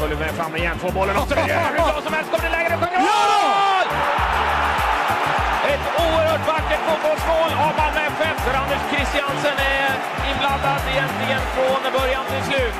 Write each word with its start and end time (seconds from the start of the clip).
Följer 0.00 0.18
med 0.24 0.32
fram 0.40 0.56
igen, 0.56 0.76
får 0.78 0.92
bollen 0.98 1.16
och 1.16 1.28
så 1.28 1.34
hur 1.34 1.76
bra 1.76 2.00
som 2.06 2.12
helst. 2.16 2.28
Kommer 2.32 2.44
det 2.48 2.54
läge, 2.56 2.68
det 2.72 2.78
sjunger 2.82 3.00
mål! 3.10 3.86
Ett 5.72 5.86
oerhört 6.04 6.44
vackert 6.52 6.82
fotbollsmål 6.88 7.50
av 7.66 7.72
Malmö 7.80 8.00
FF 8.16 8.38
där 8.46 8.54
Anders 8.62 8.82
Christiansen 8.92 9.56
är 9.78 9.92
inblandad 10.30 10.80
egentligen 10.94 11.42
från 11.54 11.80
början 11.98 12.24
till 12.32 12.44
slut. 12.50 12.76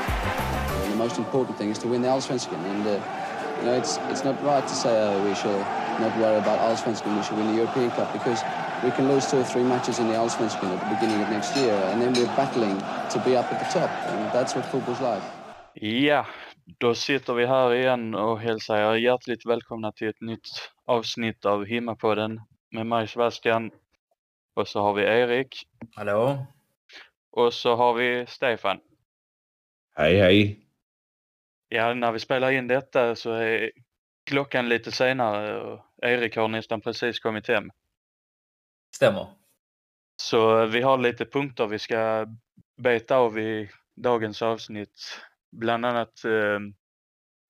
The 0.90 0.98
most 1.04 1.18
important 1.18 1.58
thing 1.58 1.70
is 1.70 1.78
to 1.78 1.88
win 1.88 2.02
the 2.02 2.10
Allsvenskan, 2.14 2.60
and 2.72 2.86
uh, 2.86 2.92
you 2.92 3.64
know 3.66 3.74
it's 3.80 3.92
it's 4.10 4.24
not 4.28 4.36
right 4.52 4.66
to 4.72 4.74
say 4.74 4.94
uh, 5.02 5.24
we 5.28 5.34
should 5.34 5.62
not 6.04 6.12
worry 6.22 6.38
about 6.44 6.58
Allsvenskan. 6.66 7.16
We 7.16 7.22
should 7.22 7.38
win 7.38 7.48
the 7.52 7.58
European 7.62 7.90
Cup 7.90 8.08
because 8.12 8.40
we 8.84 8.90
can 8.96 9.08
lose 9.12 9.24
two 9.30 9.40
or 9.40 9.44
three 9.52 9.66
matches 9.72 9.98
in 9.98 10.06
the 10.08 10.16
Allsvenskan 10.22 10.68
at 10.74 10.80
the 10.84 10.90
beginning 10.94 11.22
of 11.24 11.28
next 11.30 11.56
year, 11.56 11.76
and 11.90 11.96
then 12.02 12.12
we're 12.16 12.36
battling 12.36 12.76
to 13.12 13.18
be 13.26 13.32
up 13.40 13.52
at 13.52 13.58
the 13.62 13.80
top, 13.80 13.90
and 14.08 14.18
that's 14.32 14.54
what 14.56 14.64
football's 14.72 15.00
like. 15.00 15.22
Ja, 15.74 16.24
då 16.66 16.94
sitter 16.94 17.34
vi 17.34 17.46
här 17.46 17.74
igen 17.74 18.14
och 18.14 18.40
hälsar 18.40 18.76
er 18.76 18.94
hjärtligt 18.94 19.46
välkomna 19.46 19.92
till 19.92 20.08
ett 20.08 20.20
nytt 20.20 20.48
avsnitt 20.84 21.44
av 21.44 21.64
Himmapodden 21.64 22.40
med 22.70 22.86
mig 22.86 23.08
Sebastian. 23.08 23.70
Och 24.54 24.68
så 24.68 24.80
har 24.80 24.94
vi 24.94 25.02
Erik 25.02 25.68
Hallå? 25.94 26.46
och 27.30 27.54
så 27.54 27.76
har 27.76 27.94
vi 27.94 28.26
Stefan. 28.26 28.80
Hej 29.94 30.16
hej. 30.16 30.66
Ja, 31.68 31.94
när 31.94 32.12
vi 32.12 32.18
spelar 32.18 32.50
in 32.50 32.68
detta 32.68 33.14
så 33.14 33.32
är 33.32 33.70
klockan 34.24 34.68
lite 34.68 34.92
senare 34.92 35.60
och 35.60 35.84
Erik 36.02 36.36
har 36.36 36.48
nästan 36.48 36.80
precis 36.80 37.20
kommit 37.20 37.48
hem. 37.48 37.70
Stämmer. 38.94 39.26
Så 40.22 40.66
vi 40.66 40.82
har 40.82 40.98
lite 40.98 41.24
punkter 41.24 41.66
vi 41.66 41.78
ska 41.78 42.26
beta 42.76 43.16
av 43.16 43.38
i 43.38 43.70
dagens 43.96 44.42
avsnitt. 44.42 45.20
Bland 45.52 45.86
annat 45.86 46.24
eh, 46.24 46.58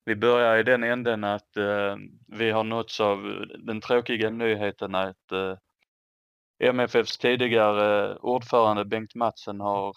vi 0.04 0.16
börjar 0.16 0.58
i 0.58 0.62
den 0.62 0.82
änden 0.82 1.24
att 1.24 1.56
eh, 1.56 1.96
vi 2.26 2.50
har 2.50 2.64
nåtts 2.64 3.00
av 3.00 3.26
eh, 3.26 3.40
den 3.58 3.80
tråkiga 3.80 4.30
nyheten 4.30 4.94
att 4.94 5.32
eh, 5.32 5.56
MFFs 6.58 7.18
tidigare 7.18 8.16
ordförande 8.16 8.84
Bengt 8.84 9.14
Matsen 9.14 9.60
har 9.60 9.94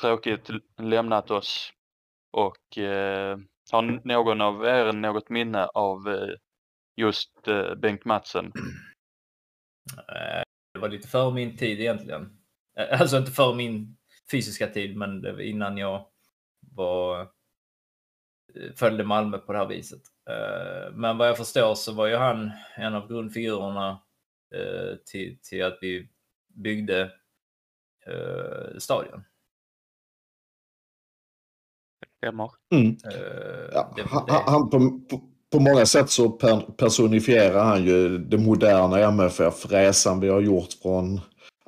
tråkigt 0.00 0.50
lämnat 0.78 1.30
oss. 1.30 1.72
Och 2.30 2.78
eh, 2.78 3.38
har 3.72 4.06
någon 4.06 4.40
av 4.40 4.64
er 4.64 4.92
något 4.92 5.28
minne 5.28 5.66
av 5.66 6.08
eh, 6.08 6.34
just 6.96 7.48
eh, 7.48 7.74
Bengt 7.74 8.04
Matsen? 8.04 8.52
Eh, 9.98 10.42
det 10.74 10.80
var 10.80 10.88
lite 10.88 11.08
före 11.08 11.34
min 11.34 11.56
tid 11.56 11.80
egentligen. 11.80 12.38
Eh, 12.76 13.00
alltså 13.00 13.18
inte 13.18 13.32
före 13.32 13.56
min 13.56 13.96
fysiska 14.30 14.66
tid, 14.66 14.96
men 14.96 15.40
innan 15.40 15.78
jag 15.78 16.06
var 16.74 17.20
eh, 17.20 18.72
följde 18.76 19.04
Malmö 19.04 19.38
på 19.38 19.52
det 19.52 19.58
här 19.58 19.66
viset. 19.66 20.02
Eh, 20.30 20.92
Men 20.94 21.18
vad 21.18 21.28
jag 21.28 21.36
förstår 21.36 21.74
så 21.74 21.92
var 21.92 22.06
ju 22.06 22.16
han 22.16 22.50
en 22.76 22.94
av 22.94 23.08
grundfigurerna 23.08 24.02
eh, 24.54 24.96
till, 25.06 25.38
till 25.42 25.64
att 25.64 25.78
vi 25.80 26.08
byggde 26.54 27.12
stadion. 28.78 29.24
Stämmer. 32.18 32.50
Mm. 32.74 32.96
Ja, 33.72 33.92
det- 33.96 34.02
han, 34.28 34.70
på, 34.70 35.00
på, 35.52 35.60
många 35.60 35.86
sätt 35.86 36.10
så 36.10 36.30
per, 36.30 36.60
personifierar 36.60 37.64
han 37.64 37.84
ju 37.84 38.18
det 38.18 38.38
moderna 38.38 38.98
MFF, 38.98 39.70
resan 39.70 40.20
vi 40.20 40.28
har 40.28 40.40
gjort 40.40 40.72
från 40.82 41.20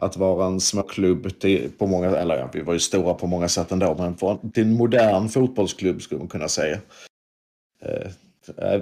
att 0.02 0.16
vara 0.16 0.46
en 0.46 0.60
småklubb 0.60 1.40
till, 1.40 1.70
på 1.78 1.86
många, 1.86 2.16
eller 2.16 2.36
ja, 2.36 2.48
vi 2.52 2.60
var 2.60 2.72
ju 2.72 2.80
stora 2.80 3.14
på 3.14 3.26
många 3.26 3.48
sätt 3.48 3.72
ändå, 3.72 3.94
men 3.98 4.16
för, 4.16 4.38
till 4.54 4.62
en 4.62 4.76
modern 4.76 5.28
fotbollsklubb 5.28 6.02
skulle 6.02 6.18
man 6.18 6.28
kunna 6.28 6.48
säga. 6.48 6.78
Eh, 7.82 8.10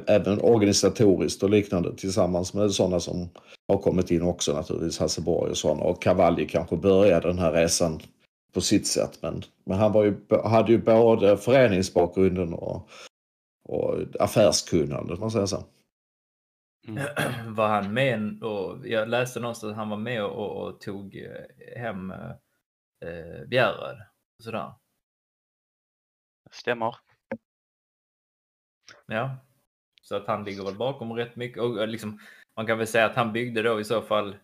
även 0.07 0.41
organisatoriskt 0.41 1.43
och 1.43 1.51
liknande 1.51 1.97
tillsammans 1.97 2.55
med 2.55 2.73
sådana 2.73 3.01
som 3.01 3.29
har 3.69 3.79
kommit 3.79 4.11
in 4.11 4.23
också 4.23 4.53
naturligtvis, 4.53 4.99
Hasseborg 4.99 5.51
och 5.51 5.57
sådana. 5.57 5.83
Och 5.83 6.03
Cavalli 6.03 6.47
kanske 6.47 6.77
började 6.77 7.29
den 7.29 7.39
här 7.39 7.53
resan 7.53 8.01
på 8.55 8.61
sitt 8.61 8.87
sätt. 8.87 9.19
Men, 9.23 9.43
men 9.65 9.79
han 9.79 9.93
var 9.93 10.05
ju, 10.05 10.15
hade 10.45 10.73
ju 10.73 10.79
både 10.79 11.37
föreningsbakgrunden 11.37 12.55
och, 12.55 12.89
och 13.69 13.97
affärskunnande, 14.21 15.15
om 15.15 15.21
man 15.21 15.31
säger 15.31 15.47
så. 15.47 15.65
Mm. 16.89 17.03
var 17.55 17.69
han 17.69 17.95
med 17.95 18.43
och 18.43 18.89
jag 18.89 19.09
läste 19.09 19.41
någonstans 19.41 19.71
att 19.71 19.77
han 19.77 19.89
var 19.89 19.97
med 19.97 20.25
och, 20.25 20.67
och 20.67 20.81
tog 20.81 21.17
eh, 21.17 21.81
hem 21.81 22.11
eh, 22.11 23.47
Bjärred 23.47 24.03
och 24.39 24.45
sådär. 24.45 24.73
Stämmer. 26.51 26.97
Ja, 29.07 29.37
så 30.03 30.17
att 30.17 30.27
han 30.27 30.45
ligger 30.45 30.65
väl 30.65 30.75
bakom 30.75 31.13
rätt 31.13 31.37
mycket 31.37 31.63
och 31.63 31.83
eh, 31.83 31.89
liksom 31.89 32.21
man 32.57 32.67
kan 32.67 32.79
väl 32.79 32.87
säga 32.87 33.07
att 33.07 33.17
han 33.17 33.33
byggde 33.33 33.63
då 33.63 33.81
i 33.81 33.85
så 33.85 34.03
fall 34.03 34.37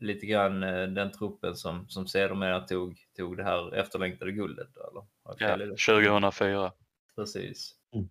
lite 0.00 0.26
grann 0.26 0.62
eh, 0.62 0.86
den 0.86 1.12
truppen 1.12 1.56
som 1.56 1.88
som 1.88 2.06
sedermera 2.06 2.60
tog 2.60 2.98
tog 3.16 3.36
det 3.36 3.44
här 3.44 3.74
efterlängtade 3.74 4.32
guldet 4.32 4.76
eller? 4.76 5.06
Ja, 5.24 5.36
fel 5.38 5.62
i 5.62 5.66
det? 5.66 5.76
2004. 5.76 6.72
Precis. 7.14 7.74
Mm. 7.94 8.08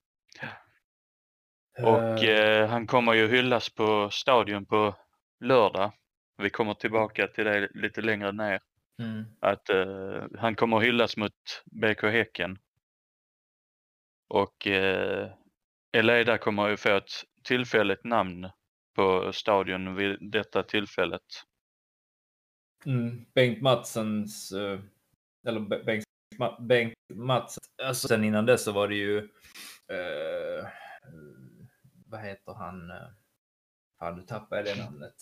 Och 1.83 2.23
Eh, 2.23 2.59
eh, 2.61 2.69
han 2.69 2.87
kommer 2.87 3.13
ju 3.13 3.27
hyllas 3.27 3.69
på 3.69 4.09
stadion 4.11 4.65
på 4.65 4.95
lördag. 5.39 5.91
Vi 6.37 6.49
kommer 6.49 6.73
tillbaka 6.73 7.27
till 7.27 7.45
det 7.45 7.69
lite 7.73 8.01
längre 8.01 8.31
ner. 8.31 8.59
mm. 8.99 9.23
Att 9.39 9.69
eh, 9.69 10.23
han 10.37 10.55
kommer 10.55 10.77
att 10.77 10.83
hyllas 10.83 11.17
mot 11.17 11.33
BK 11.65 12.03
Häcken. 12.03 12.57
Och 14.29 14.67
eh, 14.67 15.31
Eleda 15.97 16.37
kommer 16.37 16.69
ju 16.69 16.77
få 16.77 16.89
ett 16.97 17.11
tillfälligt 17.43 18.03
namn 18.03 18.49
på 18.95 19.33
stadion 19.33 19.95
vid 19.95 20.17
detta 20.31 20.63
tillfället. 20.63 21.21
Mm, 22.85 23.25
Bengt 23.35 23.61
Matsens, 23.61 24.51
eh, 24.51 24.79
eller 25.47 25.59
Be- 25.59 25.83
Bengt, 25.83 26.03
Bengt 26.59 26.93
Mats, 27.13 27.57
alltså 27.83 28.07
sen 28.07 28.23
innan 28.23 28.45
dess 28.45 28.63
så 28.63 28.71
var 28.71 28.87
det 28.87 28.95
ju, 28.95 29.17
eh, 29.87 30.67
vad 32.11 32.21
heter 32.21 32.53
han, 32.53 32.91
eh, 32.91 33.07
fan 33.99 34.15
nu 34.15 34.21
tappade 34.21 34.69
jag 34.69 34.77
det 34.77 34.83
namnet. 34.83 35.15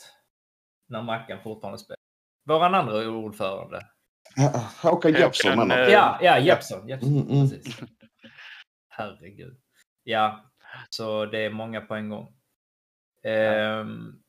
När 0.88 1.02
Mackan 1.02 1.44
fortfarande 1.44 1.80
spelar. 1.80 2.00
Våran 2.46 2.76
andra 2.76 3.10
ordförande. 3.10 3.88
Ja, 4.36 4.70
Håkan 4.82 5.12
Jeppsson 5.12 5.52
Håkan, 5.52 5.68
menar 5.68 5.84
eh? 5.84 5.90
Ja, 5.90 6.20
ja, 6.22 6.40
Jeppsson. 6.40 6.88
Jeppsson 6.88 7.12
Mm, 7.18 7.28
mm. 7.30 7.50
precis. 7.50 7.80
Herregud. 8.90 9.58
Ja, 10.04 10.52
så 10.90 11.26
det 11.26 11.40
är 11.40 11.50
många 11.50 11.82
på 11.82 11.96
en 11.96 12.10
gång. 12.10 12.36
Ehm, 13.24 14.22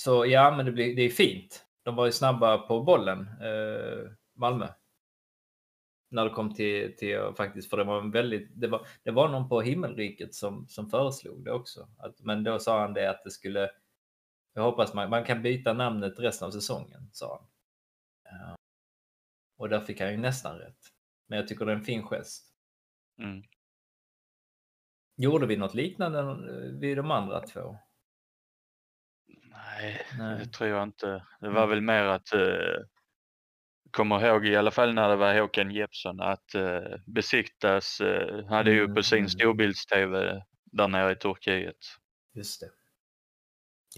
så 0.00 0.26
ja, 0.26 0.56
men 0.56 0.66
det, 0.66 0.72
blir, 0.72 0.96
det 0.96 1.02
är 1.02 1.10
fint. 1.10 1.66
De 1.82 1.96
var 1.96 2.06
ju 2.06 2.12
snabba 2.12 2.58
på 2.58 2.80
bollen, 2.82 3.20
eh, 3.20 4.10
Malmö. 4.34 4.68
När 6.16 6.24
det 6.24 6.30
kom 6.30 6.54
till, 6.54 6.96
till 6.96 7.32
faktiskt, 7.36 7.70
för 7.70 7.76
det 7.76 7.84
var 7.84 8.00
en 8.00 8.10
väldigt, 8.10 8.50
det 8.54 8.68
var, 8.68 8.86
det 9.02 9.10
var 9.10 9.28
någon 9.28 9.48
på 9.48 9.60
himmelriket 9.60 10.34
som, 10.34 10.68
som 10.68 10.90
föreslog 10.90 11.44
det 11.44 11.52
också. 11.52 11.88
Att, 11.98 12.20
men 12.20 12.44
då 12.44 12.58
sa 12.58 12.80
han 12.80 12.94
det 12.94 13.10
att 13.10 13.24
det 13.24 13.30
skulle, 13.30 13.70
jag 14.54 14.62
hoppas 14.62 14.94
man, 14.94 15.10
man 15.10 15.24
kan 15.24 15.42
byta 15.42 15.72
namnet 15.72 16.18
resten 16.18 16.46
av 16.46 16.50
säsongen, 16.50 17.10
sa 17.12 17.38
han. 17.40 17.48
Ja. 18.38 18.56
Och 19.56 19.68
där 19.68 19.80
fick 19.80 20.00
han 20.00 20.10
ju 20.10 20.16
nästan 20.16 20.58
rätt. 20.58 20.78
Men 21.26 21.38
jag 21.38 21.48
tycker 21.48 21.66
det 21.66 21.72
är 21.72 21.76
en 21.76 21.84
fin 21.84 22.06
gest. 22.06 22.46
Mm. 23.18 23.42
Gjorde 25.16 25.46
vi 25.46 25.56
något 25.56 25.74
liknande 25.74 26.18
eh, 26.18 26.78
vid 26.80 26.96
de 26.96 27.10
andra 27.10 27.40
två? 27.40 27.78
Nej, 29.50 30.06
Nej. 30.18 30.38
det 30.38 30.46
tror 30.46 30.70
jag 30.70 30.82
inte. 30.82 31.26
Det 31.40 31.48
var 31.48 31.66
väl 31.66 31.80
mer 31.80 32.04
att 32.04 32.32
eh, 32.32 32.84
kommer 33.96 34.26
ihåg 34.26 34.46
i 34.46 34.56
alla 34.56 34.70
fall 34.70 34.94
när 34.94 35.08
det 35.08 35.16
var 35.16 35.40
Håkan 35.40 35.70
Jeppsson 35.70 36.20
att 36.20 36.54
eh, 36.54 36.80
besiktas, 37.06 38.00
eh, 38.00 38.46
hade 38.46 38.70
ju 38.70 38.94
på 38.94 39.02
sin 39.02 39.18
Mm. 39.18 39.28
storbilds-tv 39.28 40.42
där 40.64 40.88
nere 40.88 41.12
i 41.12 41.16
Turkiet. 41.16 41.76
Just 42.34 42.60
det. 42.60 42.70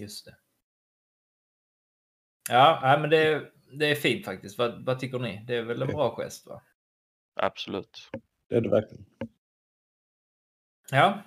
Just 0.03 0.25
det. 0.25 0.35
Ja, 2.49 2.79
nej, 2.83 2.99
men 2.99 3.09
det 3.09 3.17
är, 3.17 3.51
det 3.71 3.85
är 3.85 3.95
fint 3.95 4.25
faktiskt. 4.25 4.57
Vad, 4.57 4.85
vad 4.85 4.99
tycker 4.99 5.19
ni? 5.19 5.43
Det 5.47 5.55
är 5.55 5.63
väl 5.63 5.81
en 5.81 5.87
bra 5.87 6.15
gest 6.15 6.47
va? 6.47 6.61
Absolut. 7.35 8.09
Det 8.49 8.55
är 8.55 8.61
det 8.61 8.69
verkligen. 8.69 9.05
Ja. 10.91 11.23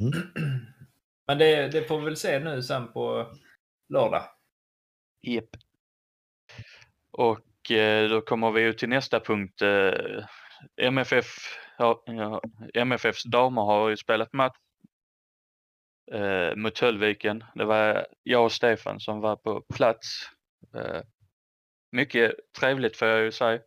Mm. 0.00 0.12
Men 1.26 1.38
det, 1.38 1.68
det 1.68 1.82
får 1.82 1.98
vi 1.98 2.04
väl 2.04 2.16
se 2.16 2.38
nu 2.38 2.62
sen 2.62 2.92
på 2.92 3.32
lördag. 3.88 4.22
Japp. 5.22 5.56
Och 7.10 7.40
då 8.10 8.20
kommer 8.20 8.50
vi 8.50 8.60
ju 8.62 8.72
till 8.72 8.88
nästa 8.88 9.20
punkt. 9.20 9.62
Eh, 9.62 10.24
MFF, 10.82 11.26
ja, 11.78 12.02
ja, 12.06 12.42
MFFs 12.74 13.24
damer 13.24 13.62
har 13.62 13.88
ju 13.88 13.96
spelat 13.96 14.32
match 14.32 14.56
eh, 16.12 16.56
mot 16.56 16.78
Höllviken. 16.78 17.44
Det 17.54 17.64
var 17.64 18.06
jag 18.22 18.44
och 18.44 18.52
Stefan 18.52 19.00
som 19.00 19.20
var 19.20 19.36
på 19.36 19.60
plats. 19.74 20.06
Eh, 20.74 21.00
mycket 21.92 22.32
trevligt 22.58 22.96
får 22.96 23.08
jag 23.08 23.20
ju 23.22 23.32
säga. 23.32 23.60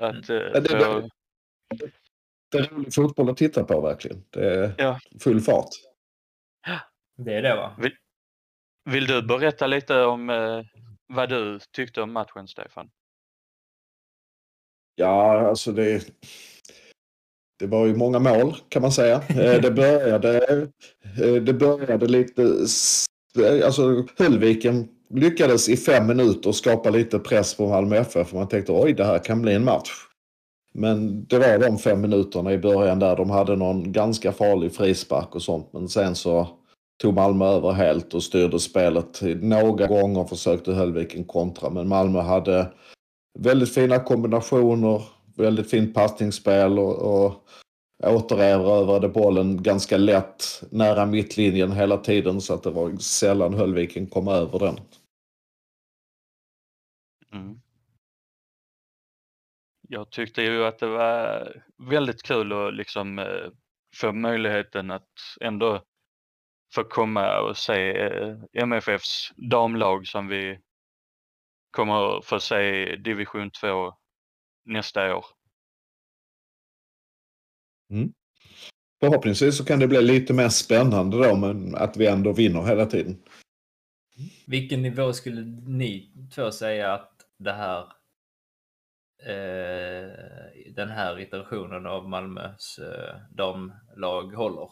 Att, 0.00 0.30
eh, 0.30 0.36
Ja, 0.36 0.60
det, 0.60 0.68
få- 0.68 1.08
det, 1.74 1.90
det 2.52 2.58
är 2.58 2.68
rolig 2.68 2.94
fotboll 2.94 3.30
att 3.30 3.36
titta 3.36 3.64
på 3.64 3.80
verkligen. 3.80 4.24
Det 4.30 4.54
är 4.54 4.74
Ja. 4.78 4.98
full 5.22 5.40
fart. 5.40 5.68
Det 7.18 7.34
är 7.34 7.42
det 7.42 7.56
va? 7.56 7.76
Vill 8.84 9.06
du 9.06 9.22
berätta 9.22 9.66
lite 9.66 10.02
om 10.02 10.30
eh, 10.30 10.62
vad 11.08 11.28
du 11.28 11.58
tyckte 11.72 12.02
om 12.02 12.12
matchen, 12.12 12.48
Stefan? 12.48 12.90
Ja, 14.94 15.48
alltså 15.48 15.72
det... 15.72 16.06
Det 17.58 17.66
var 17.66 17.86
ju 17.86 17.96
många 17.96 18.18
mål 18.18 18.56
kan 18.68 18.82
man 18.82 18.92
säga. 18.92 19.22
Eh, 19.28 19.60
Det 19.60 19.70
började, 19.74 20.46
eh, 21.22 21.32
det 21.42 21.52
började 21.52 22.06
lite... 22.06 22.42
s- 22.64 23.06
Alltså 23.64 24.04
Höllviken 24.18 24.88
lyckades 25.10 25.68
i 25.68 25.76
fem 25.76 26.06
minuter 26.06 26.52
skapa 26.52 26.90
lite 26.90 27.18
press 27.18 27.54
på 27.56 27.68
Malmö 27.68 27.96
FF. 27.96 28.32
Man 28.32 28.48
tänkte 28.48 28.72
oj, 28.72 28.92
det 28.92 29.04
här 29.04 29.18
kan 29.18 29.42
bli 29.42 29.54
en 29.54 29.64
match. 29.64 29.90
Men 30.72 31.24
det 31.26 31.38
var 31.38 31.58
de 31.58 31.78
fem 31.78 32.00
minuterna 32.00 32.52
i 32.52 32.58
början 32.58 32.98
där 32.98 33.16
de 33.16 33.30
hade 33.30 33.56
någon 33.56 33.92
ganska 33.92 34.32
farlig 34.32 34.74
frispark 34.74 35.34
och 35.34 35.42
sånt. 35.42 35.72
Men 35.72 35.88
sen 35.88 36.14
så 36.14 36.48
tog 37.02 37.14
Malmö 37.14 37.44
över 37.44 37.72
helt 37.72 38.14
och 38.14 38.22
styrde 38.22 38.60
spelet. 38.60 39.20
Några 39.42 39.86
gånger 39.86 40.24
försökte 40.24 40.72
Höllviken 40.72 41.24
kontra, 41.24 41.70
men 41.70 41.88
Malmö 41.88 42.20
hade 42.20 42.72
väldigt 43.38 43.74
fina 43.74 43.98
kombinationer, 43.98 45.02
väldigt 45.36 45.70
fint 45.70 45.94
passningsspel 45.94 46.78
och, 46.78 47.24
och 47.24 47.48
återerövrade 48.04 49.08
bollen 49.08 49.62
ganska 49.62 49.96
lätt 49.96 50.62
nära 50.70 51.06
mittlinjen 51.06 51.72
hela 51.72 51.96
tiden 51.96 52.40
så 52.40 52.54
att 52.54 52.62
det 52.62 52.70
var 52.70 52.96
sällan 52.96 53.54
Höllviken 53.54 54.06
kom 54.06 54.28
över 54.28 54.58
den. 54.58 54.80
Mm. 57.32 57.60
Jag 59.88 60.10
tyckte 60.10 60.42
ju 60.42 60.64
att 60.64 60.78
det 60.78 60.86
var 60.86 61.52
väldigt 61.90 62.22
kul 62.22 62.52
att 62.52 62.74
liksom 62.74 63.18
eh, 63.18 63.50
få 63.96 64.12
möjligheten 64.12 64.90
att 64.90 65.08
ändå 65.40 65.82
få 66.74 66.84
komma 66.84 67.40
och 67.40 67.56
se 67.56 67.98
eh, 67.98 68.36
MFFs 68.52 69.32
damlag 69.36 70.06
som 70.06 70.28
vi 70.28 70.58
kommer 71.70 72.20
få 72.22 72.40
se 72.40 72.92
i 72.92 72.96
division 72.96 73.50
2 73.50 73.94
nästa 74.64 75.16
år. 75.16 75.24
Förhoppningsvis 79.00 79.56
så 79.56 79.64
kan 79.64 79.78
det 79.78 79.88
bli 79.88 80.02
lite 80.02 80.32
mer 80.32 80.48
spännande 80.48 81.28
då 81.28 81.36
men 81.36 81.74
att 81.74 81.96
vi 81.96 82.06
ändå 82.06 82.32
vinner 82.32 82.62
hela 82.62 82.86
tiden. 82.86 83.22
Vilken 84.46 84.82
nivå 84.82 85.12
skulle 85.12 85.40
ni 85.66 86.12
två 86.34 86.50
säga 86.50 86.92
att 86.92 87.12
det 87.38 87.52
här 87.52 87.80
eh, 89.22 90.10
den 90.74 90.88
här 90.88 91.20
iterationen 91.20 91.86
av 91.86 92.08
Malmös 92.08 92.78
eh, 92.78 93.16
damlag 93.30 94.34
håller? 94.34 94.70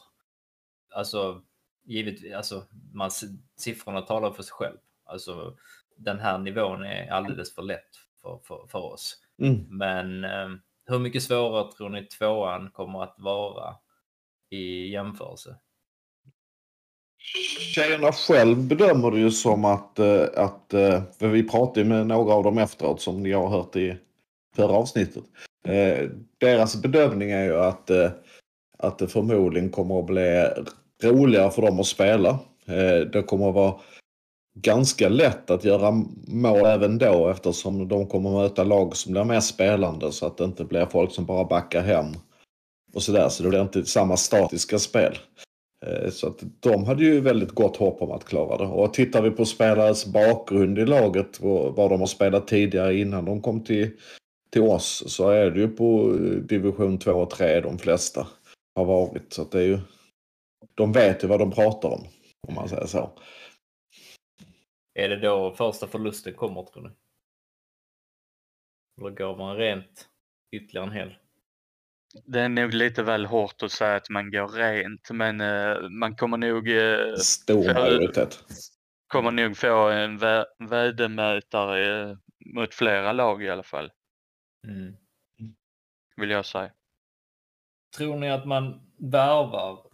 Alltså, 0.94 1.42
givet, 1.84 2.34
alltså 2.36 2.64
man, 2.92 3.10
siffrorna 3.56 4.00
talar 4.00 4.30
för 4.30 4.42
sig 4.42 4.52
själv. 4.52 4.76
Alltså, 5.04 5.56
den 5.96 6.18
här 6.18 6.38
nivån 6.38 6.84
är 6.84 7.10
alldeles 7.10 7.54
för 7.54 7.62
lätt 7.62 7.90
för, 8.22 8.38
för, 8.44 8.66
för 8.68 8.78
oss. 8.78 9.16
Mm. 9.38 9.66
Men 9.68 10.24
eh, 10.24 10.48
hur 10.86 10.98
mycket 10.98 11.22
svårare 11.22 11.72
tror 11.72 11.88
ni 11.88 12.04
tvåan 12.04 12.70
kommer 12.70 13.02
att 13.02 13.14
vara 13.18 13.74
i 14.50 14.88
jämförelse? 14.88 15.56
Tjejerna 17.74 18.12
själv 18.12 18.56
bedömer 18.68 19.10
det 19.10 19.18
ju 19.18 19.30
som 19.30 19.64
att, 19.64 19.98
eh, 19.98 20.22
att 20.36 20.74
eh, 20.74 21.02
för 21.18 21.28
vi 21.28 21.48
pratade 21.48 21.80
ju 21.80 21.86
med 21.86 22.06
några 22.06 22.34
av 22.34 22.44
dem 22.44 22.58
efteråt 22.58 23.00
som 23.00 23.22
ni 23.22 23.32
har 23.32 23.48
hört 23.48 23.76
i 23.76 23.96
förra 24.56 24.72
avsnittet. 24.72 25.24
Eh, 25.68 26.08
Deras 26.38 26.82
bedömning 26.82 27.30
är 27.30 27.44
ju 27.44 27.56
att, 27.56 27.90
att 28.78 28.98
det 28.98 29.08
förmodligen 29.08 29.70
kommer 29.70 29.98
att 29.98 30.06
bli 30.06 30.48
roligare 31.02 31.50
för 31.50 31.62
dem 31.62 31.80
att 31.80 31.86
spela. 31.86 32.30
Eh, 32.66 33.00
det 33.12 33.22
kommer 33.26 33.48
att 33.48 33.54
vara 33.54 33.74
ganska 34.54 35.08
lätt 35.08 35.50
att 35.50 35.64
göra 35.64 35.90
mål 36.26 36.66
även 36.66 36.98
då 36.98 37.28
eftersom 37.28 37.88
de 37.88 38.06
kommer 38.06 38.30
att 38.30 38.50
möta 38.50 38.64
lag 38.64 38.96
som 38.96 39.12
blir 39.12 39.24
mer 39.24 39.40
spelande 39.40 40.12
så 40.12 40.26
att 40.26 40.36
det 40.36 40.44
inte 40.44 40.64
blir 40.64 40.86
folk 40.86 41.12
som 41.12 41.24
bara 41.24 41.44
backar 41.44 41.82
hem 41.82 42.06
och 42.94 43.02
sådär. 43.02 43.28
Så 43.28 43.42
det 43.42 43.48
blir 43.48 43.62
inte 43.62 43.84
samma 43.84 44.16
statiska 44.16 44.78
spel. 44.78 45.18
Eh, 45.86 46.10
så 46.10 46.26
att 46.26 46.42
de 46.60 46.84
hade 46.84 47.04
ju 47.04 47.20
väldigt 47.20 47.50
gott 47.50 47.76
hopp 47.76 48.02
om 48.02 48.10
att 48.10 48.24
klara 48.24 48.56
det. 48.56 48.64
Och 48.64 48.94
tittar 48.94 49.22
vi 49.22 49.30
på 49.30 49.44
spelares 49.44 50.06
bakgrund 50.06 50.78
i 50.78 50.86
laget, 50.86 51.36
och 51.36 51.76
vad 51.76 51.90
de 51.90 52.00
har 52.00 52.06
spelat 52.06 52.48
tidigare 52.48 52.98
innan 52.98 53.24
de 53.24 53.42
kom 53.42 53.64
till, 53.64 53.90
till 54.50 54.62
oss, 54.62 55.04
så 55.06 55.28
är 55.28 55.50
det 55.50 55.60
ju 55.60 55.68
på 55.68 56.10
eh, 56.10 56.30
division 56.30 56.98
2 56.98 57.12
och 57.12 57.30
3 57.30 57.60
de 57.60 57.78
flesta 57.78 58.26
har 58.74 58.84
varit. 58.84 59.32
Så 59.32 59.42
att 59.42 59.50
det 59.50 59.58
är 59.58 59.66
ju, 59.66 59.78
de 60.74 60.92
vet 60.92 61.24
ju 61.24 61.28
vad 61.28 61.38
de 61.40 61.50
pratar 61.50 61.88
om, 61.88 62.06
om 62.48 62.54
man 62.54 62.68
säger 62.68 62.86
så. 62.86 63.18
Är 64.94 65.08
det 65.08 65.16
då 65.20 65.54
första 65.54 65.86
förlusten 65.86 66.34
kommer 66.34 66.62
tror 66.62 66.82
ni? 66.82 66.90
Eller 69.00 69.10
går 69.16 69.36
man 69.36 69.56
rent 69.56 70.08
ytterligare 70.52 70.86
en 70.86 70.92
hel? 70.92 71.14
Det 72.24 72.40
är 72.40 72.48
nog 72.48 72.74
lite 72.74 73.02
väl 73.02 73.26
hårt 73.26 73.62
att 73.62 73.72
säga 73.72 73.96
att 73.96 74.10
man 74.10 74.30
går 74.30 74.48
rent 74.48 75.10
men 75.10 75.40
eh, 75.40 75.88
man 75.90 76.16
kommer 76.16 76.36
nog 76.36 76.68
eh, 76.70 77.14
Stor 77.16 77.74
majoritet. 77.74 78.44
kommer 79.06 79.30
nog 79.30 79.56
få 79.56 79.88
en 79.90 80.18
vä 80.18 80.44
värdemätare 80.58 82.10
eh, 82.10 82.16
mot 82.54 82.74
flera 82.74 83.12
lag 83.12 83.42
i 83.42 83.50
alla 83.50 83.62
fall, 83.62 83.92
Mm. 84.66 84.96
vill 86.16 86.30
jag 86.30 86.46
säga. 86.46 86.72
Tror 87.96 88.16
ni 88.16 88.30
att 88.30 88.46
man 88.46 88.92
värvar 88.98 89.86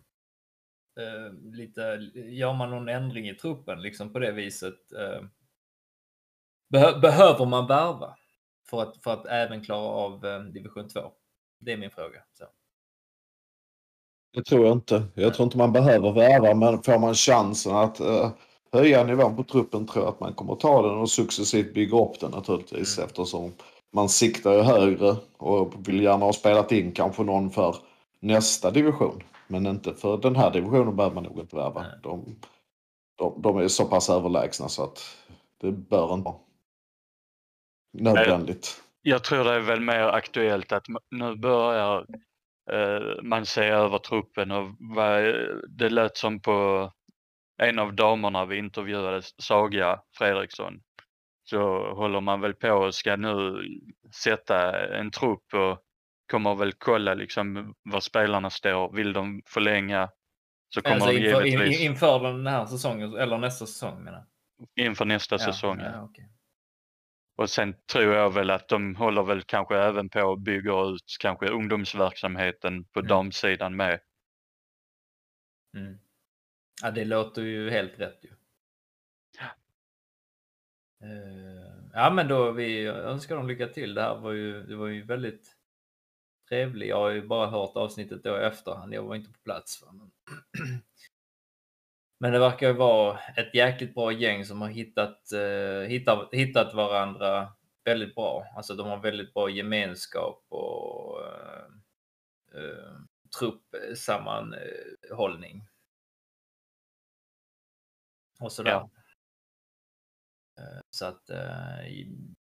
eh, 1.00 1.32
lite, 1.52 1.80
gör 2.14 2.52
man 2.52 2.70
någon 2.70 2.88
ändring 2.88 3.28
i 3.28 3.34
truppen 3.34 3.82
liksom 3.82 4.12
på 4.12 4.18
det 4.18 4.32
viset? 4.32 4.92
Eh, 4.92 5.24
behö, 6.68 6.98
behöver 6.98 7.46
man 7.46 7.66
värva 7.66 8.16
för 8.70 8.82
att, 8.82 9.02
för 9.02 9.12
att 9.12 9.26
även 9.26 9.64
klara 9.64 9.88
av 9.88 10.26
eh, 10.26 10.40
division 10.40 10.88
2? 10.88 11.00
Det 11.60 11.72
är 11.72 11.76
min 11.76 11.90
fråga. 11.90 12.20
Så. 12.32 12.44
Det 14.32 14.44
tror 14.44 14.66
jag 14.66 14.76
inte. 14.76 15.02
Jag 15.14 15.34
tror 15.34 15.44
inte 15.44 15.58
man 15.58 15.72
behöver 15.72 16.12
värva 16.12 16.54
men 16.54 16.82
får 16.82 16.98
man 16.98 17.14
chansen 17.14 17.76
att 17.76 18.00
uh, 18.00 18.30
höja 18.72 19.04
nivån 19.04 19.36
på 19.36 19.42
truppen 19.42 19.86
tror 19.86 20.04
jag 20.04 20.12
att 20.14 20.20
man 20.20 20.34
kommer 20.34 20.54
ta 20.54 20.82
den 20.82 20.98
och 20.98 21.10
successivt 21.10 21.74
bygga 21.74 21.98
upp 21.98 22.20
den 22.20 22.30
naturligtvis 22.30 22.98
Mm. 22.98 23.08
eftersom 23.08 23.52
man 23.92 24.08
siktar 24.08 24.52
ju 24.52 24.60
högre 24.60 25.16
och 25.36 25.88
vill 25.88 26.02
gärna 26.02 26.24
ha 26.24 26.32
spelat 26.32 26.72
in 26.72 26.92
kanske 26.92 27.22
någon 27.22 27.50
för 27.50 27.76
nästa 28.20 28.70
division. 28.70 29.22
Men 29.50 29.66
inte 29.66 29.94
för 29.94 30.16
den 30.16 30.36
här 30.36 30.50
divisionen 30.50 30.96
behöver 30.96 31.14
man 31.14 31.24
nog 31.24 31.38
inte 31.38 31.56
värva. 31.56 31.86
De, 32.02 32.36
de, 33.18 33.42
de 33.42 33.58
är 33.58 33.68
så 33.68 33.84
pass 33.84 34.10
överlägsna 34.10 34.68
så 34.68 34.84
att 34.84 35.16
det 35.60 35.72
bör 35.72 36.14
inte 36.14 36.24
vara 36.24 36.36
nödvändigt. 37.92 38.82
Jag 39.02 39.24
tror 39.24 39.44
det 39.44 39.54
är 39.54 39.60
väl 39.60 39.80
mer 39.80 40.02
aktuellt 40.02 40.72
att 40.72 40.84
nu 41.10 41.36
börjar 41.36 42.06
eh, 42.70 43.22
man 43.22 43.46
se 43.46 43.64
över 43.64 43.98
truppen 43.98 44.50
och 44.50 44.68
det 45.68 45.88
lät 45.88 46.16
som 46.16 46.40
på 46.40 46.90
en 47.62 47.78
av 47.78 47.94
damerna 47.94 48.44
vi 48.44 48.58
intervjuade, 48.58 49.22
Saga 49.42 50.00
Fredriksson, 50.18 50.80
så 51.44 51.92
håller 51.94 52.20
man 52.20 52.40
väl 52.40 52.54
på 52.54 52.72
och 52.72 52.94
ska 52.94 53.16
nu 53.16 53.62
sätta 54.24 54.86
en 54.98 55.10
trupp 55.10 55.54
och 55.54 55.78
kommer 56.30 56.54
väl 56.54 56.72
kolla 56.72 57.14
liksom 57.14 57.74
var 57.82 58.00
spelarna 58.00 58.50
står. 58.50 58.92
Vill 58.92 59.12
de 59.12 59.42
förlänga 59.46 60.10
så 60.74 60.82
kommer 60.82 60.94
Alltså 60.94 61.10
de 61.12 61.18
inför, 61.26 61.44
in, 61.46 61.52
givetvis 61.52 61.80
inför 61.80 62.20
den 62.20 62.46
här 62.46 62.66
säsongen, 62.66 63.14
eller 63.14 63.38
nästa 63.38 63.66
säsong 63.66 64.04
menar 64.04 64.26
inför 64.76 65.04
nästa 65.04 65.34
Ja, 65.34 65.38
säsong. 65.38 65.80
Ja, 65.80 66.02
okej. 66.02 66.28
Och 67.36 67.50
sen 67.50 67.74
tror 67.92 68.14
jag 68.14 68.34
väl 68.34 68.50
att 68.50 68.68
de 68.68 68.96
håller 68.96 69.22
väl 69.22 69.42
kanske 69.42 69.76
även 69.78 70.08
på 70.08 70.32
att 70.32 70.40
bygga 70.40 70.80
ut 70.80 71.16
kanske 71.20 71.48
ungdomsverksamheten 71.48 72.84
på 72.84 73.00
Mm. 73.00 73.08
damsidan 73.08 73.76
med. 73.76 74.00
Mm. 75.76 75.98
Ja, 76.82 76.90
det 76.90 77.04
låter 77.04 77.42
ju 77.42 77.70
helt 77.70 78.00
rätt 78.00 78.18
ju. 78.24 78.30
Eh, 81.02 81.90
ja, 81.92 82.10
men 82.10 82.28
då 82.28 82.52
vi 82.52 82.86
önskar 82.86 83.36
dem 83.36 83.48
lycka 83.48 83.66
till. 83.66 83.94
Det 83.94 84.02
här 84.02 84.16
var 84.16 84.32
ju, 84.32 84.62
det 84.62 84.76
var 84.76 84.86
ju 84.86 85.02
väldigt 85.02 85.56
trevligt. 86.50 86.88
Jag 86.88 86.96
har 86.96 87.10
ju 87.10 87.26
bara 87.26 87.46
hört 87.46 87.76
avsnittet 87.76 88.24
då 88.24 88.40
i 88.40 88.44
efterhand. 88.44 88.94
Jag 88.94 89.02
var 89.02 89.14
inte 89.16 89.32
på 89.32 89.38
plats. 89.44 89.84
Men, 89.92 90.10
men 92.20 92.32
det 92.32 92.38
verkar 92.38 92.66
ju 92.68 92.72
vara 92.72 93.18
ett 93.36 93.54
jäkligt 93.54 93.94
bra 93.94 94.12
gäng 94.12 94.44
som 94.44 94.60
har 94.60 94.68
hittat, 94.68 95.32
eh, 95.32 95.80
hittat, 95.88 96.28
hittat 96.32 96.74
varandra 96.74 97.52
väldigt 97.84 98.14
bra. 98.14 98.44
Alltså 98.56 98.74
de 98.74 98.88
har 98.88 98.96
väldigt 98.98 99.34
bra 99.34 99.50
gemenskap 99.50 100.44
och 100.48 101.20
eh, 101.26 101.64
eh, 102.54 102.96
truppsammanhållning. 103.38 105.66
Och 108.40 108.52
sådär. 108.52 108.70
Ja. 108.70 108.90
Eh, 110.58 110.80
Så 110.90 111.06
att 111.06 111.30
eh, 111.30 111.84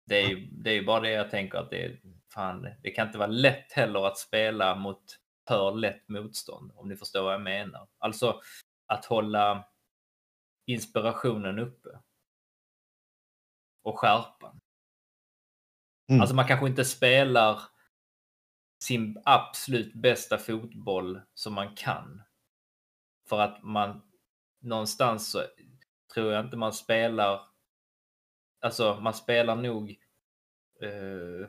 det 0.07 0.17
är 0.23 0.49
det 0.53 0.71
är 0.71 0.83
bara 0.85 1.01
det 1.01 1.11
jag 1.11 1.31
tänker 1.31 1.59
att 1.59 1.71
det 1.71 1.85
är 1.85 2.01
fan, 2.35 2.69
det 2.83 2.91
kan 2.91 3.07
inte 3.07 3.19
vara 3.19 3.29
lätt 3.29 3.73
heller 3.73 4.07
att 4.07 4.19
spela 4.19 4.75
mot 4.75 5.19
för 5.49 5.73
lätt 5.75 6.09
motstånd 6.09 6.73
om 6.75 6.89
ni 6.89 6.97
förstår 6.97 7.23
vad 7.23 7.35
jag 7.35 7.43
menar. 7.43 7.89
Alltså 7.99 8.41
att 8.87 9.05
hålla 9.05 9.69
inspirationen 10.67 11.59
uppe. 11.59 11.89
Och 13.83 13.99
skärpan. 13.99 14.61
Mm. 16.09 16.21
Alltså 16.21 16.37
man 16.37 16.47
kanske 16.47 16.67
inte 16.67 16.85
spelar 16.85 17.61
sin 18.83 19.23
absolut 19.25 19.95
bästa 19.95 20.39
fotboll 20.39 21.21
som 21.35 21.55
man 21.55 21.75
kan. 21.77 22.23
För 23.29 23.41
att 23.41 23.63
man 23.63 24.03
någonstans 24.61 25.31
så 25.31 25.43
tror 26.15 26.33
jag 26.33 26.45
inte 26.45 26.57
man 26.57 26.73
spelar 26.73 27.41
Alltså 28.61 29.01
man 29.01 29.15
spelar 29.15 29.57
nog 29.57 29.91
eh, 30.81 31.49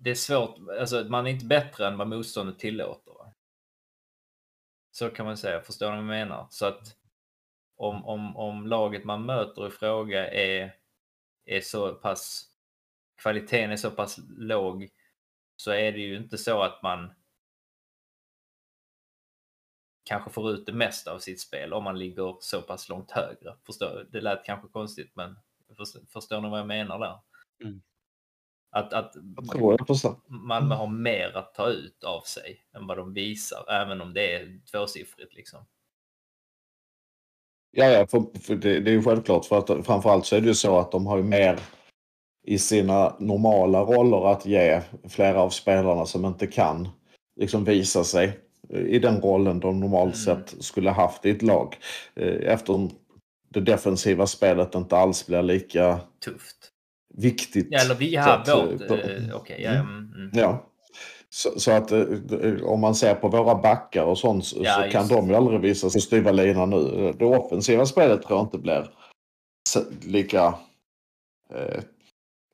det 0.00 0.10
är 0.10 0.14
svårt, 0.14 0.58
alltså 0.80 1.04
man 1.04 1.26
är 1.26 1.30
inte 1.30 1.44
bättre 1.44 1.86
än 1.86 1.98
vad 1.98 2.08
motståndet 2.08 2.58
tillåter. 2.58 3.12
Va? 3.12 3.34
Så 4.90 5.10
kan 5.10 5.26
man 5.26 5.36
säga, 5.36 5.60
förstår 5.60 5.86
ni 5.86 5.96
vad 5.96 5.98
jag 5.98 6.06
menar? 6.06 6.46
Så 6.50 6.66
att 6.66 6.96
om, 7.76 8.04
om, 8.04 8.36
om 8.36 8.66
laget 8.66 9.04
man 9.04 9.26
möter 9.26 9.66
i 9.68 9.70
fråga 9.70 10.30
är, 10.30 10.74
är 11.44 11.60
så 11.60 11.94
pass 11.94 12.48
kvaliteten 13.16 13.70
är 13.70 13.76
så 13.76 13.90
pass 13.90 14.18
låg 14.38 14.88
så 15.56 15.70
är 15.70 15.92
det 15.92 15.98
ju 15.98 16.16
inte 16.16 16.38
så 16.38 16.62
att 16.62 16.82
man 16.82 17.12
kanske 20.04 20.30
får 20.30 20.50
ut 20.50 20.66
det 20.66 20.72
mesta 20.72 21.12
av 21.12 21.18
sitt 21.18 21.40
spel 21.40 21.72
om 21.72 21.84
man 21.84 21.98
ligger 21.98 22.36
så 22.40 22.62
pass 22.62 22.88
långt 22.88 23.10
högre. 23.10 23.56
Förstår, 23.66 24.08
det 24.12 24.20
lät 24.20 24.44
kanske 24.44 24.68
konstigt 24.68 25.16
men 25.16 25.36
förstår, 25.76 26.02
förstår 26.08 26.40
ni 26.40 26.48
vad 26.48 26.60
jag 26.60 26.66
menar 26.66 26.98
där? 26.98 27.20
Mm. 27.64 27.82
Att, 28.70 28.92
att 28.92 29.12
Jag 29.36 29.48
tror 29.48 29.76
jag 29.78 29.86
förstår. 29.86 30.16
Malmö 30.26 30.74
har 30.74 30.86
mer 30.86 31.36
att 31.36 31.54
ta 31.54 31.68
ut 31.68 32.04
av 32.04 32.20
sig 32.20 32.60
än 32.76 32.86
vad 32.86 32.96
de 32.96 33.12
visar, 33.14 33.64
även 33.70 34.00
om 34.00 34.14
det 34.14 34.34
är 34.34 34.60
tvåsiffrigt 34.72 35.34
liksom. 35.34 35.60
Ja, 37.70 37.84
ja 37.86 38.06
för, 38.06 38.38
för 38.40 38.54
det, 38.56 38.80
det 38.80 38.90
är 38.90 38.92
ju 38.94 39.02
självklart. 39.02 39.44
För 39.44 39.58
att 39.58 39.86
framförallt 39.86 40.26
så 40.26 40.36
är 40.36 40.40
det 40.40 40.46
ju 40.46 40.54
så 40.54 40.78
att 40.78 40.92
de 40.92 41.06
har 41.06 41.16
ju 41.16 41.22
mer 41.22 41.60
i 42.46 42.58
sina 42.58 43.16
normala 43.18 43.80
roller 43.80 44.32
att 44.32 44.46
ge 44.46 44.82
flera 45.08 45.40
av 45.40 45.50
spelarna 45.50 46.06
som 46.06 46.24
inte 46.24 46.46
kan 46.46 46.88
liksom 47.36 47.64
visa 47.64 48.04
sig 48.04 48.38
i 48.70 48.98
den 48.98 49.20
rollen 49.20 49.60
de 49.60 49.80
normalt 49.80 50.14
Mm. 50.14 50.44
sett 50.44 50.64
skulle 50.64 50.90
haft 50.90 51.26
i 51.26 51.30
ett 51.30 51.42
lag. 51.42 51.76
Eh, 52.14 52.52
Eftersom 52.52 52.90
det 53.48 53.60
defensiva 53.60 54.26
spelet 54.26 54.74
inte 54.74 54.96
alls 54.96 55.26
blir 55.26 55.42
lika 55.42 56.00
Tufft. 56.24 56.72
Viktigt. 57.18 57.66
Ja, 57.70 57.80
eller 57.80 57.94
vi 57.94 58.16
har 58.16 58.32
att, 58.32 58.48
vårt... 58.48 58.90
eh, 58.90 58.96
Eh, 58.98 59.36
Okej, 59.36 59.60
ja, 59.62 59.70
Mm. 59.70 59.86
mm, 59.86 60.12
mm. 60.14 60.30
Ja. 60.32 60.64
Så, 61.30 61.60
så 61.60 61.72
att 61.72 61.92
eh, 61.92 62.04
om 62.64 62.80
man 62.80 62.94
ser 62.94 63.14
på 63.14 63.28
våra 63.28 63.54
backar 63.54 64.02
och 64.04 64.18
sånt 64.18 64.44
så, 64.44 64.56
Ja, 64.62 64.82
så 64.84 64.90
kan 64.90 65.08
de 65.08 65.28
ju 65.28 65.34
aldrig 65.34 65.60
visa 65.60 65.90
sig 65.90 66.00
styva 66.00 66.32
linan 66.32 66.70
nu. 66.70 67.12
Det 67.18 67.24
offensiva 67.24 67.86
spelet 67.86 68.22
tror 68.22 68.38
jag 68.38 68.46
inte 68.46 68.58
blir 68.58 68.90
lika 70.02 70.54
eh, 71.54 71.80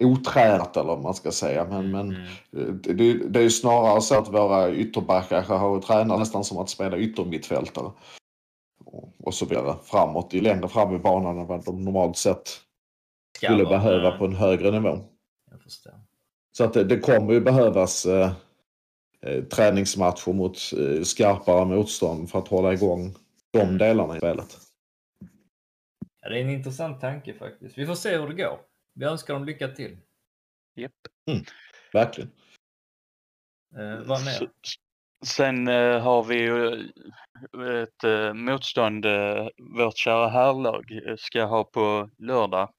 otränat 0.05 0.77
eller 0.77 0.87
vad 0.89 1.03
man 1.03 1.15
ska 1.15 1.31
säga. 1.33 1.65
Men, 1.65 1.91
men 1.91 2.09
Mm. 2.11 2.69
eh, 2.69 2.75
det, 2.95 3.13
det 3.29 3.39
är 3.39 3.43
ju 3.43 3.51
snarare 3.51 4.01
så 4.01 4.19
att 4.19 4.29
våra 4.33 4.73
ytterbackar 4.73 5.43
har 5.43 5.81
tränat 5.81 6.19
nästan 6.19 6.45
som 6.45 6.59
att 6.59 6.71
spela 6.71 6.99
yttermittfältare. 6.99 7.91
Och, 8.85 9.13
och 9.23 9.35
så 9.35 9.47
vidare 9.47 9.75
framåt, 9.85 10.33
ju 10.35 10.41
längre 10.41 10.69
fram 10.69 10.95
i 10.95 10.99
banan 10.99 11.39
än 11.39 11.47
vad 11.47 11.65
de 11.65 11.85
normalt 11.85 12.17
sett 12.17 12.61
skulle 13.45 13.65
behöva 13.65 14.19
på 14.19 14.25
en 14.25 14.35
högre 14.35 14.71
nivå. 14.71 14.99
Jag 15.51 15.63
förstår. 15.63 15.93
Så 16.53 16.65
att 16.65 16.73
det, 16.73 16.85
det 16.85 16.99
kommer 16.99 17.33
ju 17.33 17.41
behövas 17.41 18.07
eh, 18.07 18.33
eh, 19.21 19.45
träningsmatcher 19.45 20.33
mot 20.33 20.57
eh, 20.57 21.03
skarpare 21.03 21.65
motstånd 21.65 22.31
för 22.31 22.39
att 22.39 22.49
hålla 22.49 22.73
igång 22.73 23.15
de 23.51 23.79
delarna 23.79 24.17
i 24.17 24.19
spelet. 24.19 24.59
Ja, 26.21 26.29
det 26.29 26.39
är 26.39 26.43
en 26.43 26.51
intressant 26.51 27.01
tanke 27.01 27.35
faktiskt. 27.35 27.79
Vi 27.79 27.87
får 27.87 27.95
se 27.95 28.17
hur 28.19 28.29
det 28.29 28.35
går. 28.35 28.61
Vi 28.95 29.05
önskar 29.05 29.35
dem 29.35 29.45
lycka 29.45 29.69
till. 29.69 29.99
Japp. 30.77 30.93
Verkligen. 31.93 32.31
Eh, 33.79 34.07
vad 34.07 34.25
mer? 34.25 34.51
Sen 35.27 35.69
eh, 35.69 36.01
har 36.01 36.25
vi 36.25 36.37
ju 36.37 36.67
eh, 36.75 37.83
ett 37.83 38.05
eh, 38.05 38.35
motstånd 38.35 39.07
eh, 39.07 39.49
vårt 39.59 39.97
kära 39.97 40.29
herrlag 40.29 41.01
eh, 41.07 41.17
ska 41.17 41.45
ha 41.45 41.65
på 41.65 42.11
lördag 42.19 42.73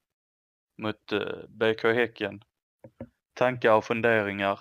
mot 0.77 1.11
eh, 1.11 1.47
BK 1.49 1.83
Häcken. 1.83 2.41
Tankar 3.33 3.73
och 3.73 3.85
funderingar? 3.85 4.59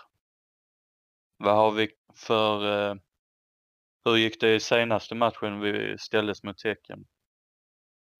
Vad 1.37 1.57
har 1.57 1.71
vi 1.71 1.91
för... 2.15 2.91
Eh, 2.91 2.97
hur 4.05 4.17
gick 4.17 4.41
det 4.41 4.55
i 4.55 4.61
senaste 4.61 5.15
matchen 5.15 5.61
vi 5.61 5.97
ställdes 5.99 6.43
mot 6.43 6.65
Häcken? 6.65 7.07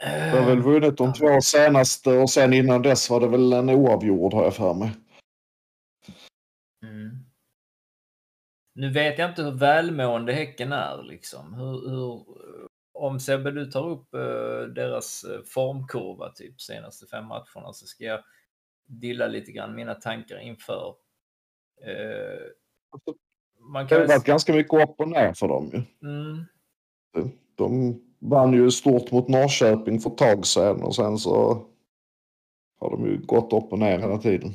Vi 0.05 0.39
har 0.39 0.47
väl 0.47 0.63
vunnit 0.63 0.97
de 0.97 1.13
två 1.13 1.41
senaste 1.41 2.11
och 2.11 2.31
sen 2.31 2.53
innan 2.53 2.83
dess 2.83 3.11
var 3.11 3.21
det 3.21 3.29
väl 3.29 3.53
en 3.53 3.71
oavgjord 3.71 4.35
har 4.35 4.45
jag 4.45 4.57
för 4.57 4.75
mig. 4.75 4.91
Mm. 6.83 7.25
Nu 8.75 8.93
vet 8.93 9.19
jag 9.19 9.31
inte 9.31 9.43
hur 9.43 9.51
välmående 9.51 10.33
Häcken 10.33 10.73
är 10.73 11.03
liksom. 11.03 11.55
Hur, 11.55 11.91
hur, 11.91 12.25
om 13.07 13.21
Sebbe 13.21 13.51
du 13.51 13.67
tar 13.67 13.89
upp 13.89 14.15
eh, 14.15 14.69
deras 14.75 15.25
eh, 15.25 15.41
formkurva 15.43 16.29
typ 16.29 16.61
senaste 16.61 17.07
fem 17.07 17.27
matcherna 17.27 17.73
så 17.73 17.87
ska 17.87 18.05
jag 18.05 18.21
dilla 18.87 19.27
lite 19.27 19.53
grann 19.53 19.75
mina 19.75 19.95
tankar 19.95 20.39
inför. 20.39 20.95
Eh, 21.83 22.41
man 23.61 23.85
Det 23.85 23.89
kan 23.89 23.99
har 23.99 24.07
väl... 24.07 24.17
varit 24.17 24.25
ganska 24.27 24.53
mycket 24.53 24.89
upp 24.89 25.01
och 25.01 25.09
ner 25.09 25.33
för 25.35 25.49
dem 25.49 25.71
ju. 25.73 26.09
Mm, 26.09 26.45
De 27.55 28.01
vann 28.19 28.53
ju 28.53 28.71
stort 28.71 29.11
mot 29.11 29.29
Norrköping 29.29 30.01
för 30.01 30.11
ett 30.11 30.19
tag 30.19 30.47
sedan 30.47 30.83
och 30.83 30.95
sen 30.95 31.19
så 31.19 31.67
har 32.81 32.91
de 32.91 33.07
ju 33.07 33.19
gått 33.19 33.53
upp 33.53 33.73
och 33.73 33.79
ner 33.79 33.99
hela 33.99 34.19
tiden. 34.19 34.55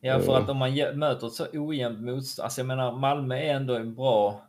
Ja, 0.00 0.20
för 0.20 0.36
att 0.38 0.48
om 0.48 0.56
man 0.56 0.74
möter 0.94 1.26
ett 1.26 1.32
så 1.32 1.46
ojämnt 1.52 2.00
motstånd. 2.00 2.44
Alltså 2.44 2.60
jag 2.60 2.66
menar, 2.66 2.92
Malmö 2.98 3.36
är 3.36 3.54
ändå 3.54 3.74
en 3.74 3.94
bra... 3.94 4.42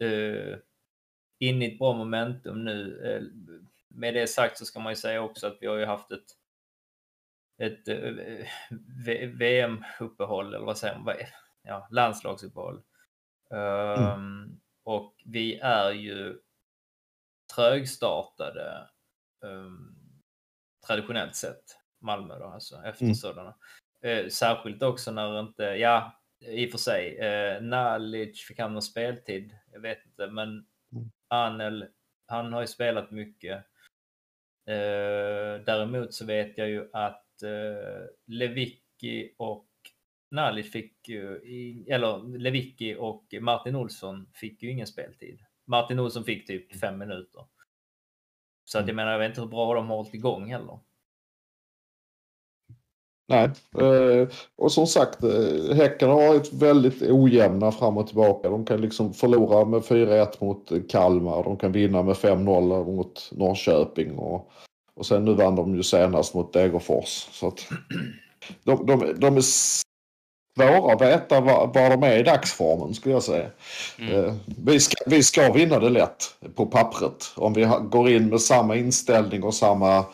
Eh, 0.00 0.58
in 1.38 1.62
i 1.62 1.72
ett 1.72 1.78
bra 1.78 1.92
momentum 1.92 2.64
nu. 2.64 3.00
Eh, 3.06 3.22
med 3.88 4.14
det 4.14 4.26
sagt 4.26 4.58
så 4.58 4.64
ska 4.64 4.80
man 4.80 4.92
ju 4.92 4.96
säga 4.96 5.22
också 5.22 5.46
att 5.46 5.58
vi 5.60 5.66
har 5.66 5.76
ju 5.76 5.84
haft 5.84 6.10
ett, 6.12 6.24
ett 7.62 7.88
eh, 7.88 8.46
VM-uppehåll, 9.34 10.54
eller 10.54 10.66
vad 10.66 10.78
säger 10.78 10.98
man? 10.98 11.14
Ja, 11.62 11.88
landslagsuppehåll. 11.90 12.82
Ehm, 13.50 14.60
Och 14.84 15.14
vi 15.24 15.58
är 15.58 15.90
ju 15.90 16.38
trögstartade 17.54 18.88
ehm, 19.44 19.94
traditionellt 20.86 21.36
sett. 21.36 21.64
Malmö 22.00 22.38
då, 22.38 22.44
alltså 22.44 22.82
efter 22.84 23.04
Mm. 23.04 23.14
sådana. 23.14 23.54
Eh, 24.02 24.28
särskilt 24.28 24.82
också 24.82 25.10
när 25.10 25.40
inte, 25.40 25.62
ja, 25.62 26.12
i 26.40 26.66
och 26.66 26.70
för 26.70 26.78
sig, 26.78 27.18
Nalic 27.60 28.40
fick 28.46 28.58
han 28.58 28.72
någon 28.72 28.82
speltid? 28.82 29.58
Jag 29.72 29.80
vet 29.80 30.06
inte, 30.06 30.26
men 30.26 30.48
Mm. 30.48 30.64
Anel, 31.28 31.86
han 32.26 32.52
har 32.52 32.60
ju 32.60 32.66
spelat 32.66 33.10
mycket. 33.10 33.56
Eh, 34.66 35.64
däremot 35.66 36.14
så 36.14 36.24
vet 36.24 36.58
jag 36.58 36.68
ju 36.68 36.88
att 36.92 37.42
eh, 37.42 38.06
Lewicki 38.26 39.34
och 39.38 39.68
Nalic 40.30 40.72
fick 40.72 41.08
ju, 41.08 41.36
eller 41.88 42.38
Lewicki 42.38 42.96
och 42.98 43.34
Martin 43.40 43.76
Olsson 43.76 44.30
fick 44.34 44.62
ju 44.62 44.70
ingen 44.70 44.86
speltid. 44.86 45.40
Martin 45.64 45.98
Olsson 45.98 46.24
fick 46.24 46.46
typ 46.46 46.80
fem 46.80 46.98
minuter. 46.98 47.44
Så 48.64 48.78
att 48.78 48.86
jag 48.86 48.96
menar, 48.96 49.12
jag 49.12 49.18
vet 49.18 49.28
inte 49.28 49.40
hur 49.40 49.48
bra 49.48 49.74
de 49.74 49.88
har 49.88 49.96
hållit 49.96 50.14
igång 50.14 50.50
heller. 50.50 50.78
Nej, 53.30 53.50
eh, 53.80 54.28
och 54.56 54.72
som 54.72 54.86
sagt, 54.86 55.22
eh, 55.22 55.76
Häcken 55.76 56.10
har 56.10 56.28
varit 56.28 56.52
väldigt 56.52 57.02
ojämna 57.02 57.72
fram 57.72 57.98
och 57.98 58.06
tillbaka. 58.06 58.48
De 58.48 58.64
kan 58.64 58.80
liksom 58.80 59.14
förlora 59.14 59.64
med 59.64 59.84
4-1 59.84 60.40
mot 60.40 60.72
Kalmar, 60.88 61.44
de 61.44 61.56
kan 61.56 61.72
vinna 61.72 62.02
med 62.02 62.16
5-0 62.16 62.84
mot 62.84 63.30
Norrköping 63.32 64.18
och, 64.18 64.50
Och 64.94 65.06
sen 65.06 65.24
nu 65.24 65.34
vann 65.34 65.56
de 65.56 65.74
ju 65.74 65.82
senast 65.82 66.34
mot 66.34 66.52
Degerfors. 66.52 67.28
Så 67.32 67.48
att 67.48 67.66
de, 68.64 68.86
de, 68.86 69.14
de 69.20 69.36
är 69.36 69.44
svåra 70.58 70.92
att 70.92 71.00
veta 71.00 71.40
var, 71.40 71.66
var 71.66 71.90
de 71.90 72.02
är 72.02 72.18
i 72.18 72.22
dagsformen 72.22 72.94
skulle 72.94 73.14
jag 73.14 73.22
säga. 73.22 73.50
Eh, 73.98 74.34
vi, 74.46 74.80
ska, 74.80 74.94
vi 75.06 75.22
ska 75.22 75.52
vinna 75.52 75.78
det 75.78 75.90
lätt 75.90 76.34
på 76.54 76.66
pappret. 76.66 77.32
Om 77.36 77.52
vi 77.52 77.68
går 77.90 78.10
in 78.10 78.28
med 78.28 78.40
samma 78.40 78.76
inställning 78.76 79.42
och 79.42 79.54
samma 79.54 80.04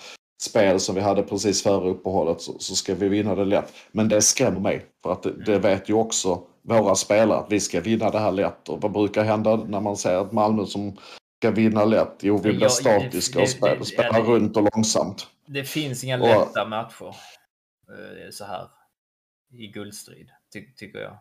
spel 0.45 0.81
som 0.81 0.95
vi 0.95 1.01
hade 1.01 1.23
precis 1.23 1.63
före 1.63 1.91
uppehållet 1.91 2.41
så, 2.41 2.59
så 2.59 2.75
ska 2.77 2.95
vi 2.95 3.09
vinna 3.09 3.35
det 3.35 3.45
lätt. 3.45 3.73
Men 3.93 4.09
det 4.09 4.23
skrämmer 4.23 4.61
mig. 4.61 4.87
För 5.03 5.13
att 5.13 5.23
det, 5.23 5.45
det 5.45 5.59
vet 5.59 5.89
ju 5.89 5.95
också 5.95 6.43
våra 6.63 6.95
spelare 6.95 7.39
att 7.39 7.53
vi 7.53 7.61
ska 7.61 7.81
vinna 7.81 8.11
det 8.11 8.19
här 8.19 8.33
lätt. 8.33 8.69
Och 8.69 8.81
vad 8.83 8.93
brukar 8.93 9.25
hända 9.25 9.57
när 9.57 9.81
man 9.81 9.97
säger 9.97 10.19
att 10.19 10.33
Malmö 10.33 10.67
som 10.67 10.97
ska 11.43 11.51
vinna 11.51 11.85
lätt? 11.85 12.15
Jo, 12.21 12.37
vi 12.37 12.43
blir 12.53 12.63
jag- 12.63 12.73
statiska 12.73 13.39
det- 13.39 13.43
och 13.43 13.49
spelar, 13.49 13.77
det- 13.77 13.85
spelar 13.85 14.05
ja, 14.15 14.21
det- 14.25 14.29
runt 14.31 14.57
och 14.57 14.63
långsamt. 14.75 15.27
Det 15.47 15.65
finns 15.65 16.05
inga 16.05 16.17
Och- 16.23 16.27
lätta 16.29 16.65
matcher 16.65 17.07
eh, 17.89 18.31
så 18.33 18.45
här 18.45 18.69
i 19.53 19.67
guldstrid, 19.67 20.29
ty 20.53 20.73
tycker 20.77 20.99
jag. 20.99 21.19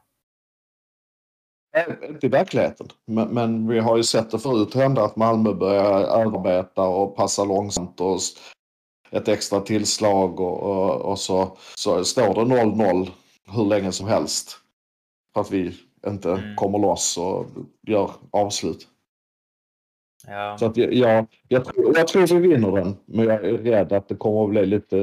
Inte 2.09 2.25
i 2.25 2.29
verkligheten. 2.29 2.87
Men, 3.07 3.27
men 3.27 3.67
vi 3.67 3.79
har 3.79 3.97
ju 3.97 4.03
sett 4.03 4.31
det 4.31 4.39
förut 4.39 4.73
hända 4.73 5.03
att 5.03 5.15
Malmö 5.15 5.53
börjar 5.53 6.03
arbeta 6.03 6.81
och 6.83 7.15
passa 7.15 7.43
långsamt 7.43 7.99
och 7.99 8.19
ett 9.13 9.27
extra 9.27 9.59
tillslag 9.59 10.39
och, 10.39 10.63
och, 10.63 11.01
och 11.01 11.19
så, 11.19 11.57
så 11.75 12.03
står 12.05 12.33
det 12.33 12.55
0-0 12.55 13.11
hur 13.47 13.65
länge 13.65 13.91
som 13.91 14.07
helst. 14.07 14.59
För 15.33 15.41
att 15.41 15.51
vi 15.51 15.79
inte 16.07 16.31
Mm. 16.31 16.55
kommer 16.55 16.79
loss 16.79 17.17
och 17.17 17.45
gör 17.81 18.11
avslut. 18.31 18.87
Ja. 20.27 20.57
Så 20.57 20.65
att 20.65 20.77
jag, 20.77 20.93
jag, 20.93 21.25
jag, 21.47 21.65
tror, 21.65 21.97
jag 21.97 22.07
tror 22.07 22.27
vi 22.27 22.47
vinner 22.47 22.71
den. 22.71 22.95
Men 23.05 23.25
jag 23.25 23.45
är 23.45 23.57
rädd 23.57 23.93
att 23.93 24.07
det 24.07 24.15
kommer 24.15 24.43
att 24.43 24.49
bli 24.49 24.65
lite 24.65 24.97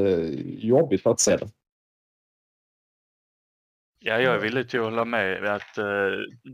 jobbigt 0.58 1.06
att 1.06 1.20
se 1.20 1.36
det. 1.36 1.48
Ja, 3.98 4.20
jag 4.20 4.34
är 4.34 4.38
villig 4.38 4.68
till 4.70 4.78
att 4.80 4.84
hålla 4.84 5.04
med 5.04 5.44
att 5.44 5.78
eh, 5.78 5.84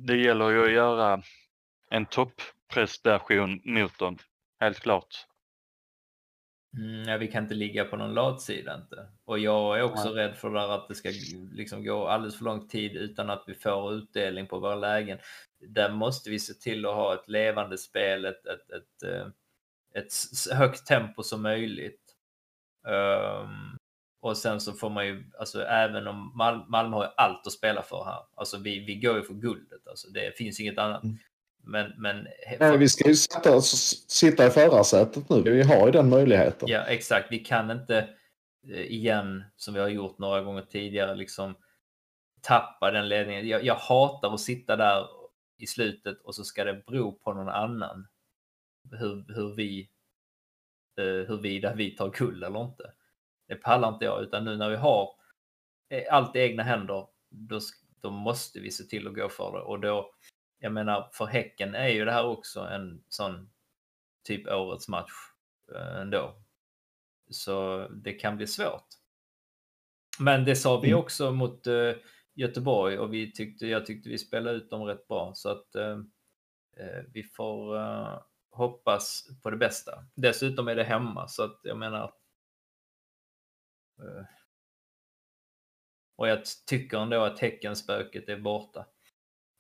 det 0.07 0.17
gäller 0.17 0.51
ju 0.51 0.65
att 0.65 0.73
göra 0.73 1.23
en 1.91 2.07
topprestation 2.07 3.61
mot 3.65 3.99
dem. 3.99 4.19
Helt 4.61 4.81
klart. 4.81 5.27
Mm, 6.77 7.21
vi 7.21 7.29
kan 7.29 7.43
inte 7.43 7.55
ligga 7.55 7.85
på 7.85 7.97
någon 7.97 8.15
latsida 8.15 8.75
inte. 8.75 9.07
Och 9.25 9.39
jag 9.39 9.79
är 9.79 9.83
också 9.83 10.09
rädd 10.09 10.37
för 10.37 10.51
det 10.51 10.61
där 10.61 10.69
att 10.69 10.89
det 10.89 10.95
ska 10.95 11.11
liksom 11.53 11.85
gå 11.85 12.07
alldeles 12.07 12.39
för 12.39 12.45
lång 12.45 12.69
tid 12.69 12.97
utan 12.97 13.31
att 13.31 13.45
vi 13.47 13.55
får 13.55 13.95
utdelning 13.95 14.47
på 14.47 14.59
våra 14.59 14.75
lägen. 14.75 15.19
Där 15.69 15.91
måste 15.91 16.31
vi 16.31 16.39
se 16.39 16.55
till 16.55 16.87
att 16.87 16.95
ha 16.95 17.15
ett 17.15 17.29
levande 17.29 17.79
spel, 17.79 18.25
ett, 18.25 18.47
ett, 18.47 18.71
ett, 18.71 19.03
eh, 19.11 19.27
ett 19.95 20.13
högt 20.53 20.87
tempo 20.87 21.23
som 21.23 21.43
möjligt. 21.43 22.03
Ehm, 22.89 23.77
och 24.21 24.37
sen 24.37 24.61
så 24.61 24.73
får 24.73 24.91
man 24.91 25.07
ju, 25.07 25.31
alltså 25.39 25.63
även 25.63 26.07
om 26.07 26.33
Mal 26.37 26.69
Malmö 26.69 26.97
har 26.97 27.13
allt 27.17 27.47
att 27.47 27.53
spela 27.53 27.83
för 27.83 28.05
här. 28.05 28.23
Alltså 28.35 28.59
vi, 28.59 28.85
vi 28.85 28.95
går 28.95 29.17
ju 29.17 29.23
för 29.23 29.35
guldet, 29.35 29.89
alltså 29.89 30.09
det 30.09 30.37
finns 30.37 30.61
inget 30.61 30.79
annat. 30.79 31.03
Men, 31.67 31.93
men 31.97 32.29
Nej, 32.61 32.79
vi 32.79 32.89
ska 32.89 33.09
ju 33.09 33.15
sitta, 33.15 33.61
sitta 33.61 34.47
i 34.47 34.51
förarsätet 34.51 35.29
nu. 35.29 35.43
Vi 35.43 35.63
har 35.63 35.87
ju 35.87 35.93
den 35.93 36.09
möjligheten. 36.09 36.69
Ja, 36.69 36.81
exakt. 36.81 37.33
Vi 37.33 37.39
kan 37.39 37.71
inte 37.71 38.09
eh, 38.69 38.81
igen, 38.81 39.45
som 39.57 39.75
vi 39.75 39.81
har 39.81 39.89
gjort 39.89 40.19
några 40.19 40.43
gånger 40.43 40.63
tidigare, 40.63 41.15
liksom 41.15 41.55
tappa 42.41 42.91
den 42.91 43.09
ledningen. 43.09 43.49
Jag, 43.49 43.65
jag 43.65 43.75
hatar 43.75 44.35
att 44.35 44.41
sitta 44.41 44.77
där 44.77 45.07
i 45.59 45.67
slutet 45.67 46.21
och 46.21 46.35
så 46.35 46.45
ska 46.45 46.65
det 46.65 46.87
bero 46.87 47.13
på 47.13 47.33
någon 47.33 47.49
annan 47.49 48.07
hur, 48.91 49.35
hur 49.35 49.55
vi 49.55 49.91
eh, 50.99 51.05
huruvida 51.05 51.75
vi 51.75 51.91
tar 51.91 52.11
guld 52.11 52.45
eller 52.45 52.65
inte. 52.65 52.93
Det 53.49 53.55
pallar 53.55 53.89
inte 53.89 54.05
jag, 54.05 54.23
utan 54.23 54.45
nu 54.45 54.57
när 54.57 54.71
vi 54.71 54.77
har 54.77 55.11
eh, 55.89 56.15
allt 56.15 56.37
i 56.37 56.39
egna 56.39 56.63
händer, 56.63 57.07
då, 57.31 57.61
då 58.01 58.11
måste 58.11 58.61
vi 58.61 58.71
se 58.71 58.85
till 58.85 59.09
att 59.09 59.15
gå 59.15 59.29
för 59.29 59.53
det. 59.53 59.61
Och 59.61 59.81
då, 59.81 60.11
jag 60.59 60.73
menar, 60.73 61.11
för 61.13 61.27
Häcken 61.27 61.75
är 61.75 61.89
ju 61.89 62.05
det 62.05 62.13
här 62.13 62.27
också 62.27 62.61
en 62.61 63.05
sån 63.09 63.51
typ 64.25 64.47
årets 64.49 64.89
match 64.89 65.13
eh, 65.75 66.01
ändå. 66.01 66.43
Så 67.31 67.89
det 67.89 68.13
kan 68.13 68.37
bli 68.37 68.47
svårt. 68.47 68.87
Men 70.19 70.45
det 70.45 70.57
sa 70.57 70.81
vi 70.81 70.89
Mm. 70.89 71.01
också 71.01 71.31
mot 71.33 71.67
eh, 71.67 71.93
Göteborg 72.35 72.99
och 72.99 73.15
vi 73.15 73.33
tyckte, 73.33 73.67
jag 73.67 73.87
tyckte 73.87 74.09
vi 74.09 74.19
spelade 74.19 74.57
ut 74.57 74.71
dem 74.71 74.83
rätt 74.85 75.09
bra. 75.09 75.33
Så 75.35 75.49
att 75.51 75.75
eh, 75.75 75.99
vi 77.09 77.23
får 77.23 77.77
eh, 77.77 78.21
hoppas 78.51 79.29
på 79.43 79.51
det 79.51 79.57
bästa. 79.57 80.05
Dessutom 80.15 80.69
är 80.69 80.75
det 80.77 80.85
hemma 80.85 81.29
så 81.29 81.43
att 81.43 81.61
jag 81.63 81.77
menar. 81.79 82.13
Och 86.17 86.29
jag 86.29 86.43
tycker 86.67 86.99
ändå 86.99 87.23
att 87.25 87.39
Häckenspöket 87.39 88.29
är 88.29 88.37
borta. 88.37 88.87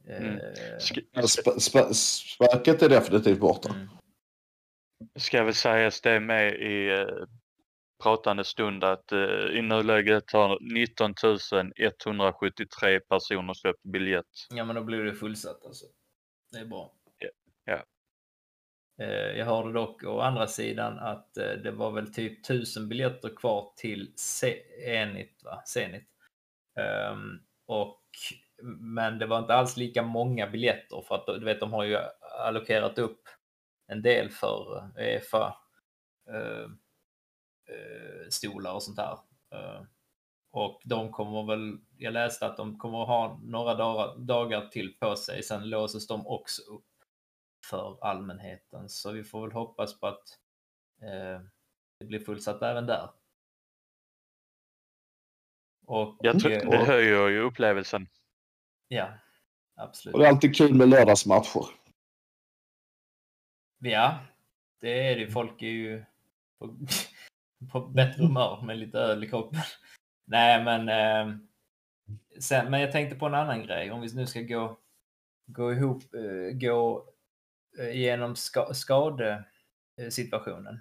Mm. 0.06 0.38
Eh, 0.38 0.78
Ska, 0.78 1.00
Sp- 1.00 1.56
sp- 1.58 1.92
spöket 1.92 2.82
är 2.82 2.88
definitivt 2.88 3.40
borta. 3.40 3.68
mm. 3.74 3.88
ska 5.18 5.44
väl 5.44 5.54
sägas 5.54 6.00
det 6.00 6.20
med 6.20 6.54
i 6.54 6.88
eh, 6.90 7.24
pratande 8.02 8.44
stund 8.44 8.84
att 8.84 9.12
eh, 9.12 9.18
i 9.58 9.62
nuläget 9.62 10.32
har 10.32 10.58
19 10.60 11.14
173 11.78 13.00
personer 13.00 13.54
köpt 13.54 13.82
biljett. 13.82 14.26
Ja, 14.50 14.64
men 14.64 14.76
då 14.76 14.84
blir 14.84 14.98
det 15.04 15.14
fullsatt 15.14 15.64
alltså. 15.64 15.86
Det 16.52 16.58
är 16.58 16.64
bra. 16.66 16.92
Ja, 17.18 17.28
ja. 17.64 17.84
Eh, 19.04 19.38
Jag 19.38 19.46
hörde 19.46 19.72
dock 19.72 20.04
å 20.04 20.20
andra 20.20 20.46
sidan 20.46 20.98
att 20.98 21.36
eh, 21.36 21.50
det 21.52 21.70
var 21.70 21.90
väl 21.90 22.14
typ 22.14 22.44
tusen 22.44 22.88
biljetter 22.88 23.36
kvar 23.36 23.72
till 23.76 24.12
Zenit. 24.16 25.40
Va? 25.44 25.62
Zenit. 25.66 26.08
Ehm, 26.78 27.38
och, 27.66 28.02
men 28.66 29.18
det 29.18 29.26
var 29.26 29.38
inte 29.38 29.54
alls 29.54 29.76
lika 29.76 30.02
många 30.02 30.46
biljetter 30.46 31.04
för 31.08 31.14
att 31.14 31.26
du 31.26 31.44
vet, 31.44 31.60
de 31.60 31.72
har 31.72 31.84
ju 31.84 31.98
allokerat 32.38 32.98
upp 32.98 33.28
en 33.86 34.02
del 34.02 34.30
för 34.30 34.90
Uefa 34.98 35.56
eh, 36.30 36.70
eh, 37.74 38.28
stolar 38.30 38.72
och 38.72 38.82
sånt 38.82 38.96
där. 38.96 39.18
Eh, 39.50 39.82
och 40.50 40.80
de 40.84 41.12
kommer 41.12 41.46
väl, 41.46 41.78
jag 41.96 42.12
läste 42.12 42.46
att 42.46 42.56
de 42.56 42.78
kommer 42.78 43.02
att 43.02 43.08
ha 43.08 43.40
några 43.42 43.74
dagar, 43.74 44.18
dagar 44.18 44.68
till 44.68 44.96
på 44.98 45.16
sig, 45.16 45.42
sen 45.42 45.70
låses 45.70 46.06
de 46.06 46.26
också 46.26 46.62
upp 46.62 46.84
för 47.70 47.98
allmänheten. 48.00 48.88
Så 48.88 49.12
vi 49.12 49.24
får 49.24 49.42
väl 49.42 49.52
hoppas 49.52 50.00
på 50.00 50.06
att 50.06 50.38
eh, 51.02 51.40
det 51.98 52.06
blir 52.06 52.20
fullsatt 52.20 52.62
även 52.62 52.86
där. 52.86 53.10
Och, 55.86 56.16
Jag 56.20 56.40
tror, 56.40 56.52
eh, 56.52 56.70
det 56.70 56.76
höjer 56.76 57.28
ju 57.28 57.40
upplevelsen. 57.40 58.08
Ja, 58.88 59.08
absolut. 59.74 60.14
Och 60.14 60.20
det 60.20 60.26
är 60.26 60.30
alltid 60.30 60.56
kul 60.56 60.74
med 60.74 60.88
lördagsmatcher. 60.88 61.66
Ja, 63.78 64.18
det 64.80 65.12
är 65.12 65.16
det. 65.16 65.30
Folk 65.30 65.62
är 65.62 65.66
ju 65.66 66.04
på, 66.58 66.76
på 67.72 67.80
bättre 67.80 68.22
humör 68.22 68.62
med 68.62 68.78
lite 68.78 68.98
öl 68.98 69.24
i 69.24 69.28
kroppen. 69.28 69.60
Nej, 70.24 70.64
men, 70.64 70.88
eh, 70.88 71.36
sen, 72.40 72.70
men 72.70 72.80
jag 72.80 72.92
tänkte 72.92 73.16
på 73.16 73.26
en 73.26 73.34
annan 73.34 73.62
grej. 73.62 73.90
Om 73.90 74.00
vi 74.00 74.14
nu 74.14 74.26
ska 74.26 74.40
gå, 74.40 74.78
gå 75.46 75.72
ihop, 75.72 76.14
eh, 76.14 76.58
gå 76.58 77.08
eh, 77.78 77.88
igenom 77.88 78.36
ska, 78.36 78.74
skadesituationen. 78.74 80.80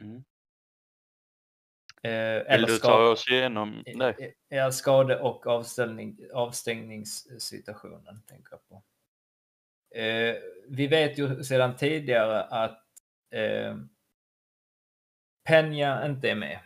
Mm. 0.00 0.24
Eh, 2.04 2.56
Vill 2.56 2.66
du 2.66 2.78
ta 2.78 3.08
oss 3.08 3.28
igenom 3.28 3.82
det? 3.84 4.34
Ja, 4.48 4.72
skade 4.72 5.20
och 5.20 5.46
avställning, 5.46 6.18
avstängningssituationen 6.32 8.22
tänker 8.26 8.50
jag 8.50 8.68
på. 8.68 8.82
Eh, 9.98 10.36
vi 10.68 10.86
vet 10.86 11.18
ju 11.18 11.44
sedan 11.44 11.76
tidigare 11.76 12.42
att 12.42 12.84
eh, 13.30 13.76
Peña 15.48 16.06
inte 16.06 16.30
är 16.30 16.34
med. 16.34 16.60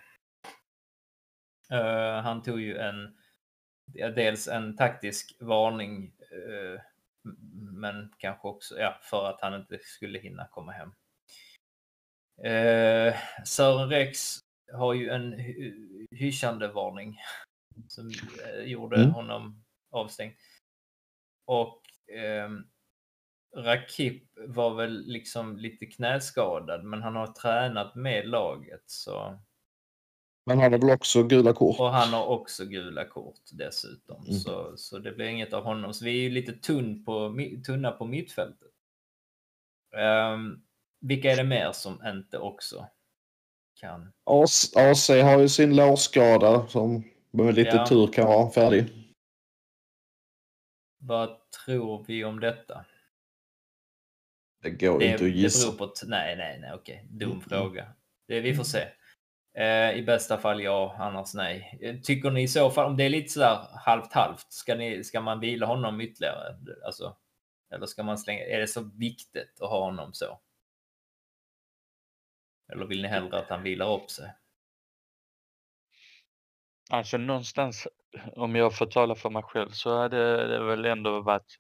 Eh, 1.71 2.23
han 2.23 2.43
tog 2.43 2.61
ju 2.61 2.79
en, 2.79 3.17
dels 4.15 4.49
en 4.49 4.77
taktisk 4.77 5.37
varning, 5.41 6.13
eh, 6.31 6.81
men 7.73 8.15
kanske 8.19 8.49
också 8.49 8.79
ja, 8.79 8.99
för 9.03 9.29
att 9.29 9.41
han 9.41 9.55
inte 9.55 9.79
skulle 9.83 10.19
hinna 10.19 10.49
komma 10.49 10.73
hem. 10.73 10.93
Eh, 12.53 13.17
Sören 13.45 13.89
Rex 13.91 14.48
har 14.73 14.95
ju 14.95 15.09
en 15.09 15.35
hy- 15.35 16.07
hyschande 16.11 16.69
varning 16.69 17.17
som 17.89 18.11
eh, 18.45 18.63
gjorde 18.65 18.97
Mm. 18.97 19.11
honom 19.11 19.65
avstängd. 19.91 20.35
Och 21.47 21.83
ehm, 22.13 22.65
Rakip 23.57 24.23
var 24.47 24.75
väl 24.75 25.03
liksom 25.07 25.57
lite 25.57 25.87
knäskadad, 25.87 26.85
men 26.85 27.03
han 27.03 27.17
har 27.17 27.27
tränat 27.27 27.95
med 27.95 28.29
laget 28.29 28.83
så 28.87 29.39
Men 30.47 30.59
han 30.61 30.73
har 30.73 30.79
väl 30.79 30.91
också 30.91 31.23
gula 31.23 31.53
kort? 31.53 31.81
och 31.81 31.91
han 31.91 32.09
har 32.13 32.27
också 32.27 32.65
gula 32.65 33.05
kort 33.05 33.41
dessutom. 33.53 34.23
Mm. 34.27 34.33
Så, 34.39 34.77
så 34.77 34.99
det 34.99 35.13
blir 35.13 35.27
inget 35.27 35.53
av 35.53 35.65
honom. 35.65 35.95
Så 35.95 36.05
vi 36.05 36.11
är 36.19 36.23
ju 36.23 36.31
lite 36.31 36.53
tunn 36.53 37.05
på, 37.05 37.37
tunna 37.67 37.91
på 37.93 38.05
mittfältet. 38.07 38.73
Um, 40.35 40.65
vilka 41.01 41.33
är 41.33 41.37
det 41.37 41.45
mer 41.45 41.73
som 41.73 42.03
inte 42.07 42.39
också 42.39 42.89
kan. 43.81 44.13
AC, 44.25 44.77
AC 44.77 45.09
har 45.09 45.39
ju 45.39 45.49
sin 45.49 45.77
lårskada 45.77 46.67
som 46.69 47.05
med 47.31 47.55
lite 47.55 47.77
Ja. 47.77 47.87
tur 47.87 48.07
kan 48.07 48.27
vara 48.27 48.51
färdig. 48.51 48.85
Vad 51.01 51.37
tror 51.67 52.05
vi 52.09 52.25
om 52.25 52.41
detta? 52.41 52.85
Det 54.63 54.71
går 54.71 54.99
Det, 54.99 55.05
inte 55.05 55.15
att 55.15 55.21
det 55.21 55.29
gissa. 55.29 55.67
beror 55.73 55.79
på... 55.79 55.93
Nej, 56.07 56.37
nej, 56.37 56.61
nej, 56.61 56.73
okej. 56.75 57.07
Dum 57.11 57.31
Mm. 57.31 57.41
fråga. 57.41 57.87
Det, 58.29 58.41
vi 58.41 58.55
får 58.55 58.65
se. 58.65 58.89
Eh, 59.59 59.93
I 59.99 60.03
bästa 60.03 60.39
fall 60.39 60.63
ja, 60.63 60.97
annars 60.99 61.35
nej. 61.35 61.79
Eh, 61.83 61.97
Tycker 62.01 62.31
ni 62.31 62.43
i 62.43 62.49
så 62.49 62.71
fall, 62.71 62.87
om 62.87 62.97
det 62.97 63.05
är 63.05 63.11
lite 63.11 63.29
sådär 63.33 63.59
halvt 63.75 64.13
halvt, 64.13 64.53
ska, 64.53 64.75
ni, 64.75 65.05
ska 65.05 65.21
man 65.21 65.41
vila 65.41 65.67
honom 65.67 66.01
ytterligare? 66.01 66.57
Alltså, 66.87 67.17
eller 67.75 67.87
ska 67.87 68.03
man 68.03 68.19
slänga, 68.19 68.45
är 68.45 68.61
det 68.61 68.67
så 68.67 68.91
viktigt 68.99 69.61
att 69.61 69.69
ha 69.71 69.85
honom 69.85 70.15
så? 70.15 70.41
Eller 72.73 72.87
vill 72.87 73.03
ni 73.03 73.09
hellre 73.09 73.39
att 73.39 73.49
han 73.49 73.63
vilar 73.63 73.95
upp 73.97 74.11
sig? 74.11 74.33
Alltså 76.91 77.17
någonstans, 77.19 77.89
om 78.33 78.55
jag 78.57 78.77
får 78.77 78.87
tala 78.87 79.15
för 79.15 79.31
mig 79.31 79.43
själv, 79.43 79.71
så 79.71 79.97
hade 79.97 80.47
det 80.49 80.65
väl 80.65 80.85
ändå 80.85 81.21
varit 81.21 81.59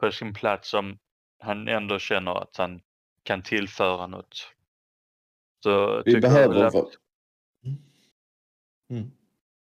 på 0.00 0.12
sin 0.12 0.34
plats 0.34 0.74
om 0.74 0.98
han 1.38 1.68
ändå 1.68 1.98
känner 1.98 2.42
att 2.42 2.56
han 2.56 2.80
kan 3.22 3.42
tillföra 3.42 4.06
något. 4.06 4.52
Så 5.62 6.02
Vi 6.04 6.20
behöver... 6.20 6.64
att- 6.64 6.74
vara- 6.74 6.86
Mm. 8.90 9.10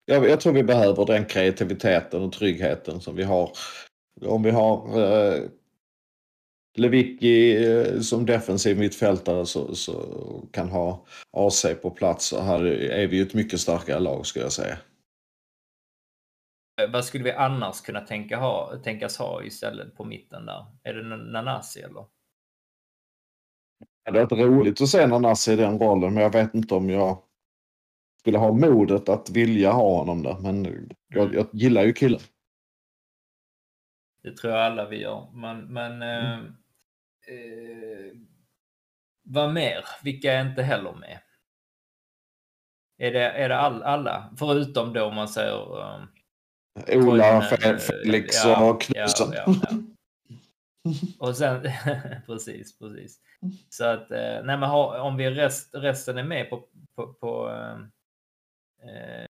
Jag, 0.05 0.29
jag 0.29 0.41
tror 0.41 0.53
vi 0.53 0.63
behöver 0.63 1.07
den 1.07 1.27
kreativiteten 1.27 2.23
och 2.23 2.33
tryggheten 2.33 3.01
som 3.01 3.17
vi 3.17 3.23
har. 3.23 3.51
Om 4.27 4.43
vi 4.43 4.51
har 4.51 5.01
eh, 5.01 5.43
Lewicki 6.75 7.67
eh, 7.67 8.01
som 8.01 8.27
defensiv 8.27 8.79
mittfältare 8.79 9.47
så, 9.47 9.75
så 9.75 9.95
kan 10.53 10.69
ha 10.69 11.05
AC 11.31 11.67
på 11.83 11.91
plats 11.91 12.27
så 12.27 12.41
här 12.41 12.65
är 12.65 13.07
vi 13.07 13.17
ju 13.17 13.23
ett 13.23 13.35
mycket 13.35 13.61
starkare 13.61 14.01
lag 14.01 14.27
skulle 14.27 14.45
jag 14.45 14.53
säga. 14.53 14.79
Eh, 16.83 16.91
Vad 16.93 17.05
skulle 17.05 17.25
vi 17.25 17.33
annars 17.33 17.81
kunna 17.81 18.01
tänka 18.01 18.37
ha, 18.37 18.77
tänkas 18.85 19.19
ha 19.19 19.45
istället 19.45 19.97
på 19.97 20.05
mitten 20.05 20.47
där? 20.47 20.67
Är 20.83 20.95
det 20.95 21.17
Nanasi 21.17 21.81
eller? 21.81 22.07
Det 24.05 24.11
hade 24.11 24.21
varit 24.21 24.33
roligt 24.33 24.81
att 24.81 24.89
se 24.89 25.07
Nanasi 25.07 25.53
i 25.53 25.57
den 25.57 25.79
rollen 25.79 26.15
men 26.15 26.23
jag 26.23 26.33
vet 26.33 26.55
inte 26.55 26.75
om 26.75 26.91
jag 26.91 27.23
skulle 28.21 28.39
ha 28.39 28.53
modet 28.53 29.09
att 29.09 29.31
vilja 29.31 29.73
ha 29.73 29.99
honom 29.99 30.23
där. 30.23 30.39
Men 30.41 30.89
jag, 31.09 31.35
jag 31.35 31.47
gillar 31.53 31.83
ju 31.83 31.93
killen. 31.93 32.21
Det 34.23 34.37
tror 34.37 34.53
jag 34.53 34.63
alla 34.63 34.89
vi 34.89 35.01
gör. 35.01 35.31
Men, 35.33 35.73
men 35.73 36.03
eh, 36.03 36.51
eh, 37.29 38.13
vad 39.23 39.53
mer? 39.53 39.85
Vilka 40.03 40.33
är 40.33 40.49
inte 40.51 40.63
heller 40.63 40.93
med? 40.93 41.21
Är 42.99 43.13
det, 43.13 43.31
är 43.31 43.49
det 43.49 43.57
all, 43.57 43.83
alla? 43.83 44.35
Förutom 44.39 44.93
då 44.93 45.05
om 45.05 45.15
man 45.15 45.29
säger... 45.29 45.81
eh, 45.81 46.05
Ola, 46.77 46.87
Toivonen, 46.87 47.43
Fe- 47.43 47.73
eh, 47.73 47.77
Felix 47.77 48.45
ja, 48.45 48.71
och 48.71 48.81
Knutsson. 48.83 49.33
Ja, 49.33 49.45
ja. 49.47 49.69
Och 51.19 51.37
sen, 51.37 51.63
precis, 52.27 52.79
precis. 52.79 53.21
Så 53.69 53.85
att, 53.85 54.11
eh, 54.11 54.43
nej 54.45 54.59
men 54.59 54.63
ha, 54.63 55.01
om 55.01 55.17
vi 55.17 55.31
rest, 55.31 55.75
resten 55.75 56.19
är 56.19 56.25
med 56.25 56.51
på, 56.51 56.69
på, 56.97 57.15
på, 57.15 57.49
eh, 57.51 57.79
eh, 58.91 59.27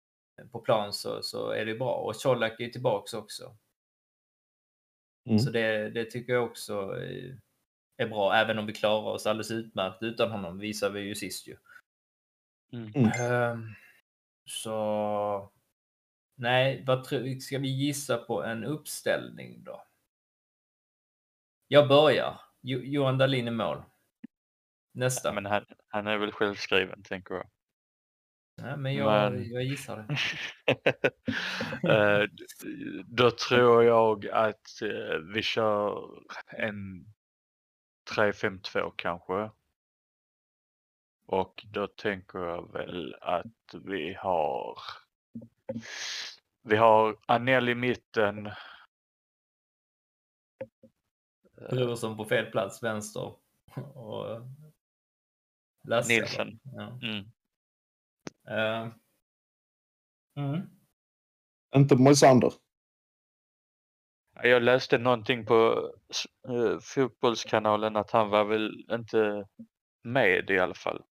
på 0.52 0.60
plan 0.60 0.92
så, 0.92 1.22
så 1.22 1.50
är 1.50 1.66
det 1.66 1.74
bra. 1.74 1.94
Och 1.94 2.14
Colak 2.14 2.60
är 2.60 2.64
ju 2.64 2.70
tillbaks 2.70 3.14
också. 3.14 3.56
Mm. 5.28 5.38
Så 5.38 5.50
det, 5.50 5.90
det 5.90 6.04
tycker 6.04 6.32
jag 6.32 6.44
också 6.44 7.02
eh, 7.02 7.34
är 8.02 8.08
bra, 8.08 8.34
även 8.34 8.58
om 8.58 8.66
vi 8.66 8.72
klarar 8.72 9.10
oss 9.10 9.26
alldeles 9.26 9.50
utmärkt 9.50 10.02
utan 10.02 10.30
honom, 10.30 10.58
visar 10.58 10.90
vi 10.90 11.00
ju 11.00 11.14
sist 11.14 11.48
ju. 11.48 11.56
Mm. 12.72 12.92
Mm. 12.94 13.10
Ehm, 13.20 13.74
så... 14.44 15.52
Nej, 16.34 16.84
vad 16.86 17.04
tror, 17.04 17.38
ska 17.40 17.58
vi 17.58 17.68
gissa 17.68 18.18
på 18.18 18.44
en 18.44 18.64
uppställning 18.64 19.64
då? 19.64 19.84
Jag 21.68 21.88
börjar. 21.88 22.40
Jo, 22.60 22.78
Johan 22.78 23.18
Dahlin 23.18 23.48
i 23.48 23.50
mål. 23.50 23.82
Nästa. 24.92 25.32
Men 25.32 25.46
han, 25.46 25.64
han 25.88 26.06
är 26.06 26.18
väl 26.18 26.32
självskriven 26.32 27.02
tänker 27.02 27.34
jag. 27.34 27.46
Nej, 28.62 28.76
men 28.76 28.94
jag, 28.94 29.32
men- 29.32 29.50
jag 29.50 29.62
gissar 29.62 29.96
det. 29.96 30.16
Eh, 31.88 32.24
Då 33.04 33.30
tror 33.30 33.84
jag 33.84 34.28
att 34.28 34.82
eh, 34.82 35.18
vi 35.34 35.42
kör 35.42 36.08
en 36.46 37.04
3-5-2 38.16 38.92
kanske. 38.96 39.50
Och 41.26 41.66
då 41.70 41.86
tänker 41.86 42.38
jag 42.38 42.72
väl 42.72 43.16
att 43.20 43.74
vi 43.84 44.14
har 44.14 44.78
vi 46.62 46.76
har 46.76 47.16
Anel 47.26 47.68
i 47.68 47.74
mitten. 47.74 48.50
Brorsson 51.70 52.16
på 52.16 52.24
fel 52.24 52.46
plats, 52.46 52.82
vänster. 52.82 53.34
Och 53.94 54.40
Lasse. 55.82 56.14
eller? 56.14 56.20
Nilsson. 56.20 56.60
Ja. 56.62 56.98
Mm. 57.02 57.30
Ehm. 58.48 58.92
Mm. 60.36 60.70
Inte 61.76 61.96
Moisander. 61.96 62.52
Jag 64.42 64.62
läste 64.62 64.98
någonting 64.98 65.46
på 65.46 65.90
eh, 66.48 66.78
fotbollskanalen 66.80 67.96
att 67.96 68.10
han 68.10 68.30
var 68.30 68.44
väl 68.44 68.86
inte 68.90 69.46
med 70.02 70.50
i 70.50 70.58
alla 70.58 70.74
fall. 70.74 71.02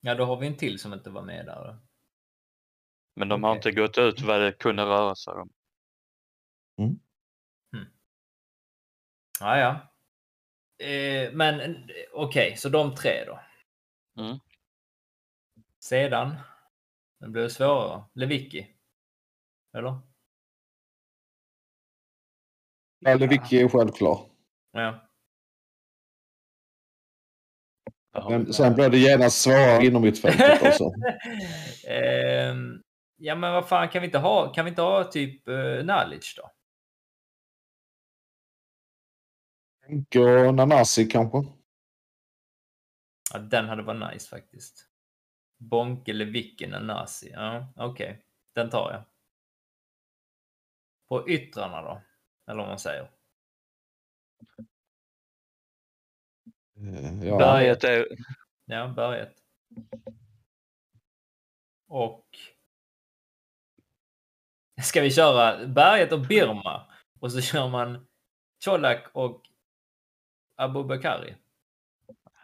Ja, 0.00 0.14
då 0.14 0.24
har 0.24 0.36
vi 0.36 0.46
en 0.46 0.56
till 0.56 0.78
som 0.78 0.92
inte 0.92 1.10
var 1.10 1.22
med 1.22 1.46
där. 1.46 1.64
då. 1.64 1.76
Men 3.16 3.28
de 3.28 3.42
har 3.42 3.50
Okej. 3.50 3.58
inte 3.58 3.80
gått 3.80 3.98
ut 3.98 4.20
vad 4.20 4.40
det 4.40 4.52
kunde 4.52 4.82
röra 4.82 5.14
sig 5.14 5.34
om. 5.34 5.50
Ja, 9.40 9.58
ja. 9.58 9.80
Eh, 10.86 11.32
men 11.32 11.60
eh, 11.60 11.94
okej, 12.12 12.56
så 12.56 12.68
de 12.68 12.94
tre 12.94 13.24
då. 13.26 13.40
Mm. 14.22 14.38
Sedan, 15.78 16.36
det 17.18 17.28
blir 17.28 17.48
svårare. 17.48 18.04
Lewicki. 18.14 18.76
Eller? 19.72 20.09
Ja, 23.00 23.14
Lewicki 23.14 23.60
är 23.60 23.68
självklar. 23.68 24.20
Ja. 24.72 25.10
Men 28.28 28.52
sen 28.52 28.74
blir 28.74 28.90
det 28.90 28.98
genast 28.98 29.40
svårare 29.40 29.86
inom 29.86 30.02
mittfältet 30.02 30.62
också. 30.62 30.92
Ehm, 31.86 32.82
ja, 33.16 33.34
men 33.34 33.52
vad 33.52 33.68
fan, 33.68 33.88
kan 33.88 34.02
vi 34.02 34.06
inte 34.06 34.18
ha, 34.18 34.52
kan 34.52 34.64
vi 34.64 34.68
inte 34.68 34.82
ha 34.82 35.04
typ 35.04 35.48
uh, 35.48 35.84
Nalic 35.84 36.34
då? 36.36 36.50
Och 40.46 40.54
Nanasi 40.54 41.06
kanske. 41.06 41.38
Ja, 43.32 43.38
den 43.38 43.68
hade 43.68 43.82
varit 43.82 44.12
nice 44.12 44.28
faktiskt. 44.28 44.86
Bonke, 45.58 46.12
Lewicki, 46.12 46.66
Nanasi. 46.66 47.30
Ja, 47.32 47.72
okej. 47.76 48.24
Den 48.54 48.70
tar 48.70 48.92
jag. 48.92 49.04
På 51.08 51.30
yttrarna 51.30 51.82
då? 51.82 52.02
Eller 52.50 52.58
vad 52.60 52.68
man 52.68 52.78
säger. 52.78 53.10
Eh, 56.76 57.24
Ja. 57.28 57.38
Berget 57.38 57.84
är, 57.84 58.06
Ja, 58.64 58.88
berget. 58.88 59.34
Och... 61.88 62.26
Ska 64.82 65.00
vi 65.00 65.10
köra 65.10 65.66
berget 65.66 66.12
och 66.12 66.20
Birma? 66.20 66.86
Och 67.20 67.32
så 67.32 67.40
kör 67.40 67.68
man 67.68 68.06
Colak 68.64 69.04
och 69.12 69.42
Abubakari? 70.56 71.34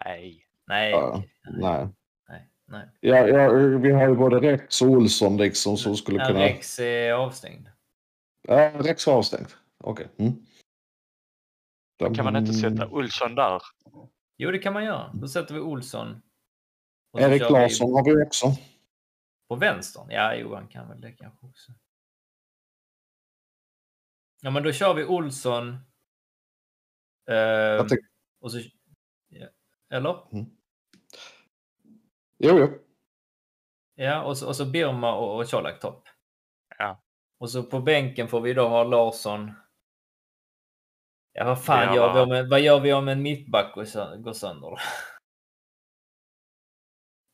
nej. 0.05 0.47
Nej, 0.67 0.91
Ja. 0.91 1.23
Nej. 1.45 1.89
nej, 2.29 2.49
nej. 2.65 2.89
Ja, 3.01 3.17
ja, 3.29 3.49
vi 3.79 3.91
har 3.93 4.09
ju 4.09 4.15
både 4.17 4.41
Rex 4.41 4.83
och 4.83 4.89
Olsson 4.89 5.37
liksom 5.37 5.77
som 5.77 5.97
skulle 5.97 6.19
Ja, 6.19 6.27
kunna... 6.27 6.41
Rex 6.41 6.79
är 6.79 7.13
avstängd. 7.13 7.69
Ja, 8.43 8.73
Rex 8.79 9.07
var 9.07 9.15
avstängd. 9.15 9.49
Okej. 9.87 10.09
Mm. 10.19 10.33
Kan 12.15 12.25
man 12.25 12.37
inte 12.37 12.53
sätta 12.53 12.83
Mm. 12.83 12.93
Olsson 12.93 13.35
där? 13.35 13.63
Jo, 14.37 14.51
det 14.51 14.59
kan 14.59 14.73
man 14.73 14.85
göra. 14.85 15.13
Då 15.15 15.29
sätter 15.29 15.55
vi 15.55 15.61
Olsson. 15.61 16.23
Erik 17.19 17.43
vi 17.43 17.49
Larsson 17.49 17.93
har 17.93 18.05
vi 18.05 18.27
också. 18.27 18.47
På 19.49 19.57
vänstern? 19.57 20.11
Ja, 20.11 20.35
Johan 20.35 20.69
kan 20.69 20.89
väl 20.89 21.01
det 21.01 21.13
kanske 21.13 21.47
också. 21.47 21.73
Ja, 24.41 24.51
men 24.51 24.63
då 24.63 24.73
kör 24.73 24.95
vi 24.95 25.05
Olsson. 25.05 25.77
Jag 27.25 27.89
tyck- 27.89 28.07
och 28.41 28.53
så... 28.53 28.59
Ja. 29.29 29.47
Eller? 29.91 30.17
Jo, 32.39 32.59
jo. 32.59 32.79
Ja, 33.95 34.23
och 34.25 34.39
så, 34.39 34.49
och 34.49 34.57
så 34.57 34.65
Birma 34.67 35.15
och, 35.15 35.41
och 35.41 35.51
Colak 35.51 35.81
topp. 35.81 36.09
Ja. 36.79 37.03
Och 37.39 37.51
så 37.51 37.63
på 37.63 37.81
bänken 37.81 38.29
får 38.29 38.41
vi 38.41 38.55
då 38.55 38.69
ha 38.69 38.85
Larsson. 38.85 39.53
Ja, 41.39 41.45
vad 41.45 41.65
fan 41.65 41.95
gör 41.95 42.15
vi 42.15 42.21
om 42.21 42.33
en, 42.33 42.49
vad 42.49 42.61
gör 42.61 42.81
vi 42.81 42.93
om 42.93 43.09
en 43.09 43.23
mittback 43.23 43.75
går 43.75 43.85
sö- 43.85 44.17
går 44.17 44.33
sönder? 44.33 44.71
då? 44.71 44.79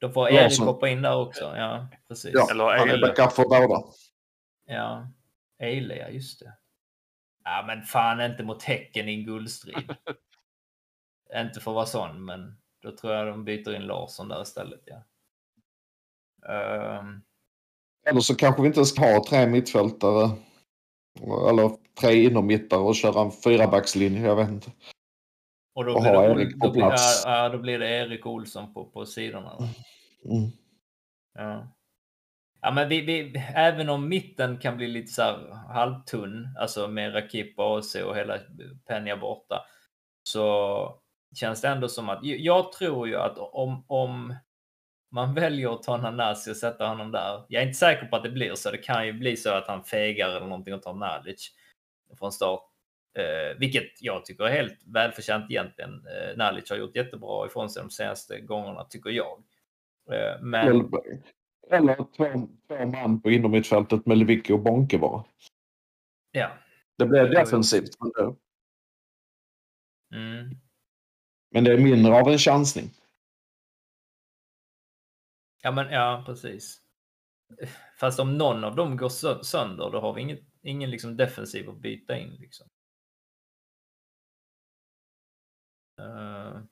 Då 0.00 0.10
får 0.10 0.28
Erik 0.28 0.42
Larsson. 0.42 0.66
hoppa 0.66 0.88
in 0.88 1.02
där 1.02 1.16
också. 1.16 1.56
Ja, 1.56 1.88
precis. 2.08 2.30
Ja, 2.34 2.50
Eller 2.50 2.64
han 2.78 2.90
är 2.90 3.00
backup 3.00 3.32
för 3.32 3.42
båda. 3.42 3.82
Ja, 4.66 5.08
Eile, 5.58 5.96
ja 5.96 6.08
just 6.08 6.40
det. 6.40 6.52
Ja, 7.44 7.64
men 7.66 7.82
fan 7.82 8.20
inte 8.20 8.42
mot 8.44 8.62
Häcken 8.62 9.08
i 9.08 9.14
en 9.14 9.24
guldstrid. 9.24 9.96
inte 11.34 11.60
för 11.60 11.70
att 11.70 11.74
vara 11.74 11.86
sån, 11.86 12.24
men 12.24 12.58
då 12.82 12.96
tror 12.96 13.12
jag 13.14 13.26
de 13.26 13.44
byter 13.44 13.74
in 13.74 13.82
Larsson 13.86 14.28
där 14.28 14.42
istället. 14.42 14.82
Ja. 14.84 15.02
Ehm, 16.54 17.22
Eller 18.06 18.20
så 18.20 18.34
kanske 18.34 18.62
vi 18.62 18.68
inte 18.68 18.84
ska 18.84 19.00
ha 19.14 19.24
tre 19.28 19.46
mittfältare. 19.46 20.30
Eller 21.20 21.70
tre 22.00 22.24
inommittare 22.24 22.80
och 22.80 22.94
köra 22.94 23.20
en 23.22 23.30
fyrabackslinje. 23.30 24.22
Jag 24.26 24.36
vet 24.36 24.48
inte. 24.48 24.70
och 25.74 25.84
då 25.84 25.94
Och 25.94 26.00
blir, 26.00 26.12
det, 26.12 26.42
Erik 26.42 26.60
på 26.60 26.66
då, 26.66 26.72
blir, 26.72 26.82
plats. 26.82 27.22
ja, 27.24 27.48
då 27.48 27.58
blir 27.58 27.78
det 27.78 27.88
Erik 27.88 28.26
Olsson 28.26 28.74
på, 28.74 28.84
på 28.84 29.06
sidorna. 29.06 29.56
Då. 29.58 29.64
Mm. 30.30 30.50
Ja. 31.34 31.68
Ja, 32.60 32.70
men 32.70 32.88
vi, 32.88 33.00
vi, 33.00 33.44
även 33.54 33.88
om 33.88 34.08
mitten 34.08 34.58
kan 34.58 34.76
bli 34.76 34.86
lite 34.88 35.12
så 35.12 35.22
här 35.22 35.54
halvtunn, 35.74 36.48
alltså 36.58 36.88
med 36.88 37.14
Rakip, 37.14 37.58
AC 37.58 37.94
och 37.94 38.16
hela 38.16 38.38
Penja 38.86 39.16
borta, 39.16 39.62
så 40.22 40.98
känns 41.34 41.60
det 41.60 41.68
ändå 41.68 41.88
som 41.88 42.08
att 42.08 42.20
jag 42.22 42.72
tror 42.72 43.08
ju 43.08 43.16
att 43.16 43.38
om, 43.38 43.84
om 43.86 44.34
man 45.12 45.34
väljer 45.34 45.74
att 45.74 45.82
ta 45.82 45.96
Nanasi 45.96 46.52
och 46.52 46.56
sätta 46.56 46.86
honom 46.86 47.12
där. 47.12 47.44
Jag 47.48 47.62
är 47.62 47.66
inte 47.66 47.78
säker 47.78 48.06
på 48.06 48.16
att 48.16 48.22
det 48.22 48.30
blir 48.30 48.54
så. 48.54 48.70
Det 48.70 48.78
kan 48.78 49.06
ju 49.06 49.12
bli 49.12 49.36
så 49.36 49.50
att 49.50 49.66
han 49.66 49.84
fegar 49.84 50.28
eller 50.28 50.46
någonting 50.46 50.74
och 50.74 50.82
tar 50.82 50.94
Nalic 50.94 51.50
från 52.18 52.32
start. 52.32 52.62
Eh, 53.18 53.58
vilket 53.58 54.02
jag 54.02 54.24
tycker 54.24 54.44
är 54.44 54.50
helt 54.50 54.78
välförtjänt 54.86 55.50
egentligen. 55.50 55.90
Eh, 56.06 56.36
Nalic 56.36 56.70
har 56.70 56.76
gjort 56.76 56.96
jättebra 56.96 57.46
ifrån 57.46 57.70
sig 57.70 57.82
de 57.82 57.90
senaste 57.90 58.40
gångerna, 58.40 58.84
tycker 58.84 59.10
jag. 59.10 59.42
Eh, 60.10 60.42
men... 60.42 60.68
Eller, 60.68 60.84
eller 61.70 61.96
två, 61.96 62.48
två 62.68 62.86
man 62.86 63.22
på 63.22 63.30
inommittfältet 63.30 64.06
med 64.06 64.18
Lewicki 64.18 64.52
och 64.52 64.60
Bonke 64.60 64.98
bara. 64.98 65.24
Ja. 66.30 66.50
Det 66.98 67.06
blir 67.06 67.24
defensivt. 67.24 67.90
Mm. 70.14 70.50
men 71.50 71.64
det 71.64 71.72
är 71.72 71.78
mindre 71.78 72.20
av 72.20 72.28
en 72.28 72.38
chansning. 72.38 72.90
Ja, 75.62 75.70
men 75.72 75.90
ja, 75.92 76.22
precis. 76.26 76.80
Fast 78.00 78.20
om 78.20 78.38
någon 78.38 78.64
av 78.64 78.76
dem 78.76 78.96
går 78.96 79.08
sö- 79.08 79.42
sönder, 79.42 79.90
då 79.90 80.00
har 80.00 80.14
vi 80.14 80.20
inget, 80.20 80.40
ingen 80.62 80.90
liksom 80.90 81.16
defensiv 81.16 81.70
att 81.70 81.80
byta 81.80 82.18
in. 82.18 82.30
Liksom. 82.40 82.68
Eh, 85.98 86.62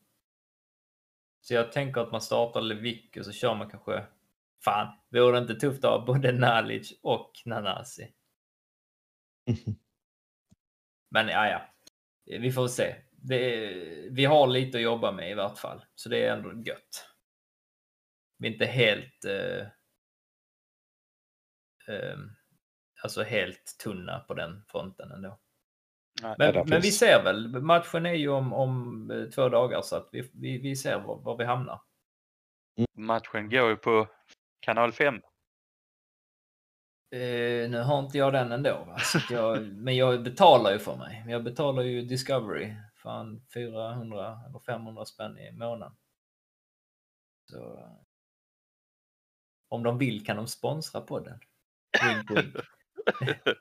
så 1.41 1.55
jag 1.55 1.73
tänker 1.73 2.01
att 2.01 2.13
man 2.13 2.21
startar 2.21 2.61
Levik 2.61 3.17
och 3.17 3.25
så 3.25 3.33
kör 3.33 3.55
man 3.55 3.71
kanske... 3.71 4.07
Fan, 4.65 4.97
vore 5.11 5.33
det 5.33 5.39
inte 5.39 5.55
tufft 5.55 5.85
att 5.85 5.91
ha 5.91 6.07
både 6.07 6.33
Nalic 6.33 7.01
och 7.03 7.33
Nanasi? 7.45 8.13
Men 11.11 11.29
ja, 11.29 11.49
ja. 11.49 11.61
Vi 12.39 12.53
får 12.53 12.69
se. 12.69 12.95
Det, 13.11 13.67
vi 14.11 14.25
har 14.25 14.47
lite 14.47 14.79
att 14.79 14.83
jobba 14.85 15.13
med 15.13 15.31
i 15.31 15.35
vart 15.35 15.59
fall, 15.59 15.85
så 15.95 16.09
det 16.09 16.25
är 16.25 16.37
ändå 16.37 16.63
gött. 16.63 17.10
Inte 18.45 18.67
helt... 18.67 19.25
Eh, 19.25 19.61
eh, 21.95 22.19
alltså 23.03 23.23
helt 23.23 23.77
tunna 23.83 24.19
på 24.19 24.35
den 24.35 24.65
fronten 24.69 25.13
ändå. 25.13 25.39
Nej, 26.23 26.35
Men, 26.39 26.69
men 26.69 26.81
vi 26.81 26.91
ser 26.91 27.25
väl. 27.25 27.63
Matchen 27.63 28.07
är 28.07 28.15
ju 28.15 28.29
om, 28.29 28.53
om 28.53 29.11
eh, 29.11 29.25
två 29.25 29.49
dagar 29.49 29.83
så 29.83 29.97
att 29.97 30.09
vi, 30.13 30.31
vi, 30.35 30.59
vi 30.59 30.77
ser 30.77 30.99
var, 30.99 31.17
var 31.21 31.37
vi 31.37 31.45
hamnar. 31.45 31.81
Matchen 32.95 33.51
går 33.51 33.69
ju 33.69 33.77
på 33.77 34.09
kanal 34.61 34.93
5. 34.93 35.15
Eh, 37.13 37.71
nu 37.71 37.83
har 37.83 37.99
inte 37.99 38.19
jag 38.19 38.33
den 38.33 38.53
ändå. 38.53 38.85
Va? 38.87 38.97
Jag, 39.31 39.63
men 39.63 39.97
jag 39.97 40.23
betalar 40.23 40.73
ju 40.73 40.79
för 40.79 40.97
mig. 40.97 41.25
Jag 41.29 41.45
betalar 41.45 41.83
ju 41.83 42.03
Discovery. 42.03 42.75
Fan 43.03 43.47
400 43.55 44.41
eller 44.49 44.59
500 44.59 45.05
spänn 45.05 45.39
i 45.39 45.53
månaden. 45.53 45.97
Så, 47.51 47.89
om 49.71 49.83
de 49.83 49.99
vill 49.99 50.27
kan 50.27 50.37
de 50.37 50.47
sponsra 50.47 51.01
podden. 51.01 51.39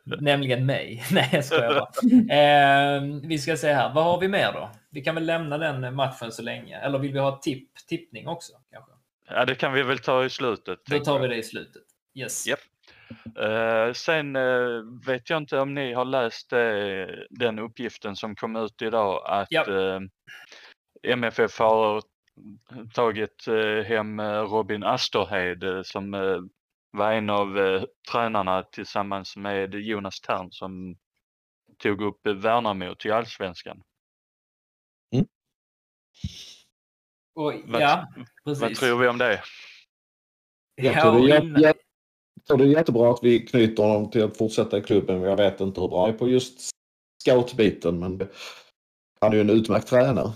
Nämligen 0.03 0.65
mig. 0.65 1.03
Nej, 1.11 1.29
jag 1.31 1.45
skojar 1.45 1.73
bara. 1.73 1.89
Eh, 2.35 3.03
vi 3.23 3.37
ska 3.37 3.57
se 3.57 3.73
här. 3.73 3.93
Vad 3.93 4.03
har 4.03 4.19
vi 4.19 4.27
mer 4.27 4.51
då? 4.53 4.69
Vi 4.89 5.01
kan 5.01 5.15
väl 5.15 5.25
lämna 5.25 5.57
den 5.57 5.95
matchen 5.95 6.31
så 6.31 6.41
länge. 6.41 6.77
Eller 6.77 6.99
vill 6.99 7.13
vi 7.13 7.19
ha 7.19 7.37
tipp, 7.37 7.69
tippning 7.87 8.27
också? 8.27 8.53
Kanske? 8.71 8.91
Ja, 9.29 9.45
det 9.45 9.55
kan 9.55 9.73
vi 9.73 9.83
väl 9.83 9.99
ta 9.99 10.25
i 10.25 10.29
slutet. 10.29 10.79
Då 10.85 10.99
tar 10.99 11.19
vi 11.19 11.27
det 11.27 11.35
i 11.35 11.43
slutet. 11.43 11.83
Yes. 12.15 12.47
Japp. 12.47 12.59
Eh, 13.39 13.93
sen 13.93 14.35
eh, 14.35 14.81
vet 15.07 15.29
jag 15.29 15.37
inte 15.37 15.59
om 15.59 15.73
ni 15.73 15.93
har 15.93 16.05
läst 16.05 16.53
eh, 16.53 16.59
den 17.29 17.59
uppgiften 17.59 18.15
som 18.15 18.35
kom 18.35 18.55
ut 18.55 18.81
idag 18.81 19.21
att 19.25 19.51
Japp. 19.51 19.67
eh, 19.67 19.99
MFF 21.03 21.59
har 21.59 22.01
tagit 22.93 23.47
eh, 23.47 23.83
hem 23.85 24.19
eh, 24.19 24.25
Robin 24.41 24.83
Asterhed 24.83 25.63
eh, 25.63 25.81
som 25.83 26.11
var 26.91 27.11
en 27.11 27.29
av 27.29 27.47
tränarna 28.11 28.63
tillsammans 28.63 29.37
med 29.37 29.75
Jonas 29.75 30.21
Tern 30.21 30.51
som 30.51 30.95
tog 31.77 32.01
upp 32.01 32.27
Värnamo 32.27 32.95
till 32.95 33.11
allsvenskan. 33.11 33.83
Och, 37.35 37.53
Vad- 37.65 37.81
ja, 37.81 38.07
precis. 38.45 38.61
Vad 38.61 38.75
tror 38.75 38.99
vi 38.99 39.07
om 39.07 39.17
det? 39.17 39.41
Jag 40.75 40.95
Ja, 40.95 41.01
tror, 41.01 41.11
det 41.13 41.19
och 41.19 41.29
är, 41.29 41.61
jag 41.61 41.75
tror 42.47 42.57
det 42.57 42.63
är 42.63 42.67
jättebra 42.67 43.11
att 43.11 43.19
vi 43.23 43.39
knyter 43.47 43.83
honom 43.83 44.11
till 44.11 44.23
att 44.23 44.37
fortsätta 44.37 44.77
i 44.77 44.81
klubben. 44.81 45.21
Jag 45.21 45.37
vet 45.37 45.59
inte 45.61 45.81
hur 45.81 45.87
bra 45.87 46.01
han 46.05 46.13
är 46.13 46.17
på 46.17 46.29
just 46.29 46.69
scoutbiten, 47.23 47.99
men 47.99 48.29
han 49.21 49.31
är 49.31 49.35
ju 49.35 49.41
en 49.41 49.49
utmärkt 49.49 49.87
tränare. 49.87 50.31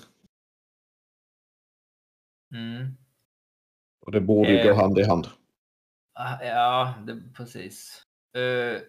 Mm. 2.53 2.97
Och 4.01 4.11
det 4.11 4.21
borde 4.21 4.49
ju 4.51 4.57
Eh. 4.57 4.67
gå 4.67 4.81
hand 4.81 4.99
i 4.99 5.03
hand. 5.03 5.27
Ah, 6.13 6.43
Ja, 6.43 6.93
det, 7.07 7.33
precis. 7.37 8.03
Eh, 8.35 8.81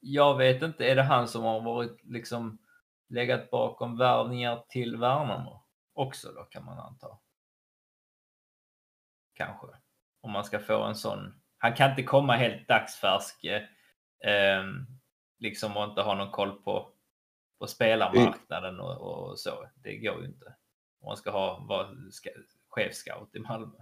jag 0.00 0.36
vet 0.38 0.62
inte, 0.62 0.84
är 0.90 0.96
det 0.96 1.02
han 1.02 1.28
som 1.28 1.42
har 1.44 1.60
varit 1.60 2.04
liksom 2.04 2.58
legat 3.08 3.50
bakom 3.50 3.98
värvningar 3.98 4.64
till 4.68 4.96
Värnamo 4.96 5.64
också 5.94 6.32
då 6.32 6.42
kan 6.44 6.64
man 6.64 6.78
anta? 6.78 7.18
Kanske. 9.34 9.66
Om 10.20 10.30
man 10.30 10.44
ska 10.44 10.58
få 10.58 10.82
en 10.82 10.94
sån. 10.94 11.42
Han 11.58 11.74
kan 11.74 11.90
inte 11.90 12.02
komma 12.02 12.36
helt 12.36 12.68
dagsfärsk 12.68 13.44
eh, 13.44 14.64
liksom 15.38 15.76
och 15.76 15.84
inte 15.84 16.00
ha 16.02 16.14
någon 16.14 16.30
koll 16.30 16.62
på, 16.62 16.92
på 17.58 17.66
spelarmarknaden 17.66 18.80
och, 18.80 19.00
och 19.30 19.38
så. 19.38 19.68
Det 19.74 19.96
går 19.96 20.20
ju 20.20 20.26
inte. 20.26 20.46
Om 21.00 21.06
man 21.06 21.16
ska 21.16 21.30
ha 21.30 21.58
vara 21.68 21.88
ska, 22.10 22.30
chefscout 22.76 23.34
i 23.34 23.38
Malmö. 23.38 23.78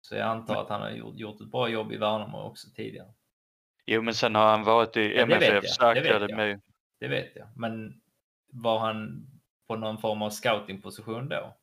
Så 0.00 0.16
jag 0.16 0.26
antar 0.28 0.62
att 0.62 0.68
han 0.68 0.80
har 0.80 0.90
gjort, 0.90 1.16
gjort 1.16 1.40
ett 1.40 1.50
bra 1.50 1.68
jobb 1.68 1.92
i 1.92 1.96
Värnamo 1.96 2.38
också 2.38 2.68
tidigare. 2.74 3.14
Jo 3.86 4.02
men 4.02 4.14
sen 4.14 4.34
har 4.34 4.50
han 4.50 4.64
varit 4.64 4.96
i 4.96 5.14
Ja, 5.16 5.22
MFFs 5.22 5.64
vet 5.64 5.78
jag. 5.78 5.96
akademi. 5.98 6.60
Det 7.00 7.08
vet 7.08 7.36
jag. 7.36 7.48
Men 7.56 8.00
var 8.52 8.78
han 8.78 9.26
på 9.66 9.76
någon 9.76 9.98
form 9.98 10.22
av 10.22 10.30
scoutingposition 10.30 11.28
då? 11.28 11.56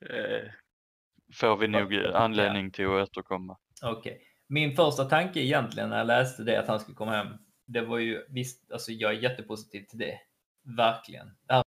Eh, 0.00 0.50
får 1.34 1.56
vi 1.56 1.68
nog 1.68 1.94
eh, 1.94 2.14
anledning 2.14 2.70
till 2.70 2.86
att 2.86 2.92
återkomma. 3.08 3.58
Okej. 3.82 4.22
Min 4.46 4.76
första 4.76 5.04
tanke 5.04 5.40
egentligen 5.40 5.90
när 5.90 5.98
jag 5.98 6.06
läste 6.06 6.42
det 6.42 6.60
att 6.60 6.68
han 6.68 6.80
skulle 6.80 6.94
komma 6.94 7.12
hem. 7.12 7.28
Det 7.66 7.80
var 7.80 7.98
ju 7.98 8.26
visst, 8.28 8.72
alltså 8.72 8.92
jag 8.92 9.10
är 9.14 9.18
jättepositiv 9.18 9.84
till 9.84 9.98
det. 9.98 10.20
Verkligen. 10.76 11.36
Det 11.48 11.62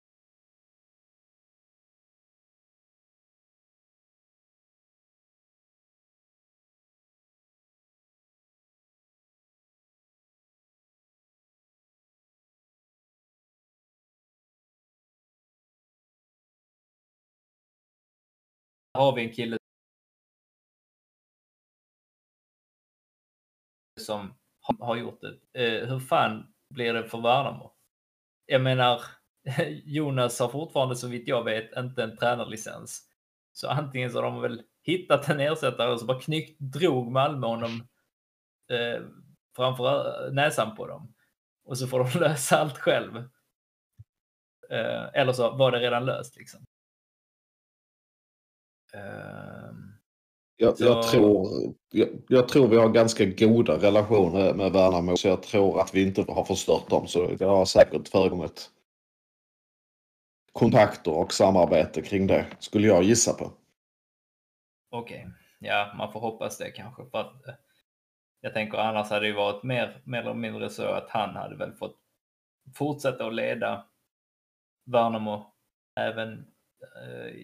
har 18.99 19.15
vi 19.15 19.23
en 19.27 19.33
kille 19.33 19.57
som 24.01 24.33
har- 24.79 24.95
gjort 24.95 25.21
det. 25.21 25.63
Eh, 25.63 25.87
hur 25.89 25.99
fan 25.99 26.53
blir 26.73 26.93
det 26.93 27.03
för 27.09 27.21
Värnamo? 27.21 27.73
Jag 28.45 28.61
menar, 28.61 29.01
Jonas 29.85 30.39
har 30.39 30.49
fortfarande 30.49 30.95
så 30.95 31.07
vitt 31.07 31.27
jag 31.27 31.43
vet 31.43 31.77
inte 31.77 32.03
en 32.03 32.17
tränarlicens. 32.17 33.07
Så 33.53 33.67
antingen 33.69 34.11
så 34.11 34.17
har 34.17 34.23
de 34.23 34.41
väl 34.41 34.63
hittat 34.83 35.29
en 35.29 35.39
ersättare 35.39 35.91
och 35.91 35.99
så 35.99 36.05
bara 36.05 36.21
knyckt 36.21 36.59
drog 36.59 37.11
Malmö 37.11 37.47
honom 37.47 37.87
eh, 38.71 39.01
framför 39.55 40.31
näsan 40.31 40.75
på 40.75 40.87
dem. 40.87 41.13
Och 41.65 41.77
så 41.77 41.87
får 41.87 41.99
de 41.99 42.19
lösa 42.19 42.57
allt 42.59 42.77
själv. 42.77 43.17
Eh, 44.69 45.05
eller 45.13 45.33
så 45.33 45.57
var 45.57 45.71
det 45.71 45.79
redan 45.79 46.05
löst 46.05 46.35
liksom. 46.35 46.65
Ehm, 48.93 49.93
Jag, 50.61 50.77
Så- 50.77 50.83
jag, 50.85 51.03
tror, 51.03 51.47
jag, 51.91 52.09
jag 52.27 52.47
tror 52.47 52.67
vi 52.67 52.77
har 52.77 52.89
ganska 52.89 53.25
goda 53.25 53.77
relationer 53.77 54.53
med 54.53 54.71
Värnamo 54.71 55.17
så 55.17 55.27
jag 55.27 55.43
tror 55.43 55.81
att 55.81 55.95
vi 55.95 56.07
inte 56.07 56.25
har 56.27 56.43
förstört 56.43 56.89
dem. 56.89 57.07
Så 57.07 57.27
det 57.27 57.45
har 57.45 57.65
säkert 57.65 58.07
förekommit 58.07 58.71
kontakter 60.51 61.11
och 61.13 61.33
samarbete 61.33 62.01
kring 62.01 62.27
det 62.27 62.45
skulle 62.59 62.87
jag 62.87 63.03
gissa 63.03 63.33
på. 63.33 63.51
Okej, 64.91 65.27
ja 65.59 65.93
man 65.97 66.11
får 66.11 66.19
hoppas 66.19 66.57
det 66.57 66.71
kanske. 66.71 67.05
För 67.11 67.17
att, 67.17 67.47
eh, 67.47 67.53
jag 68.41 68.53
tänker 68.53 68.77
annars 68.77 69.09
hade 69.09 69.27
det 69.27 69.33
varit 69.33 69.63
mer, 69.63 70.01
mer 70.05 70.21
eller 70.21 70.33
mindre 70.33 70.69
så 70.69 70.83
att 70.83 71.09
han 71.09 71.35
hade 71.35 71.55
väl 71.55 71.73
fått 71.73 71.95
fortsätta 72.75 73.25
att 73.27 73.33
leda 73.35 73.85
Värnamo 74.85 75.53
även 75.99 76.47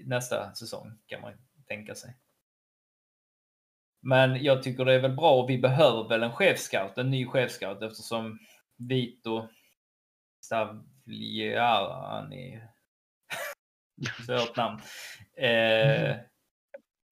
nästa 0.05 0.53
säsong 0.53 0.99
kan 1.05 1.21
man 1.21 1.33
tänka 1.67 1.95
sig. 1.95 2.17
Men 4.01 4.43
jag 4.43 4.63
tycker 4.63 4.85
det 4.85 4.93
är 4.93 4.99
väl 4.99 5.15
bra 5.15 5.41
och 5.41 5.49
vi 5.49 5.57
behöver 5.57 6.09
väl 6.09 6.23
en 6.23 6.33
chefscout, 6.33 6.97
en 6.97 7.09
ny 7.09 7.25
chefscout 7.25 7.81
eftersom 7.81 8.39
Vito 8.77 9.47
Savliani, 10.45 12.61
svårt 14.25 14.57
namn, 14.57 14.81
eh, 15.33 16.15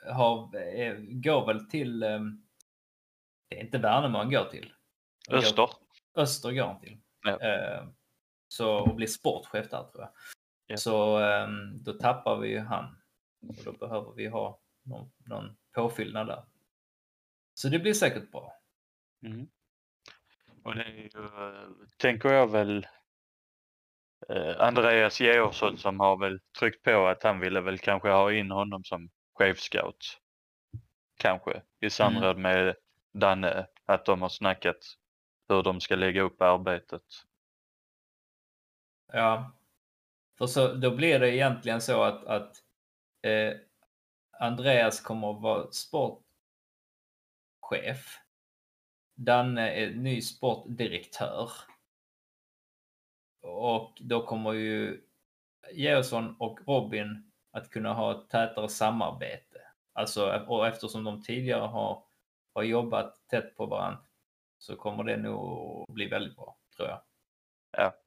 har, 0.05 0.55
eh, 0.55 0.95
går 0.97 1.45
väl 1.45 1.69
till, 1.69 2.03
eh, 2.03 2.19
det 3.49 3.59
är 3.59 3.63
inte 3.63 3.77
Värnamo 3.77 4.17
han 4.17 4.31
går 4.31 4.45
till. 4.45 4.73
Öster. 5.29 5.69
Öster 6.15 6.51
går 6.51 6.63
han 6.63 6.79
till. 6.79 6.97
Ja. 7.23 7.39
Eh, 7.39 7.87
så, 8.47 8.75
och 8.75 8.95
blir 8.95 9.07
sportchef 9.07 9.69
där 9.69 9.83
tror 9.83 10.01
jag. 10.01 10.09
Ja. 10.73 10.77
Så 10.77 11.19
eh, 11.19 11.47
då 11.73 11.93
tappar 11.93 12.37
vi 12.37 12.49
ju 12.49 12.59
han. 12.59 12.97
Och 13.47 13.55
då 13.65 13.71
behöver 13.71 14.13
vi 14.13 14.27
ha 14.27 14.59
någon, 14.83 15.11
någon 15.25 15.55
påfyllnad 15.75 16.27
där. 16.27 16.43
Så 17.53 17.69
det 17.69 17.79
blir 17.79 17.93
säkert 17.93 18.31
bra. 18.31 18.53
Mm. 19.25 19.47
Och 20.63 20.75
det 20.75 20.83
är 20.83 20.89
ju, 20.89 21.25
eh, 21.25 21.69
tänker 21.97 22.29
jag 22.29 22.51
väl, 22.51 22.87
eh, 24.29 24.61
Andreas 24.61 25.21
Georgsson 25.21 25.77
som 25.77 25.99
har 25.99 26.17
väl 26.17 26.39
tryckt 26.59 26.83
på 26.83 27.07
att 27.07 27.23
han 27.23 27.39
ville 27.39 27.61
väl 27.61 27.79
kanske 27.79 28.09
ha 28.09 28.31
in 28.31 28.51
honom 28.51 28.83
som 28.83 29.09
chefscout. 29.33 30.19
Kanske 31.17 31.61
i 31.79 31.89
samråd 31.89 32.37
med 32.37 32.75
Danne, 33.13 33.67
att 33.85 34.05
de 34.05 34.21
har 34.21 34.29
snackat 34.29 34.77
hur 35.49 35.63
de 35.63 35.81
ska 35.81 35.95
lägga 35.95 36.21
upp 36.21 36.41
arbetet. 36.41 37.03
Ja. 39.11 39.51
För 40.43 40.47
så, 40.47 40.73
då 40.73 40.95
blir 40.95 41.19
det 41.19 41.35
egentligen 41.35 41.81
så 41.81 42.03
att, 42.03 42.25
att 42.25 42.57
eh, 43.21 43.53
Andreas 44.39 45.01
kommer 45.01 45.31
att 45.31 45.41
vara 45.41 45.71
sportchef. 45.71 46.23
Danne 49.15 49.69
är 49.69 49.89
ny 49.95 50.21
sportdirektör. 50.21 51.51
Och 53.41 53.97
då 54.01 54.25
kommer 54.25 54.53
ju 54.53 55.01
Georgsson 55.71 56.35
och 56.39 56.59
Robin 56.67 57.31
att 57.51 57.69
kunna 57.69 57.93
ha 57.93 58.11
ett 58.11 58.29
tätare 58.29 58.69
samarbete. 58.69 59.61
Alltså, 59.93 60.45
och 60.47 60.67
eftersom 60.67 61.03
de 61.03 61.23
tidigare 61.23 61.67
har, 61.67 62.03
har 62.53 62.63
jobbat 62.63 63.27
tätt 63.27 63.55
på 63.55 63.65
varandra 63.65 64.05
så 64.57 64.75
kommer 64.75 65.03
det 65.03 65.17
nog 65.17 65.85
bli 65.93 66.07
väldigt 66.07 66.35
bra, 66.35 66.57
tror 66.77 66.89
jag. 66.89 67.01
Ja. 67.77 68.02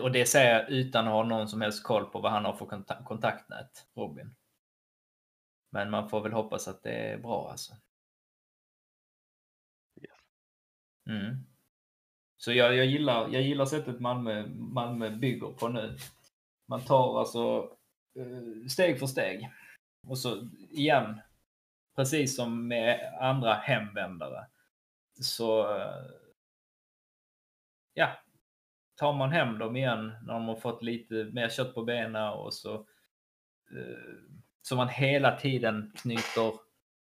Och 0.00 0.12
det 0.12 0.26
säger 0.26 0.58
jag 0.58 0.70
utan 0.70 1.06
att 1.06 1.12
ha 1.12 1.24
någon 1.24 1.48
som 1.48 1.60
helst 1.60 1.84
koll 1.84 2.04
på 2.04 2.20
vad 2.20 2.32
han 2.32 2.44
har 2.44 2.52
för 2.52 2.66
konta- 2.66 3.04
kontaktnät, 3.04 3.86
Robin. 3.94 4.34
Men 5.72 5.90
man 5.90 6.08
får 6.08 6.20
väl 6.20 6.32
hoppas 6.32 6.68
att 6.68 6.82
det 6.82 6.92
är 6.92 7.18
bra 7.18 7.50
alltså. 7.50 7.74
Mm. 11.06 11.36
Så 12.36 12.52
jag, 12.52 12.76
jag, 12.76 12.86
gillar, 12.86 13.28
jag 13.28 13.42
gillar 13.42 13.66
sättet 13.66 14.00
Malmö, 14.00 14.46
Malmö 14.48 15.10
bygger 15.10 15.52
på 15.52 15.68
nu. 15.68 15.98
Man 16.66 16.84
tar 16.84 17.20
alltså 17.20 17.76
eh, 18.18 18.66
steg 18.68 18.98
för 18.98 19.06
steg. 19.06 19.50
Och 20.06 20.18
så 20.18 20.48
igen, 20.70 21.20
precis 21.96 22.36
som 22.36 22.68
med 22.68 23.14
andra 23.20 23.54
hemvändare, 23.54 24.46
så 25.20 25.76
eh, 25.76 26.04
ja, 27.94 28.16
tar 29.00 29.12
man 29.12 29.32
hem 29.32 29.58
dem 29.58 29.76
igen 29.76 30.12
när 30.22 30.32
de 30.32 30.48
har 30.48 30.56
fått 30.56 30.82
lite 30.82 31.14
mer 31.32 31.48
kött 31.48 31.74
på 31.74 31.82
benen 31.82 32.28
och 32.32 32.54
så 32.54 32.70
som 32.70 32.86
så 34.62 34.76
man 34.76 34.88
hela 34.88 35.36
tiden 35.36 35.92
knyter, 35.96 36.52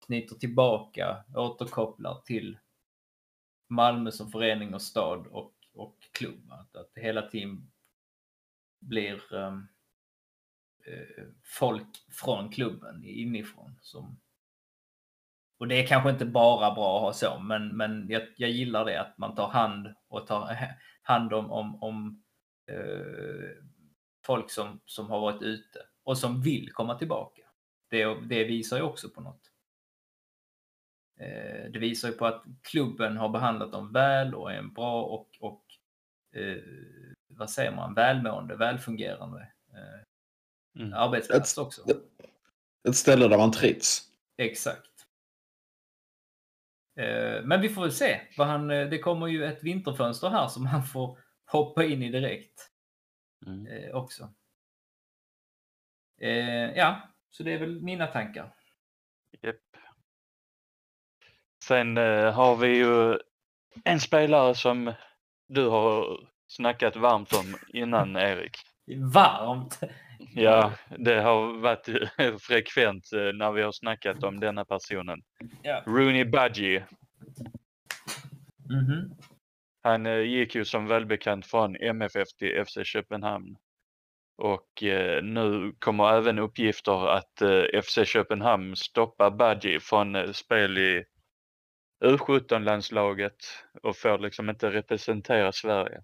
knyter 0.06 0.36
tillbaka, 0.36 1.24
återkopplar 1.34 2.20
till 2.24 2.58
Malmö 3.68 4.10
som 4.10 4.30
förening 4.30 4.74
och 4.74 4.82
stad 4.82 5.26
och, 5.26 5.54
och 5.74 5.96
klubb. 6.12 6.52
Att, 6.52 6.76
att 6.76 6.90
hela 6.94 7.22
tiden 7.22 7.70
blir 8.80 9.34
um, 9.34 9.68
folk 11.44 11.96
från 12.10 12.50
klubben 12.52 13.04
inifrån. 13.04 13.78
Som, 13.82 14.20
och 15.58 15.68
det 15.68 15.74
är 15.74 15.86
kanske 15.86 16.10
inte 16.10 16.26
bara 16.26 16.74
bra 16.74 16.96
att 16.96 17.02
ha 17.02 17.12
så, 17.12 17.40
men, 17.40 17.76
men 17.76 18.08
jag, 18.08 18.22
jag 18.36 18.50
gillar 18.50 18.84
det 18.84 19.00
att 19.00 19.18
man 19.18 19.34
tar 19.34 19.48
hand 19.48 19.94
och 20.08 20.26
tar 20.26 20.56
hand 21.10 21.32
om, 21.32 21.52
om, 21.52 21.82
om 21.82 22.22
eh, 22.70 23.50
folk 24.26 24.50
som, 24.50 24.80
som 24.84 25.10
har 25.10 25.20
varit 25.20 25.42
ute 25.42 25.78
och 26.04 26.18
som 26.18 26.42
vill 26.42 26.72
komma 26.72 26.98
tillbaka. 26.98 27.42
Det, 27.90 28.04
det 28.28 28.44
visar 28.44 28.76
ju 28.76 28.82
också 28.82 29.08
på 29.08 29.20
något. 29.20 29.50
Eh, 31.20 31.70
det 31.70 31.78
visar 31.78 32.08
ju 32.08 32.14
på 32.14 32.26
att 32.26 32.44
klubben 32.62 33.16
har 33.16 33.28
behandlat 33.28 33.72
dem 33.72 33.92
väl 33.92 34.34
och 34.34 34.52
är 34.52 34.56
en 34.56 34.72
bra 34.72 35.02
och, 35.02 35.28
och 35.40 35.64
eh, 36.40 36.62
vad 37.28 37.50
säger 37.50 37.72
man, 37.76 37.94
välmående, 37.94 38.56
välfungerande 38.56 39.52
eh, 39.72 40.06
Mm. 40.78 40.92
arbetsplats 40.92 41.58
också. 41.58 41.82
Ett 42.88 42.96
ställe 42.96 43.28
där 43.28 43.38
man 43.38 43.52
trivs. 43.52 44.02
Exakt. 44.36 44.89
Eh, 46.96 47.42
Men 47.44 47.60
vi 47.60 47.68
får 47.68 47.82
väl 47.82 47.92
se. 47.92 48.20
Vad 48.36 48.46
han, 48.46 48.70
eh, 48.70 48.88
det 48.88 48.98
kommer 48.98 49.26
ju 49.26 49.44
ett 49.44 49.62
vinterfönster 49.64 50.28
här 50.30 50.48
som 50.48 50.66
han 50.66 50.82
får 50.82 51.18
hoppa 51.46 51.84
in 51.84 52.02
i 52.02 52.08
direkt 52.10 52.66
Mm. 53.46 53.66
eh, 53.66 53.90
också. 53.96 54.32
Ja, 56.74 57.00
så 57.30 57.42
det 57.42 57.52
är 57.52 57.58
väl 57.58 57.80
mina 57.82 58.06
tankar. 58.06 58.54
Japp. 59.42 59.56
Sen 61.64 61.96
har 62.34 62.56
vi 62.56 62.76
ju 62.76 63.18
en 63.84 64.00
spelare 64.00 64.54
som 64.54 64.92
du 65.48 65.68
har 65.68 66.20
snackat 66.46 66.96
varmt 66.96 67.32
om 67.32 67.56
innan 67.68 68.16
Erik. 68.16 68.56
Varmt! 69.14 69.80
Ja, 70.34 70.72
det 70.98 71.20
har 71.20 71.60
varit 71.60 71.88
eh, 71.88 72.36
frekvent 72.36 73.12
eh, 73.12 73.32
när 73.34 73.52
vi 73.52 73.62
har 73.62 73.72
snackat 73.72 74.22
om 74.22 74.40
denna 74.40 74.64
personen. 74.64 75.22
Ja. 75.62 75.82
Rooney 75.86 76.24
Budgie. 76.24 76.84
Mhm. 78.70 79.14
Han 79.82 80.06
eh, 80.06 80.20
gick 80.20 80.54
ju 80.54 80.64
som 80.64 80.86
välbekant 80.86 81.46
från 81.46 81.76
MFF 81.76 82.28
till 82.38 82.64
FC 82.64 82.78
Köpenhamn. 82.84 83.56
Och 84.38 84.82
eh, 84.82 85.22
nu 85.22 85.72
kommer 85.78 86.12
även 86.12 86.38
uppgifter 86.38 87.08
att 87.08 87.42
eh, 87.42 87.82
FC 87.82 87.98
Köpenhamn 88.04 88.76
stoppar 88.76 89.30
Budgie 89.30 89.80
från 89.80 90.16
eh, 90.16 90.32
spel 90.32 90.78
i 90.78 91.04
U17-landslaget 92.04 93.36
och 93.82 93.96
får 93.96 94.18
liksom 94.18 94.50
inte 94.50 94.70
representera 94.70 95.52
Sverige. 95.52 96.02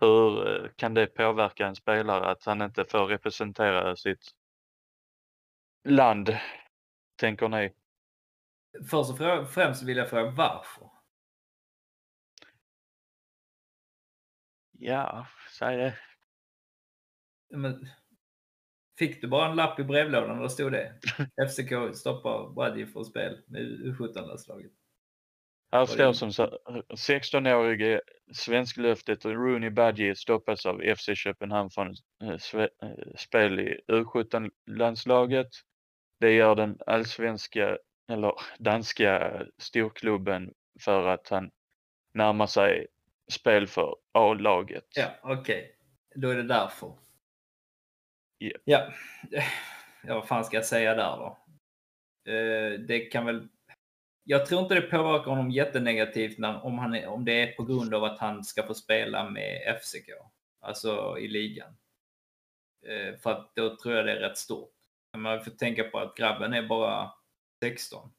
Hur 0.00 0.48
eh, 0.48 0.70
kan 0.76 0.94
det 0.94 1.06
påverka 1.06 1.66
en 1.66 1.76
spelare 1.76 2.30
att 2.30 2.44
han 2.44 2.62
inte 2.62 2.84
får 2.84 3.06
representera 3.06 3.96
sitt 3.96 4.30
land, 5.88 6.36
tänker 7.16 7.48
ni? 7.48 7.74
Först 8.90 9.10
och 9.10 9.50
främst 9.50 9.82
vill 9.82 9.96
jag 9.96 10.10
fråga 10.10 10.30
varför? 10.30 10.90
Ja, 14.72 15.26
säg 15.58 15.76
det. 15.76 15.98
Men, 17.50 17.88
fick 18.98 19.20
du 19.20 19.28
bara 19.28 19.50
en 19.50 19.56
lapp 19.56 19.80
i 19.80 19.84
brevlådan 19.84 20.30
och 20.30 20.42
där 20.42 20.48
stod 20.48 20.72
det? 20.72 21.00
FCK 21.48 21.96
stoppar 21.96 22.54
Budgie 22.54 22.86
från 22.86 23.04
spel 23.04 23.42
med 23.46 23.62
U17-landslaget. 23.62 24.72
Här 25.72 25.86
står 25.86 26.12
som 26.12 26.32
så 26.32 26.58
16-årige 26.88 28.00
svensklöftet 28.32 29.24
Rooney 29.24 29.70
Budgie 29.70 30.14
stoppas 30.14 30.66
av 30.66 30.82
FC 30.96 31.08
Köpenhamn 31.14 31.70
från 31.70 31.94
eh, 32.22 32.60
eh, 32.62 32.90
spel 33.16 33.60
i 33.60 33.80
U17-landslaget. 33.88 35.48
Det 36.20 36.32
gör 36.32 36.54
den 36.54 36.78
allsvenska, 36.86 37.78
eller 38.08 38.34
danska 38.58 39.42
storklubben 39.58 40.52
för 40.80 41.06
att 41.06 41.28
han 41.28 41.50
närmar 42.14 42.46
sig 42.46 42.86
spel 43.30 43.66
för 43.66 43.96
A-laget. 44.12 44.86
Ja, 44.96 45.10
okej. 45.22 45.76
Då 46.14 46.28
är 46.28 46.36
det 46.36 46.42
därför. 46.42 46.92
Japp. 48.38 48.62
Ja. 48.64 48.92
ja, 50.02 50.14
vad 50.14 50.28
fan 50.28 50.44
ska 50.44 50.56
jag 50.56 50.66
säga 50.66 50.94
där 50.94 51.16
då? 51.16 51.38
Eh, 52.32 52.80
det 52.80 53.00
kan 53.00 53.26
väl... 53.26 53.48
Jag 54.30 54.46
tror 54.46 54.62
inte 54.62 54.74
det 54.74 54.80
påverkar 54.80 55.30
honom 55.30 55.50
jättenegativt 55.50 56.38
när, 56.38 56.64
om, 56.64 56.78
han 56.78 57.04
om 57.04 57.24
det 57.24 57.32
är 57.32 57.52
på 57.56 57.64
grund 57.64 57.94
av 57.94 58.04
att 58.04 58.18
han 58.18 58.44
ska 58.44 58.66
få 58.66 58.74
spela 58.74 59.30
med 59.30 59.78
FCK. 59.82 60.10
Alltså 60.60 61.18
i 61.18 61.28
ligan. 61.28 61.76
Eh, 62.86 63.18
för 63.18 63.30
att 63.30 63.54
då 63.54 63.76
tror 63.76 63.94
jag 63.94 64.06
det 64.06 64.12
är 64.12 64.28
rätt 64.28 64.38
stort. 64.38 64.72
Man 65.16 65.44
får 65.44 65.50
tänka 65.50 65.84
på 65.84 65.98
att 65.98 66.14
grabben 66.14 66.54
är 66.54 66.68
bara 66.68 67.12
16. 67.62 68.10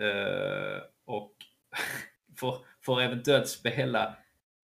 Eh, 0.00 0.82
och 1.04 1.34
får, 2.38 2.66
får 2.80 3.00
eventuellt 3.00 3.48
spela 3.48 4.16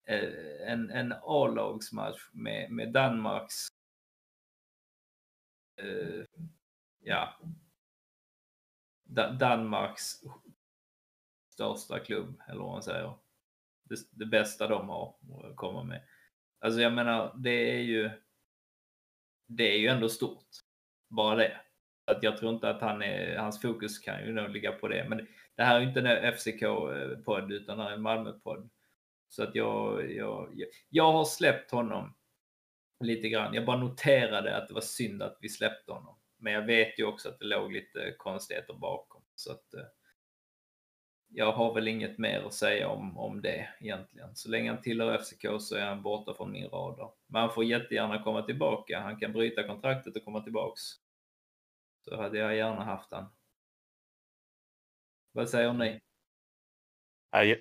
eh, 0.07 0.72
en, 0.72 0.91
en 0.91 1.14
A-lagsmatch 1.22 2.20
med, 2.33 2.70
med 2.70 2.93
Danmarks 2.93 3.68
eh, 5.83 6.24
ja, 7.03 7.41
Danmarks 9.38 10.20
största 11.52 11.98
klubb, 11.98 12.40
eller 12.48 12.61
vad 12.61 12.72
man 12.72 12.82
säger. 12.82 13.14
Det, 13.84 13.96
det 14.11 14.26
bästa 14.26 14.68
de 14.68 14.88
har 14.88 15.14
att 15.50 15.56
komma 15.56 15.82
med. 15.82 16.02
Alltså 16.61 16.80
jag 16.80 16.92
menar, 16.92 17.34
det 17.36 17.70
är 17.70 17.80
ju 17.80 18.11
det 19.56 19.74
är 19.74 19.78
ju 19.78 19.88
ändå 19.88 20.08
stort. 20.08 20.46
Bara 21.08 21.36
det. 21.36 21.61
Att 22.04 22.22
jag 22.22 22.36
tror 22.36 22.54
inte 22.54 22.70
att 22.70 22.80
han 22.80 23.02
är, 23.02 23.36
hans 23.36 23.61
fokus 23.61 23.98
kan 23.98 24.26
ju 24.26 24.32
nog 24.32 24.50
ligga 24.50 24.72
på 24.72 24.88
det. 24.88 25.06
Men 25.08 25.26
det 25.56 25.62
här 25.62 25.76
är 25.76 25.80
ju 25.80 25.88
inte 25.88 26.00
en 26.00 26.32
FCK-podd 26.32 27.52
utan 27.52 27.78
det 27.78 27.82
här 27.84 27.90
är 27.90 27.94
en 27.94 28.02
Malmö-podd. 28.02 28.70
Så 29.28 29.42
att 29.42 29.54
jag, 29.54 30.11
jag, 30.12 30.50
jag, 30.54 30.68
jag 30.88 31.12
har 31.12 31.24
släppt 31.24 31.70
honom 31.70 32.14
lite 33.00 33.28
grann. 33.28 33.54
Jag 33.54 33.64
bara 33.64 33.76
noterade 33.76 34.56
att 34.56 34.68
det 34.68 34.74
var 34.74 34.80
synd 34.80 35.22
att 35.22 35.38
vi 35.40 35.48
släppte 35.48 35.92
honom. 35.92 36.19
Men 36.41 36.53
jag 36.53 36.66
vet 36.66 36.99
ju 36.99 37.05
också 37.05 37.28
att 37.28 37.38
det 37.38 37.45
låg 37.45 37.72
lite 37.72 38.14
konstigheter 38.18 38.74
bakom. 38.74 39.22
Så 39.34 39.53
att 39.53 39.74
eh, 39.74 39.84
jag 41.28 41.53
har 41.53 41.74
väl 41.74 41.88
inget 41.88 42.18
mer 42.18 42.43
att 42.43 42.55
säga 42.55 42.88
om, 42.88 43.18
om 43.18 43.43
det 43.43 43.68
egentligen. 43.80 44.36
Så 44.36 44.51
länge 44.51 44.70
han 44.70 44.82
tillhör 44.82 45.18
FCK 45.18 45.47
så 45.61 45.76
är 45.76 45.86
han 45.86 46.03
borta 46.03 46.34
från 46.34 46.53
min 46.53 46.68
radar. 46.68 47.11
Men 47.26 47.41
han 47.41 47.55
får 47.55 47.64
jättegärna 47.64 48.22
komma 48.22 48.43
tillbaka. 48.43 49.01
Han 49.01 49.16
kan 49.20 49.32
bryta 49.32 49.66
kontraktet 49.66 50.16
och 50.16 50.24
komma 50.24 50.43
tillbaks. 50.43 50.82
Så 52.05 52.16
hade 52.16 52.38
jag 52.38 52.57
gärna 52.57 52.84
haft 52.84 53.12
han. 53.12 53.26
Vad 55.32 55.49
säger 55.49 55.72
ni? 55.72 56.01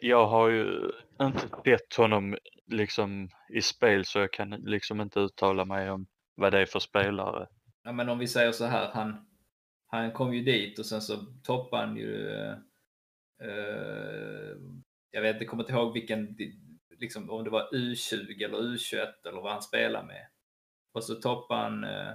Jag 0.01 0.27
har 0.27 0.49
ju 0.49 0.91
inte 1.21 1.49
sett 1.65 1.95
honom 1.95 2.37
liksom 2.65 3.29
i 3.49 3.61
spel 3.61 4.05
så 4.05 4.19
jag 4.19 4.33
kan 4.33 4.49
liksom 4.49 5.01
inte 5.01 5.19
uttala 5.19 5.65
mig 5.65 5.91
om 5.91 6.07
vad 6.35 6.53
det 6.53 6.59
är 6.59 6.65
för 6.65 6.79
spelare. 6.79 7.47
Ja, 7.83 7.91
men 7.91 8.09
om 8.09 8.19
vi 8.19 8.27
säger 8.27 8.51
så 8.51 8.65
här, 8.65 8.91
han, 8.93 9.25
han 9.87 10.11
kom 10.11 10.33
ju 10.33 10.41
dit 10.41 10.79
och 10.79 10.85
sen 10.85 11.01
så 11.01 11.17
toppade 11.43 11.85
han 11.85 11.97
ju 11.97 12.29
eh, 12.29 12.57
eh, 13.41 14.57
jag 15.11 15.21
vet 15.21 15.33
inte, 15.33 15.45
kommer 15.45 15.63
inte 15.63 15.73
ihåg 15.73 15.93
vilken, 15.93 16.37
liksom, 16.97 17.29
om 17.29 17.43
det 17.43 17.49
var 17.49 17.69
U20 17.73 18.45
eller 18.45 18.57
U21 18.57 19.27
eller 19.27 19.41
vad 19.41 19.51
han 19.51 19.61
spelade 19.61 20.07
med. 20.07 20.27
Och 20.91 21.03
så 21.03 21.15
toppade 21.15 21.61
han 21.61 21.83
eh, 21.83 22.13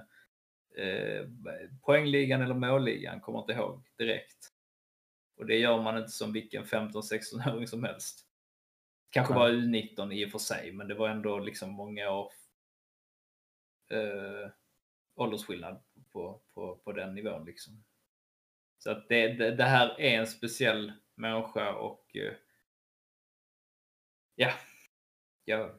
eh, 0.77 1.29
poängligan 1.83 2.43
eller 2.43 2.55
målligan, 2.55 3.21
kommer 3.21 3.39
inte 3.39 3.53
ihåg 3.53 3.85
direkt. 3.99 4.51
Och 5.37 5.47
det 5.47 5.57
gör 5.57 5.83
man 5.83 5.99
inte 5.99 6.11
som 6.11 6.33
vilken 6.33 6.65
15-16-åring 6.65 7.67
som 7.67 7.85
helst. 7.85 8.27
Kanske 9.11 9.35
bara 9.35 9.51
U19 9.51 10.13
i 10.13 10.27
och 10.27 10.31
för 10.31 10.39
sig, 10.39 10.73
men 10.73 10.89
det 10.89 10.95
var 10.95 11.09
ändå 11.09 11.39
liksom 11.39 11.71
många 11.71 12.11
år 12.11 12.33
eh, 13.91 14.51
åldersskillnad 15.15 15.83
på, 16.13 16.41
på, 16.55 16.77
på 16.77 16.93
den 16.93 17.15
nivån. 17.15 17.45
Liksom. 17.45 17.85
Så 18.79 18.91
att 18.91 19.09
det, 19.09 19.29
det, 19.29 19.57
det 19.57 19.65
här 19.65 20.01
är 20.01 20.19
en 20.19 20.27
speciell 20.27 20.93
människa 21.15 21.75
och 21.75 22.17
eh, 22.17 22.35
ja, 24.35 24.53
ja, 25.45 25.75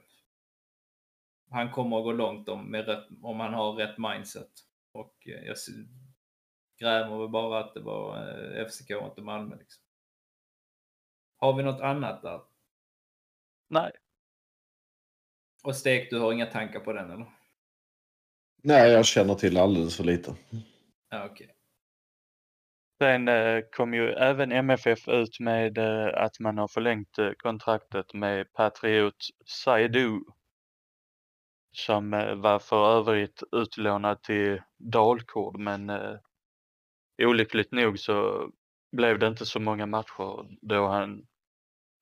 han 1.49 1.71
kommer 1.71 1.97
att 1.97 2.03
gå 2.03 2.11
långt 2.11 2.49
om, 2.49 2.75
rätt, 2.75 3.07
om 3.21 3.39
han 3.39 3.53
har 3.53 3.73
rätt 3.73 3.97
mindset. 3.97 4.51
Och 4.91 5.27
eh, 5.27 5.45
jag 5.45 5.55
grämer 6.79 7.17
väl 7.17 7.29
bara 7.29 7.59
att 7.59 7.73
det 7.73 7.79
var 7.79 8.17
eh, 8.17 8.67
FCK 8.67 8.91
och 8.91 9.07
inte 9.07 9.21
Malmö. 9.21 9.55
Liksom. 9.55 9.83
Har 11.37 11.53
vi 11.53 11.63
något 11.63 11.81
annat 11.81 12.21
där? 12.21 12.41
Nej. 13.67 13.91
Och 15.63 15.75
Stek, 15.75 16.09
du 16.09 16.19
har 16.19 16.33
inga 16.33 16.45
tankar 16.45 16.79
på 16.79 16.93
den 16.93 17.11
eller? 17.11 17.34
Nej, 18.67 18.91
jag 18.91 19.05
känner 19.05 19.35
till 19.35 19.57
alldeles 19.57 19.97
för 19.97 20.03
lite. 20.03 20.35
Ja, 21.09 21.25
okej. 21.25 21.55
Sen 23.01 23.27
eh, 23.27 23.61
kom 23.71 23.93
ju 23.93 24.09
även 24.09 24.51
MFF 24.51 25.07
ut 25.07 25.39
med 25.39 25.77
eh, 25.77 26.23
att 26.23 26.39
man 26.39 26.57
har 26.57 26.67
förlängt 26.67 27.17
eh, 27.17 27.31
kontraktet 27.37 28.13
med 28.13 28.53
Patriot 28.53 29.15
Saidu. 29.45 30.19
Som 31.71 32.11
var 32.35 32.59
för 32.59 32.97
övrigt 32.97 33.43
utlånad 33.51 34.23
till 34.23 34.61
Dalkurd 34.77 35.59
men 35.59 35.89
eh, 35.89 36.17
olyckligt 37.21 37.71
nog 37.71 37.99
så 37.99 38.49
blev 38.91 39.19
det 39.19 39.27
inte 39.27 39.45
så 39.45 39.59
många 39.59 39.85
matcher 39.85 40.57
då 40.61 40.87
han 40.87 41.25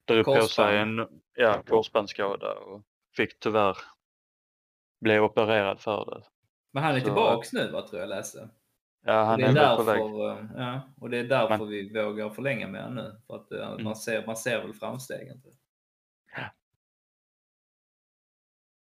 drog 0.07 0.25
på 0.25 0.41
sig 0.41 0.77
en 0.77 1.07
ja, 1.33 1.63
korsbandsskada 1.67 2.53
och 2.53 2.83
fick 3.15 3.39
tyvärr 3.39 3.77
bli 5.01 5.19
opererad 5.19 5.81
för 5.81 6.05
det. 6.05 6.23
Men 6.73 6.83
han 6.83 6.95
är 6.95 6.99
Så- 6.99 7.05
tillbaks 7.05 7.53
nu, 7.53 7.71
vad 7.71 7.87
tror 7.87 7.99
jag 8.01 8.09
läste. 8.09 8.49
Ja, 9.05 9.23
han 9.23 9.39
det 9.39 9.45
är, 9.45 9.49
är 9.49 9.53
därför, 9.53 9.83
väg. 9.83 10.01
eh, 10.01 10.45
ja, 10.57 10.81
och 11.01 11.09
det 11.09 11.17
är 11.17 11.23
därför 11.23 11.57
Men- 11.57 11.67
vi 11.69 11.93
vågar 12.03 12.29
förlänga 12.29 12.67
med 12.67 12.83
honom 12.83 13.03
nu. 13.03 13.21
För 13.27 13.35
att 13.35 13.51
eh, 13.51 13.67
Mm. 13.71 13.83
man, 13.83 13.95
ser, 13.95 14.25
man 14.25 14.37
ser 14.37 14.61
väl 14.61 14.73
framstegen. 14.73 15.41
Typ. 15.41 15.53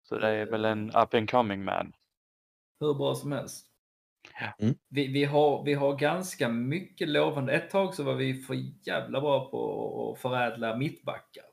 Så 0.04 0.18
det 0.20 0.28
är 0.28 0.46
väl 0.46 0.66
en 0.66 0.90
up 0.96 1.14
and 1.14 1.30
coming 1.30 1.64
man. 1.64 1.94
Hur 2.80 2.94
bra 2.94 3.16
som 3.16 3.32
helst. 3.32 3.68
Ja. 4.40 4.54
Mm. 4.66 4.76
Vi, 4.90 5.08
vi, 5.08 5.24
har, 5.26 5.64
vi 5.64 5.74
har 5.74 5.96
ganska 5.96 6.50
mycket 6.50 7.10
lovande. 7.10 7.54
Ett 7.54 7.70
tag 7.70 7.94
så 7.96 8.04
var 8.04 8.14
vi 8.14 8.42
för 8.42 8.56
jävla 8.88 9.22
bra 9.22 9.50
på 9.50 10.12
att 10.16 10.22
förädla 10.22 10.76
mittbackar. 10.78 11.44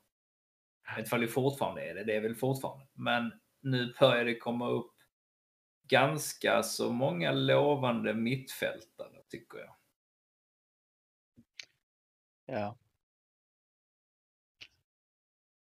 Jag 0.87 0.93
vet 0.93 0.99
inte 0.99 1.07
ifall 1.09 1.21
vi 1.21 1.27
fortfarande 1.29 1.83
är 1.91 1.95
det, 1.95 2.05
det 2.05 2.17
är 2.17 2.21
väl 2.21 2.35
fortfarande. 2.35 2.87
Men 2.93 3.33
nu 3.63 3.95
börjar 4.01 4.25
det 4.25 4.39
komma 4.39 4.69
upp 4.71 4.90
ganska 5.91 6.63
så 6.63 6.93
många 6.93 7.33
lovande 7.33 8.15
mittfältare 8.15 9.23
tycker 9.29 9.59
jag. 9.59 9.75
Ja. 12.47 12.77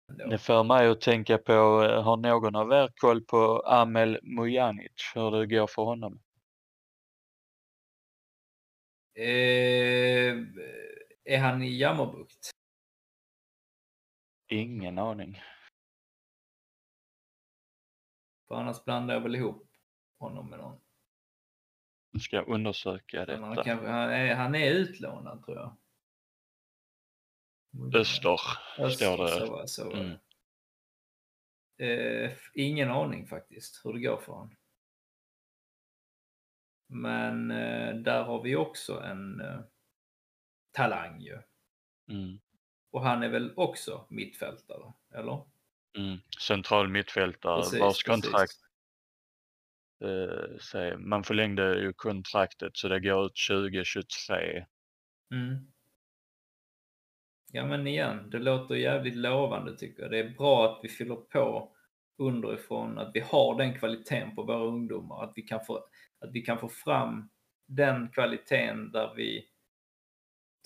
Det 0.08 0.38
får 0.38 0.64
mig 0.64 0.88
att 0.88 1.02
tänka 1.02 1.38
på, 1.38 1.52
eh, 1.84 2.04
har 2.04 2.18
någon 2.18 2.56
av 2.56 2.72
er 2.72 2.92
koll 2.96 3.22
på 3.22 3.60
Amel 3.60 4.20
Mujanic, 4.24 5.12
hur 5.16 5.32
det 5.32 5.46
går 5.48 5.68
för 5.68 5.84
honom? 5.84 6.22
Eh, 9.14 10.36
är 11.24 11.40
han 11.40 11.64
i 11.64 11.78
Jammerbukt? 11.78 12.50
Ingen 14.48 14.98
aning. 14.98 15.42
För 18.48 18.56
annars 18.56 18.84
blandar 18.84 19.14
jag 19.14 19.22
väl 19.22 19.36
ihop 19.36 19.65
honom 20.30 20.50
med 20.50 20.60
någon. 20.60 20.80
Nu 22.12 22.20
ska 22.20 22.36
jag 22.36 22.48
undersöka 22.48 23.26
Men 23.28 23.44
Han, 23.44 23.50
detta. 23.50 23.64
kanske, 23.64 23.88
han, 23.88 24.10
är, 24.10 24.36
han 24.36 24.56
är 24.56 24.72
utlånad 24.72 25.46
tror 25.46 25.58
jag. 25.58 25.78
Öster 28.80 29.16
står 29.16 29.18
det. 29.18 29.68
Så, 29.68 29.68
så 29.68 29.92
Mm. 29.92 30.18
Eh, 31.78 32.32
ingen 32.54 32.92
aning 32.92 33.28
faktiskt 33.28 33.86
hur 33.86 33.94
det 33.94 34.00
går 34.00 34.18
för 34.18 34.34
honom. 34.34 34.56
Men 36.88 37.52
eh, 37.52 37.96
där 37.96 38.24
har 38.24 38.42
vi 38.42 38.56
också 38.56 39.02
en 39.02 39.42
eh, 39.42 39.60
talang 40.72 41.22
ju. 41.22 41.42
Mm. 42.10 42.40
Och 42.92 43.02
han 43.02 43.24
är 43.24 43.30
väl 43.30 43.54
också 43.56 44.08
mittfältare, 44.10 44.94
eller? 45.14 45.46
Mm. 45.98 46.18
Central 46.40 46.88
mittfältare 46.90 47.62
Precis, 47.62 47.80
vars 47.80 48.04
kontrakt, 48.04 48.60
eh, 50.02 50.98
man 50.98 51.24
förlängde 51.24 51.80
ju 51.80 51.94
kontraktet 51.94 52.78
så 52.78 52.88
det 52.88 53.00
går 53.00 53.26
ut 53.26 53.34
2023. 53.50 54.66
Mm. 55.32 55.72
Ja 57.52 57.66
men 57.66 57.88
igen, 57.88 58.30
det 58.30 58.40
låter 58.40 58.76
jävligt 58.76 59.16
lovande 59.16 59.78
tycker 59.78 60.02
jag. 60.02 60.12
Det 60.12 60.20
är 60.20 60.30
bra 60.30 60.66
att 60.66 60.80
vi 60.84 60.90
fyller 60.90 61.16
på 61.16 61.72
underifrån, 62.18 62.98
att 62.98 63.12
vi 63.14 63.20
har 63.20 63.58
den 63.58 63.80
kvaliteten 63.80 64.36
på 64.36 64.44
våra 64.44 64.64
ungdomar. 64.64 65.24
Att 65.24 65.34
vi 65.36 65.42
kan 65.42 65.66
få, 65.66 65.76
att 66.20 66.32
vi 66.32 66.42
kan 66.42 66.60
få 66.60 66.70
fram 66.70 67.30
den 67.68 68.10
kvaliteten 68.10 68.92
där 68.92 69.14
vi 69.16 69.46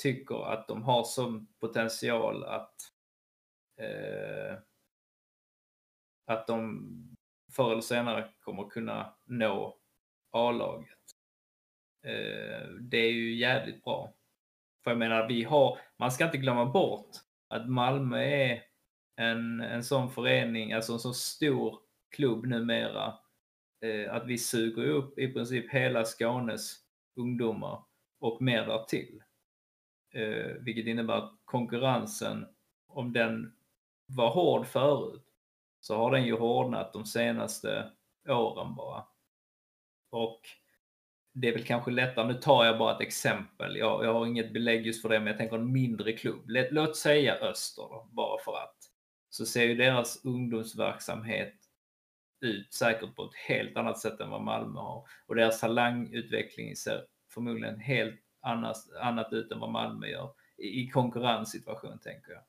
tycker 0.02 0.54
att 0.54 0.68
de 0.68 0.84
har 0.84 1.04
som 1.04 1.48
potential 1.60 2.44
att 2.44 2.76
eh, 3.80 4.58
att 6.26 6.48
de 6.48 7.18
förr 7.50 7.72
eller 7.72 7.82
senare 7.82 8.28
kommer 8.40 8.70
kunna 8.70 9.14
nå 9.26 9.78
A-laget. 10.32 10.88
Eh, 12.04 12.68
det 12.82 12.98
är 12.98 13.12
ju 13.12 13.36
jävligt 13.36 13.84
bra. 13.84 14.14
För 14.84 14.92
jag 14.92 14.98
menar, 14.98 15.28
vi 15.28 15.44
har, 15.44 15.78
man 15.98 16.12
ska 16.12 16.26
inte 16.26 16.38
glömma 16.38 16.66
bort 16.66 17.10
att 17.48 17.70
Malmö 17.70 18.24
är 18.24 18.64
en, 19.16 19.62
en 19.62 19.84
sån 19.84 20.12
förening, 20.12 20.74
alltså 20.74 20.94
en 20.94 21.00
så 21.00 21.14
stor 21.14 21.80
klubb 22.16 22.46
numera, 22.46 23.14
eh, 23.82 24.14
att 24.14 24.26
vi 24.26 24.38
suger 24.38 24.84
upp 24.84 25.20
i 25.20 25.34
princip 25.34 25.74
hela 25.74 26.06
Skånes 26.06 26.76
ungdomar 27.16 27.84
och 28.20 28.42
mer 28.42 28.66
därtill. 28.66 29.24
Eh, 30.14 30.52
vilket 30.60 30.88
innebär 30.88 31.14
att 31.14 31.40
konkurrensen, 31.46 32.48
om 32.88 33.14
den 33.14 33.54
var 34.06 34.30
hård 34.30 34.68
förut, 34.68 35.29
så 35.80 35.98
har 35.98 36.12
den 36.12 36.26
ju 36.26 36.38
hårdnat 36.38 36.94
de 36.94 37.06
senaste 37.06 37.92
åren 38.28 38.76
bara. 38.76 39.06
Och 40.10 40.42
det 41.34 41.48
är 41.48 41.54
väl 41.54 41.64
kanske 41.64 41.92
lättare, 41.92 42.28
nu 42.28 42.34
tar 42.34 42.66
jag 42.66 42.78
bara 42.78 42.96
ett 42.96 43.02
exempel, 43.02 43.76
jag, 43.76 44.06
jag 44.06 44.14
har 44.14 44.26
inget 44.26 44.54
belägg 44.54 44.86
just 44.86 45.02
för 45.02 45.10
det, 45.10 45.20
men 45.20 45.28
jag 45.28 45.38
tänker 45.38 45.56
en 45.56 45.72
mindre 45.72 46.14
klubb. 46.14 46.44
Låt, 46.46 46.72
låt 46.72 46.98
säga 46.98 47.36
Öster 47.36 47.82
då, 47.82 48.10
bara 48.12 48.44
för 48.46 48.58
att. 48.58 48.76
Så 49.30 49.46
ser 49.46 49.64
ju 49.64 49.76
deras 49.76 50.26
ungdomsverksamhet 50.26 51.54
ut 52.42 52.74
säkert 52.74 53.16
på 53.16 53.24
ett 53.24 53.36
helt 53.48 53.78
annat 53.78 54.00
sätt 54.00 54.20
än 54.20 54.30
vad 54.30 54.42
Malmö 54.42 54.80
har. 54.80 55.08
Och 55.28 55.36
deras 55.36 55.60
talangutveckling 55.60 56.76
ser 56.76 57.06
förmodligen 57.34 57.80
helt 57.80 58.22
annat, 58.42 58.78
annat 59.02 59.34
ut 59.34 59.52
än 59.52 59.60
vad 59.60 59.72
Malmö 59.72 60.08
gör. 60.08 60.32
I, 60.58 60.82
i 60.82 60.90
konkurrenssituation 60.90 62.00
tänker 62.00 62.32
jag. 62.32 62.42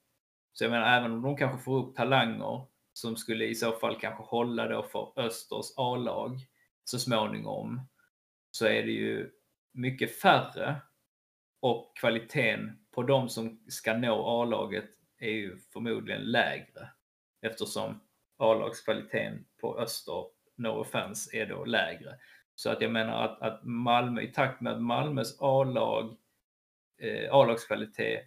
Så 0.53 0.65
jag 0.65 0.71
menar, 0.71 0.99
även 0.99 1.13
om 1.13 1.23
de 1.23 1.37
kanske 1.37 1.65
får 1.65 1.79
upp 1.79 1.97
talanger 1.97 2.67
som 3.01 3.17
skulle 3.17 3.45
i 3.45 3.55
så 3.55 3.73
fall 3.73 4.01
kanske 4.01 4.23
hålla 4.23 4.69
då 4.69 4.83
för 4.83 5.13
Östers 5.17 5.67
A-lag 5.77 6.39
så 6.85 6.99
småningom, 6.99 7.81
så 8.51 8.67
är 8.67 8.83
det 8.83 8.93
ju 8.93 9.31
mycket 9.73 10.21
färre 10.21 10.77
och 11.61 11.97
kvaliteten 11.97 12.79
på 12.91 13.03
de 13.03 13.29
som 13.29 13.65
ska 13.69 13.97
nå 13.97 14.43
A-laget 14.43 14.91
är 15.19 15.31
ju 15.31 15.59
förmodligen 15.73 16.23
lägre 16.23 16.89
eftersom 17.41 18.01
A-lagskvaliteten 18.37 19.45
på 19.61 19.79
Öster, 19.79 20.25
no 20.57 20.69
offense, 20.69 21.37
är 21.37 21.47
då 21.47 21.65
lägre. 21.65 22.15
Så 22.55 22.71
att 22.71 22.81
jag 22.81 22.93
menar 22.93 23.25
att, 23.25 23.43
att 23.43 23.65
Malmö, 23.65 24.21
i 24.21 24.33
takt 24.33 24.61
med 24.61 24.73
att 24.73 24.83
Malmös 24.83 25.37
A-lag, 25.41 26.17
eh, 26.99 27.35
A-lagskvalitet 27.35 28.25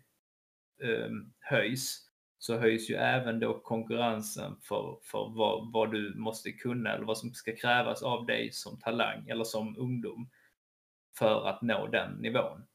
eh, 0.84 1.10
höjs, 1.40 2.10
så 2.44 2.58
höjs 2.58 2.90
ju 2.90 2.96
även 2.96 3.40
då 3.40 3.60
konkurrensen 3.60 4.56
för, 4.62 4.98
för 5.04 5.30
vad, 5.30 5.72
vad 5.72 5.92
du 5.92 6.14
måste 6.16 6.52
kunna 6.52 6.94
eller 6.94 7.06
vad 7.06 7.18
som 7.18 7.34
ska 7.34 7.56
krävas 7.56 8.04
av 8.04 8.26
dig 8.26 8.52
som 8.52 8.80
talang 8.80 9.30
eller 9.30 9.44
som 9.44 9.78
ungdom 9.78 10.30
för 11.18 11.48
att 11.48 11.62
nå 11.62 11.88
den 11.88 12.12
nivån. 12.14 12.66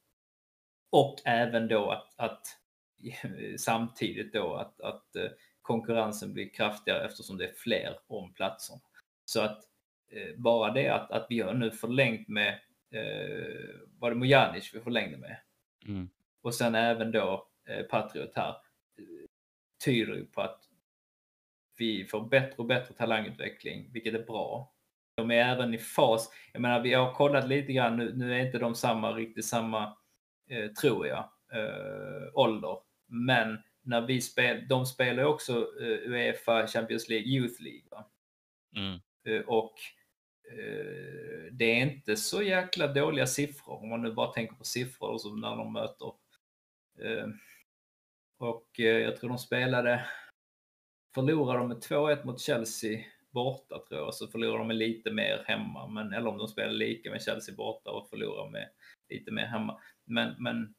Och 0.91 1.17
även 1.25 1.69
då 1.69 1.91
att, 1.91 2.15
att 2.17 2.47
samtidigt 3.59 4.33
då 4.33 4.55
att, 4.55 4.81
att 4.81 5.17
eh, 5.17 5.31
konkurrensen 5.63 6.33
blir 6.33 6.49
kraftigare 6.49 7.05
eftersom 7.05 7.39
det 7.39 7.49
är 7.49 7.53
fler 7.53 7.99
om 8.07 8.33
platserna. 8.33 8.81
Så 9.25 9.41
att 9.41 9.65
eh, 10.11 10.37
bara 10.37 10.73
det 10.73 10.89
att, 10.89 11.11
att 11.11 11.27
vi 11.29 11.41
har 11.41 11.55
nu 11.55 11.71
förlängt 11.71 12.29
med, 12.29 12.61
eh, 12.91 13.81
var 13.99 14.11
det 14.11 14.17
Mojanic 14.17 14.75
vi 14.75 14.81
förlängde 14.81 15.17
med? 15.17 15.37
Mm. 15.87 16.09
Och 16.43 16.55
sen 16.55 16.75
även 16.75 17.13
då 17.13 17.49
eh, 17.69 17.83
Patriot 17.83 18.33
här, 18.37 18.55
tyder 19.85 20.15
ju 20.15 20.27
på 20.27 20.41
att 20.41 20.61
vi 21.77 22.05
får 22.05 22.29
bättre 22.29 22.55
och 22.57 22.67
bättre 22.67 22.95
talangutveckling, 22.95 23.91
vilket 23.93 24.15
är 24.15 24.23
bra. 24.25 24.75
De 25.17 25.31
är 25.31 25.35
även 25.35 25.75
i 25.75 25.79
fas, 25.79 26.31
jag 26.53 26.63
menar 26.63 26.81
vi 26.81 26.95
har 26.95 27.15
kollat 27.15 27.49
lite 27.49 27.73
grann, 27.73 27.97
nu, 27.97 28.13
nu 28.17 28.35
är 28.35 28.47
inte 28.47 28.59
de 28.59 28.75
samma, 28.75 29.13
riktigt 29.13 29.45
samma, 29.45 29.97
eh, 30.51 30.71
tror 30.71 31.07
jag, 31.07 31.31
eh, 31.53 32.29
ålder. 32.35 32.79
Men 33.07 33.59
när 33.83 34.01
vi 34.01 34.21
spel, 34.21 34.69
de 34.69 34.87
spelar 34.87 35.25
också 35.25 35.53
eh, 35.81 36.11
Uefa 36.11 36.67
Champions 36.67 37.09
League 37.09 37.29
Youth 37.29 37.63
League. 37.63 38.05
Mm. 38.77 39.01
Eh, 39.25 39.49
och 39.49 39.75
eh, 40.51 41.53
det 41.53 41.65
är 41.65 41.83
inte 41.83 42.17
så 42.17 42.43
jäkla 42.43 42.87
dåliga 42.87 43.27
siffror 43.27 43.83
om 43.83 43.89
man 43.89 44.03
nu 44.03 44.13
bara 44.13 44.33
tänker 44.33 44.55
på 44.55 44.65
siffror 44.65 45.19
som 45.19 45.41
när 45.41 45.57
de 45.57 45.73
möter. 45.73 46.13
Och 48.39 48.81
eh, 48.81 48.85
jag 48.85 49.17
tror 49.17 49.29
de 49.29 49.39
spelade, 49.39 50.07
förlorade 51.15 51.59
de 51.59 51.69
med 51.69 51.77
2-1 51.77 52.27
mot 52.27 52.41
Chelsea 52.41 53.05
borta 53.31 53.79
tror 53.89 54.01
jag, 54.01 54.15
så 54.15 54.29
förlorar 54.29 54.59
de 54.59 54.67
med 54.67 54.77
lite 54.77 55.11
mer 55.11 55.45
hemma. 55.47 55.89
Men, 55.89 56.13
eller 56.13 56.31
om 56.31 56.39
de 56.39 56.49
spelar 56.49 56.73
lika 56.73 57.11
med 57.11 57.23
Chelsea 57.23 57.55
borta 57.55 57.91
och 57.91 58.09
förlorar 58.09 58.51
med 58.51 58.69
lite 59.09 59.31
mer 59.31 59.47
hemma. 59.47 59.81
Men, 60.05 60.43
men 60.43 60.75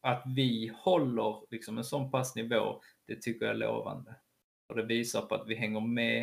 att 0.00 0.22
vi 0.36 0.72
håller 0.76 1.50
liksom 1.50 1.78
en 1.78 1.84
sån 1.84 2.10
pass 2.10 2.36
nivå, 2.36 2.80
det 3.06 3.22
tycker 3.22 3.46
jag 3.46 3.54
är 3.54 3.58
lovande. 3.58 4.16
Och 4.68 4.76
det 4.76 4.82
visar 4.82 5.22
på 5.22 5.34
att 5.34 5.48
vi 5.48 5.54
hänger 5.54 5.80
med 5.80 6.22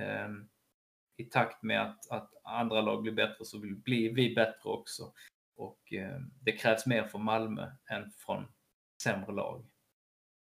eh, 0.00 0.28
i 1.16 1.24
takt 1.24 1.62
med 1.62 1.82
att, 1.82 2.10
att, 2.10 2.30
andra 2.44 2.80
lag 2.80 3.02
blir 3.02 3.12
bättre 3.12 3.44
så 3.44 3.58
blir 3.58 4.14
vi 4.14 4.34
bättre 4.34 4.70
också. 4.70 5.12
Och 5.56 5.92
eh, 5.92 6.20
det 6.42 6.52
krävs 6.52 6.86
mer 6.86 7.04
från 7.04 7.24
Malmö 7.24 7.70
än 7.90 8.10
från 8.10 8.44
sämre 9.02 9.32
lag. 9.32 9.64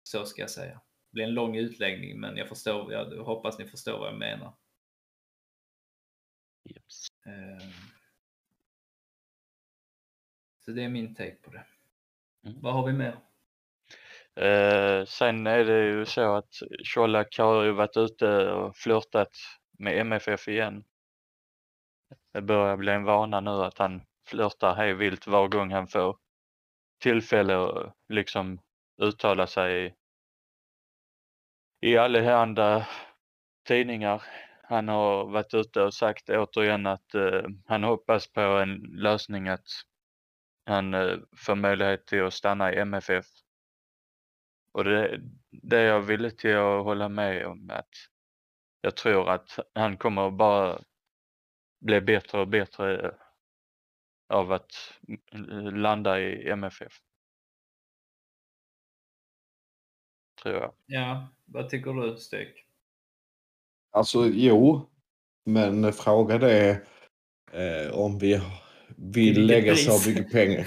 Så 0.09 0.26
ska 0.26 0.40
jag 0.40 0.50
säga. 0.50 0.74
Det 0.74 1.12
blir 1.12 1.24
en 1.24 1.34
lång 1.34 1.56
utläggning 1.56 2.20
men 2.20 2.36
jag, 2.36 2.48
förstår, 2.48 2.92
jag 2.92 3.24
hoppas 3.24 3.59
ni 3.59 3.66
förstår 3.66 3.98
vad 3.98 4.09
jag 4.09 4.18
menar. 4.18 4.54
Yes. 6.64 7.06
Eh, 7.26 7.68
så 10.64 10.70
det 10.70 10.84
är 10.84 10.88
min 10.88 11.14
take 11.14 11.34
på 11.34 11.50
det. 11.50 11.66
Mm. 12.46 12.61
Vad 12.61 12.74
har 12.74 12.86
vi 12.86 12.92
mer? 12.92 13.18
Eh, 14.34 15.04
sen 15.04 15.46
är 15.46 15.64
det 15.64 15.84
ju 15.84 16.06
så 16.06 16.36
att 16.36 16.54
Colak 16.94 17.38
har 17.38 17.64
ju 17.64 17.72
varit 17.72 17.96
ute 17.96 18.50
och 18.50 18.76
flörtat 18.76 19.32
med 19.78 19.98
MFF 19.98 20.48
igen. 20.48 20.84
Det 22.32 22.42
börjar 22.42 22.76
bli 22.76 22.92
en 22.92 23.04
vana 23.04 23.40
nu 23.40 23.50
att 23.50 23.78
han 23.78 24.02
flörtar 24.26 24.74
hej 24.74 24.94
vilt 24.94 25.26
var 25.26 25.48
gång 25.48 25.72
han 25.72 25.88
får 25.88 26.18
tillfälle 26.98 27.56
att 27.56 27.94
liksom 28.09 28.61
uttala 28.99 29.46
sig 29.46 29.86
i, 29.86 29.94
i 31.90 31.99
allehanda 31.99 32.88
tidningar. 33.66 34.22
Han 34.62 34.88
har 34.88 35.24
varit 35.24 35.55
ute 35.55 35.82
och 35.82 35.94
sagt 35.94 36.30
återigen 36.30 36.86
att 36.86 37.14
eh, 37.14 37.42
han 37.66 37.84
hoppas 37.84 38.32
på 38.32 38.40
en 38.40 38.74
lösning 38.76 39.49
att 39.49 39.66
han 40.66 40.94
eh, 40.94 41.18
får 41.36 41.55
möjlighet 41.55 42.07
till 42.07 42.24
att 42.24 42.34
stanna 42.34 42.72
i 42.72 42.78
MFF. 42.78 43.26
Och 44.72 44.84
det, 44.84 45.20
det 45.51 45.82
jag 45.82 46.01
ville 46.01 46.30
till 46.30 46.57
att 46.57 46.84
hålla 46.84 47.09
med 47.09 47.46
om 47.46 47.70
att 47.70 47.88
jag 48.80 48.96
tror 48.96 49.30
att 49.30 49.59
han 49.74 49.96
kommer 49.96 50.30
bara 50.30 50.78
bli 51.80 52.01
bättre 52.01 52.40
och 52.40 52.49
bättre 52.49 53.14
av 54.28 54.53
att 54.53 54.72
eh, 55.32 55.72
landa 55.72 56.20
i 56.20 56.49
MFF. 56.51 57.07
Tror 60.43 60.55
jag. 60.55 60.72
Ja, 60.86 61.28
vad 61.45 61.68
tycker 61.68 61.93
du 61.93 62.16
Stek? 62.16 62.64
Alltså 63.91 64.26
jo, 64.26 64.89
men 65.45 65.93
frågan 65.93 66.43
är 66.43 66.84
eh, 67.53 67.99
om 67.99 68.18
vi 68.18 68.41
vill 68.97 69.24
Vilket 69.24 69.45
lägga 69.45 69.72
pris? 69.72 70.03
så 70.03 70.11
mycket 70.11 70.32
pengar, 70.32 70.66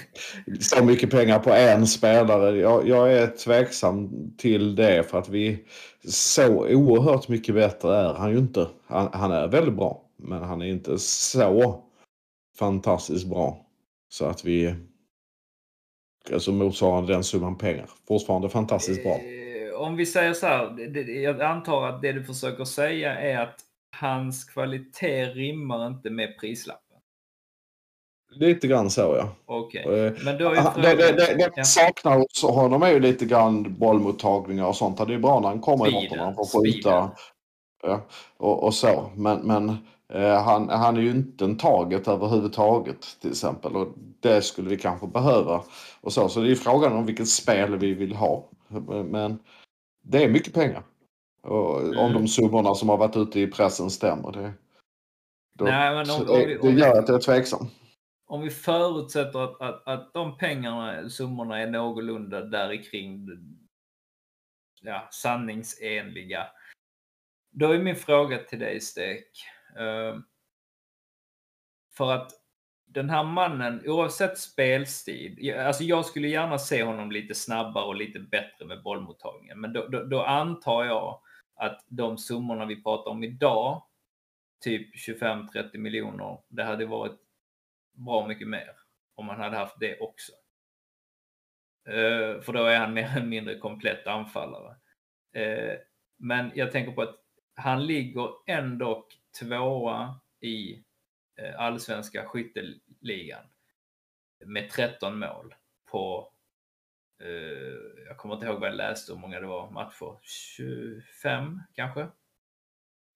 så 0.59 0.85
mycket 0.85 1.11
pengar 1.11 1.39
på 1.39 1.49
en 1.49 1.87
spelare. 1.87 2.57
Jag, 2.57 2.87
jag 2.87 3.13
är 3.13 3.27
tveksam 3.27 4.09
till 4.37 4.75
det 4.75 5.03
för 5.03 5.19
att 5.19 5.29
vi 5.29 5.65
så 6.07 6.67
oerhört 6.67 7.27
mycket 7.27 7.55
bättre 7.55 7.95
är 7.95 8.13
han 8.13 8.31
ju 8.31 8.37
inte. 8.37 8.67
Han, 8.87 9.09
han 9.13 9.31
är 9.31 9.47
väldigt 9.47 9.75
bra, 9.75 10.05
men 10.17 10.43
han 10.43 10.61
är 10.61 10.65
inte 10.65 10.99
så 10.99 11.83
fantastiskt 12.57 13.27
bra 13.27 13.65
så 14.09 14.25
att 14.25 14.45
vi 14.45 14.75
alltså 16.33 16.51
motsvarande 16.51 17.13
den 17.13 17.23
summan 17.23 17.57
pengar. 17.57 17.89
Fortfarande 18.07 18.49
fantastiskt 18.49 19.03
bra. 19.03 19.19
Om 19.77 19.95
vi 19.95 20.05
säger 20.05 20.33
så 20.33 20.45
här, 20.47 20.69
det- 20.93 21.01
jag 21.21 21.41
antar 21.41 21.87
att 21.87 22.01
det 22.01 22.11
du 22.11 22.23
försöker 22.23 22.65
säga 22.65 23.15
är 23.19 23.41
att 23.41 23.55
hans 23.97 24.43
kvalitet 24.43 25.25
rimmar 25.25 25.87
inte 25.87 26.09
med 26.09 26.39
prislappen. 26.39 26.81
Lite 28.33 28.67
grann 28.67 28.89
så 28.89 29.01
ja. 29.01 29.29
Okej, 29.45 29.83
Eh, 29.83 30.13
men 30.25 30.37
då 30.37 30.49
är 30.49 30.81
Det, 30.81 30.95
det, 30.95 31.11
det, 31.11 31.33
det 31.35 31.51
Ja. 31.55 31.63
saknar 31.63 32.17
hos 32.17 32.43
honom 32.43 32.83
är 32.83 32.91
ju 32.91 32.99
lite 32.99 33.25
grann 33.25 33.75
bollmottagningar 33.79 34.65
och 34.67 34.75
sånt. 34.75 34.97
Det 34.97 35.03
är 35.03 35.07
ju 35.07 35.19
bra 35.19 35.39
när 35.39 35.47
han 35.47 35.59
kommer 35.61 35.87
i 35.87 35.91
botten. 35.91 36.19
Han 36.19 36.35
får 36.35 36.63
skjuta 36.63 37.11
ja, 37.83 38.01
och, 38.37 38.63
och 38.63 38.73
så. 38.73 39.09
Men, 39.15 39.39
men 39.39 39.69
eh, 40.13 40.43
han, 40.43 40.69
han 40.69 40.97
är 40.97 41.01
ju 41.01 41.09
inte 41.11 41.45
en 41.45 41.57
target 41.57 42.07
överhuvudtaget 42.07 43.17
till 43.21 43.31
exempel. 43.31 43.75
Och 43.75 43.87
det 44.19 44.41
skulle 44.41 44.69
vi 44.69 44.77
kanske 44.77 45.07
behöva. 45.07 45.63
Och 46.01 46.13
så, 46.13 46.29
så 46.29 46.39
det 46.39 46.45
är 46.45 46.49
ju 46.49 46.55
frågan 46.55 46.93
om 46.93 47.05
vilket 47.05 47.29
spel 47.29 47.77
vi 47.77 47.93
vill 47.93 48.15
ha. 48.15 48.49
Men 49.05 49.39
det 50.01 50.23
är 50.23 50.29
mycket 50.29 50.53
pengar. 50.53 50.83
Och 51.41 51.75
Om 51.83 51.93
Mm. 51.93 52.13
de 52.13 52.27
summorna 52.27 52.75
som 52.75 52.89
har 52.89 52.97
varit 52.97 53.15
ute 53.17 53.39
i 53.39 53.47
pressen 53.47 53.89
stämmer. 53.89 54.31
Det, 54.31 54.53
då, 55.53 55.65
Nej, 55.65 55.95
men 55.95 56.09
om- 56.19 56.25
det, 56.27 56.57
det 56.61 56.69
gör 56.71 56.99
att 56.99 57.07
jag 57.07 57.17
är 57.17 57.21
tveksam. 57.21 57.67
om 58.25 58.41
vi 58.41 58.49
förutsätter 58.49 59.39
att, 59.39 59.61
att, 59.61 59.87
att 59.87 60.13
de 60.13 60.37
pengarna, 60.37 61.09
summorna 61.09 61.59
är 61.59 61.67
någorlunda 61.67 62.41
där 62.41 62.83
kring 62.91 63.27
ja, 64.81 65.07
sanningsenliga. 65.11 66.47
Då 67.51 67.71
är 67.71 67.79
min 67.79 67.95
fråga 67.95 68.37
till 68.37 68.59
dig 68.59 68.81
Stek. 68.81 69.27
Uh, 69.79 70.19
för 71.97 72.11
att 72.11 72.31
den 72.93 73.09
här 73.09 73.23
mannen, 73.23 73.81
oavsett 73.85 74.37
spelstil, 74.37 75.55
alltså 75.57 75.83
jag 75.83 76.05
skulle 76.05 76.27
gärna 76.27 76.57
se 76.57 76.83
honom 76.83 77.11
lite 77.11 77.35
snabbare 77.35 77.85
och 77.85 77.95
lite 77.95 78.19
bättre 78.19 78.65
med 78.65 78.83
bollmottagningen. 78.83 79.59
Men 79.59 79.73
då, 79.73 79.87
då, 79.87 80.03
då 80.03 80.23
antar 80.23 80.85
jag 80.85 81.21
att 81.55 81.85
de 81.87 82.17
summorna 82.17 82.65
vi 82.65 82.83
pratar 82.83 83.11
om 83.11 83.23
idag, 83.23 83.83
typ 84.63 84.95
25-30 84.95 85.77
miljoner, 85.77 86.37
det 86.47 86.63
hade 86.63 86.85
varit 86.85 87.19
bra 87.93 88.27
mycket 88.27 88.47
mer 88.47 88.71
om 89.15 89.25
man 89.25 89.39
hade 89.39 89.57
haft 89.57 89.79
det 89.79 89.99
också. 89.99 90.31
Uh, 91.89 92.41
för 92.41 92.53
då 92.53 92.65
är 92.65 92.79
han 92.79 92.93
mer 92.93 93.11
eller 93.15 93.25
mindre 93.25 93.57
komplett 93.57 94.07
anfallare. 94.07 94.75
Uh, 95.37 95.77
men 96.17 96.51
jag 96.55 96.71
tänker 96.71 96.91
på 96.91 97.01
att 97.01 97.15
han 97.55 97.85
ligger 97.85 98.29
ändå 98.47 99.07
tvåa 99.39 100.19
i 100.41 100.83
Eh, 101.35 101.59
allsvenska 101.59 102.25
skytteligan 102.25 103.45
med 104.45 104.69
13 104.69 105.19
mål 105.19 105.55
på, 105.85 106.33
eh, 107.19 108.07
jag 108.07 108.17
kommer 108.17 108.35
inte 108.35 108.47
ihåg 108.47 108.59
vad 108.59 108.69
jag 108.69 108.75
läste, 108.75 109.13
hur 109.13 109.19
många 109.19 109.39
det 109.39 109.47
var 109.47 109.71
matcher, 109.71 110.19
25 110.23 111.61
kanske? 111.73 112.07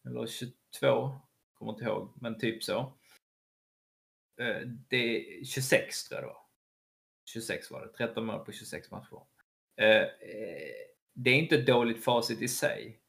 Eller 0.05 0.27
22, 0.27 1.19
kommer 1.53 1.71
inte 1.71 1.85
ihåg, 1.85 2.13
men 2.21 2.39
typ 2.39 2.63
så. 2.63 2.93
Eh, 4.39 4.61
det 4.89 5.25
26 5.45 6.07
tror 6.07 6.21
jag 6.21 6.23
det 6.23 6.33
var. 6.33 6.41
26 7.25 7.71
var 7.71 7.85
det. 7.85 7.93
13 7.93 8.25
mål 8.25 8.45
på 8.45 8.51
26 8.51 8.91
matcher. 8.91 9.21
Eh, 9.75 10.01
eh, 10.01 10.73
det 11.13 11.29
är 11.29 11.35
inte 11.35 11.55
ett 11.55 11.67
dåligt 11.67 12.03
facit 12.03 12.41
i 12.41 12.47
sig. 12.47 12.99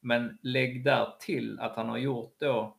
Men 0.00 0.38
lägg 0.42 0.84
där 0.84 1.16
till 1.20 1.60
att 1.60 1.76
han 1.76 1.88
har 1.88 1.98
gjort 1.98 2.34
då 2.38 2.78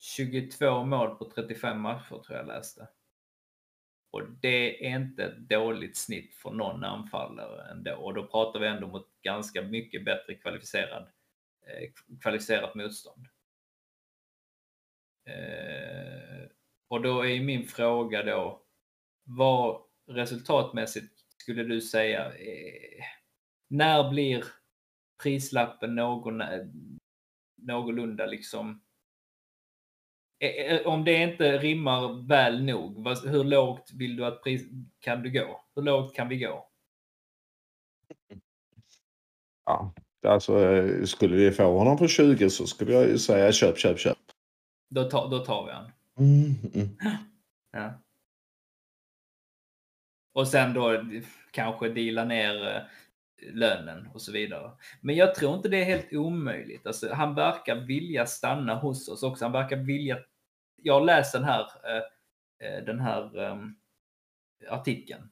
22 0.00 0.84
mål 0.84 1.16
på 1.16 1.30
35 1.30 1.80
matcher 1.80 2.22
tror 2.26 2.38
jag 2.38 2.46
läste. 2.46 2.88
Och 4.10 4.22
det 4.30 4.86
är 4.86 4.96
inte 4.96 5.24
ett 5.24 5.38
dåligt 5.38 5.96
snitt 5.96 6.34
för 6.34 6.50
någon 6.50 6.84
anfallare 6.84 7.70
ändå. 7.70 7.94
Och 7.94 8.14
då 8.14 8.26
pratar 8.26 8.60
vi 8.60 8.66
ändå 8.66 8.86
mot 8.86 9.22
ganska 9.22 9.62
mycket 9.62 10.04
bättre 10.04 10.34
kvalificerad, 10.34 11.02
eh, 11.66 11.90
kvalificerat 12.20 12.74
motstånd. 12.74 13.26
Eh, 15.26 16.48
och 16.88 17.02
då 17.02 17.26
är 17.26 17.40
min 17.40 17.66
fråga 17.66 18.22
då, 18.22 18.62
vad 19.24 19.82
resultatmässigt 20.06 21.20
skulle 21.36 21.64
du 21.64 21.80
säga, 21.80 22.26
eh, 22.26 23.04
när 23.68 24.10
blir 24.10 24.44
prislappen 25.22 25.94
någon, 25.94 26.42
någorlunda 27.56 28.26
liksom 28.26 28.82
om 30.84 31.04
det 31.04 31.14
inte 31.14 31.58
rimmar 31.58 32.28
väl 32.28 32.64
nog, 32.64 33.08
hur 33.24 33.44
lågt 33.44 33.90
vill 33.92 34.16
du 34.16 34.24
att 34.24 34.42
pris 34.42 34.62
kan 35.00 35.22
du 35.22 35.30
gå? 35.30 35.60
Hur 35.74 35.82
lågt 35.82 36.14
kan 36.14 36.28
vi 36.28 36.38
gå? 36.38 36.66
Ja, 39.64 39.94
alltså 40.26 40.52
skulle 41.06 41.36
vi 41.36 41.50
få 41.50 41.78
honom 41.78 41.98
på 41.98 42.08
20 42.08 42.50
så 42.50 42.66
skulle 42.66 42.92
jag 42.92 43.08
ju 43.08 43.18
säga 43.18 43.52
köp, 43.52 43.78
köp, 43.78 43.98
köp. 43.98 44.18
Då, 44.90 45.10
ta, 45.10 45.28
då 45.28 45.38
tar 45.38 45.66
vi 45.66 45.72
han. 45.72 45.90
Mm, 46.18 46.54
mm. 46.74 46.88
Ja. 47.72 48.02
Och 50.32 50.48
sen 50.48 50.74
då 50.74 51.04
kanske 51.50 51.88
deala 51.88 52.24
ner 52.24 52.68
eh, 52.68 52.82
lönen 53.42 54.06
och 54.06 54.22
så 54.22 54.32
vidare. 54.32 54.70
Men 55.00 55.16
jag 55.16 55.34
tror 55.34 55.56
inte 55.56 55.68
det 55.68 55.80
är 55.80 55.84
helt 55.84 56.12
omöjligt. 56.12 56.86
Alltså, 56.86 57.12
han 57.12 57.34
verkar 57.34 57.76
vilja 57.76 58.26
stanna 58.26 58.74
hos 58.74 59.08
oss 59.08 59.22
också. 59.22 59.44
Han 59.44 59.52
verkar 59.52 59.76
vilja... 59.76 60.18
Jag 60.76 60.94
har 60.94 61.04
läst 61.04 61.32
den 61.32 61.44
här, 61.44 61.66
eh, 61.84 62.02
eh 62.68 62.84
den 62.84 63.00
här 63.00 63.38
ehm, 63.38 63.74
artikeln 64.68 65.30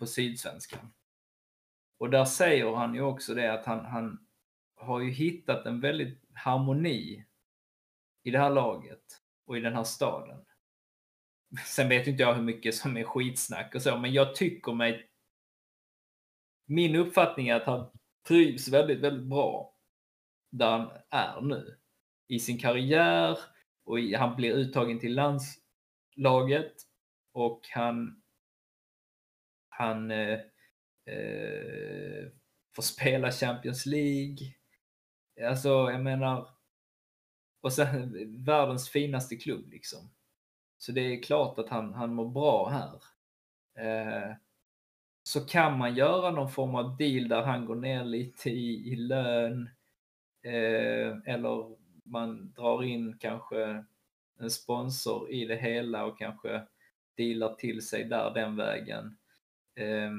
på 0.00 0.06
Sydsvenskan. 0.06 0.92
Och 1.98 2.10
där 2.10 2.24
säger 2.24 2.74
han 2.74 2.94
ju 2.94 3.00
också 3.00 3.34
det 3.34 3.52
att 3.52 3.66
han, 3.66 3.84
han 3.84 4.26
har 4.76 5.00
ju 5.00 5.10
hittat 5.10 5.66
en 5.66 5.80
väldigt 5.80 6.22
harmoni 6.34 7.24
i 8.22 8.30
det 8.30 8.38
här 8.38 8.50
laget 8.50 9.02
och 9.46 9.56
i 9.56 9.60
den 9.60 9.74
här 9.74 9.84
staden. 9.84 10.44
Sen 11.66 11.88
vet 11.88 12.06
inte 12.06 12.22
jag 12.22 12.34
hur 12.34 12.42
mycket 12.42 12.74
som 12.74 12.96
är 12.96 13.04
skitsnack 13.04 13.74
och 13.74 13.82
så, 13.82 13.98
men 13.98 14.12
jag 14.12 14.34
tycker 14.34 14.72
mig... 14.72 15.10
Min 16.66 16.96
uppfattning 16.96 17.48
är 17.48 17.54
att 17.54 17.66
han 17.66 17.90
trivs 18.28 18.68
väldigt, 18.68 19.00
väldigt 19.00 19.26
bra 19.26 19.74
där 20.50 20.68
han 20.68 20.90
är 21.10 21.40
nu. 21.40 21.78
I 22.28 22.38
sin 22.38 22.58
karriär 22.58 23.38
och 23.84 24.00
i, 24.00 24.14
han 24.14 24.36
blir 24.36 24.52
uttagen 24.52 25.00
till 25.00 25.14
landslaget 25.14 26.74
och 27.32 27.60
han 27.70 28.22
han 29.68 30.10
eh, 30.10 30.40
eh, 31.06 32.28
får 32.74 32.82
spela 32.82 33.32
Champions 33.32 33.86
League. 33.86 34.36
Alltså, 35.48 35.68
jag 35.68 36.00
menar, 36.00 36.48
och 37.60 37.72
sen 37.72 38.44
världens 38.44 38.88
finaste 38.88 39.36
klubb 39.36 39.70
liksom. 39.70 40.10
Så 40.78 40.92
det 40.92 41.00
är 41.00 41.22
klart 41.22 41.58
att 41.58 41.68
han, 41.68 41.94
han 41.94 42.14
mår 42.14 42.28
bra 42.28 42.68
här. 42.68 43.02
Eh, 43.78 44.36
så 45.26 45.46
kan 45.46 45.78
man 45.78 45.94
göra 45.94 46.30
någon 46.30 46.50
form 46.50 46.74
av 46.74 46.96
deal 46.96 47.28
där 47.28 47.42
han 47.42 47.66
går 47.66 47.74
ner 47.74 48.04
lite 48.04 48.50
i, 48.50 48.92
i 48.92 48.96
lön. 48.96 49.70
Eh, 50.42 51.16
eller 51.24 51.76
man 52.04 52.52
drar 52.52 52.82
in 52.82 53.18
kanske 53.18 53.84
en 54.38 54.50
sponsor 54.50 55.30
i 55.30 55.44
det 55.44 55.56
hela 55.56 56.04
och 56.04 56.18
kanske 56.18 56.66
dealar 57.16 57.54
till 57.54 57.86
sig 57.86 58.04
där 58.04 58.34
den 58.34 58.56
vägen. 58.56 59.16
Eh, 59.74 60.10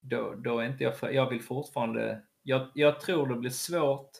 då, 0.00 0.34
då 0.34 0.58
är 0.58 0.66
inte 0.66 0.84
jag, 0.84 1.14
jag 1.14 1.30
vill 1.30 1.42
fortfarande, 1.42 2.22
jag, 2.42 2.70
jag 2.74 3.00
tror 3.00 3.26
det 3.26 3.34
blir 3.34 3.50
svårt 3.50 4.10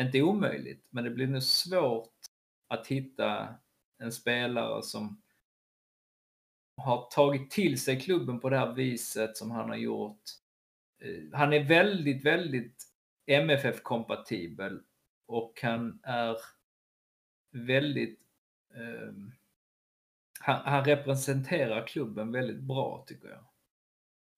inte 0.00 0.22
omöjligt, 0.22 0.86
men 0.90 1.04
det 1.04 1.10
blir 1.10 1.26
nog 1.26 1.42
svårt 1.42 2.14
att 2.68 2.86
hitta 2.86 3.54
en 3.98 4.12
spelare 4.12 4.82
som 4.82 5.21
har 6.76 7.10
tagit 7.10 7.50
till 7.50 7.80
sig 7.80 8.00
klubben 8.00 8.40
på 8.40 8.50
det 8.50 8.58
här 8.58 8.72
viset 8.72 9.36
som 9.36 9.50
han 9.50 9.68
har 9.68 9.76
gjort. 9.76 10.22
Eh, 11.02 11.38
han 11.38 11.52
är 11.52 11.64
väldigt, 11.64 12.24
väldigt 12.24 12.84
MFF-kompatibel 13.26 14.82
och 15.26 15.60
han 15.62 16.00
är 16.02 16.36
väldigt... 17.50 18.20
Eh, 18.74 19.12
han, 20.40 20.60
han, 20.64 20.84
representerar 20.84 21.86
klubben 21.86 22.32
väldigt 22.32 22.60
bra 22.60 23.04
tycker 23.06 23.28
jag. 23.28 23.44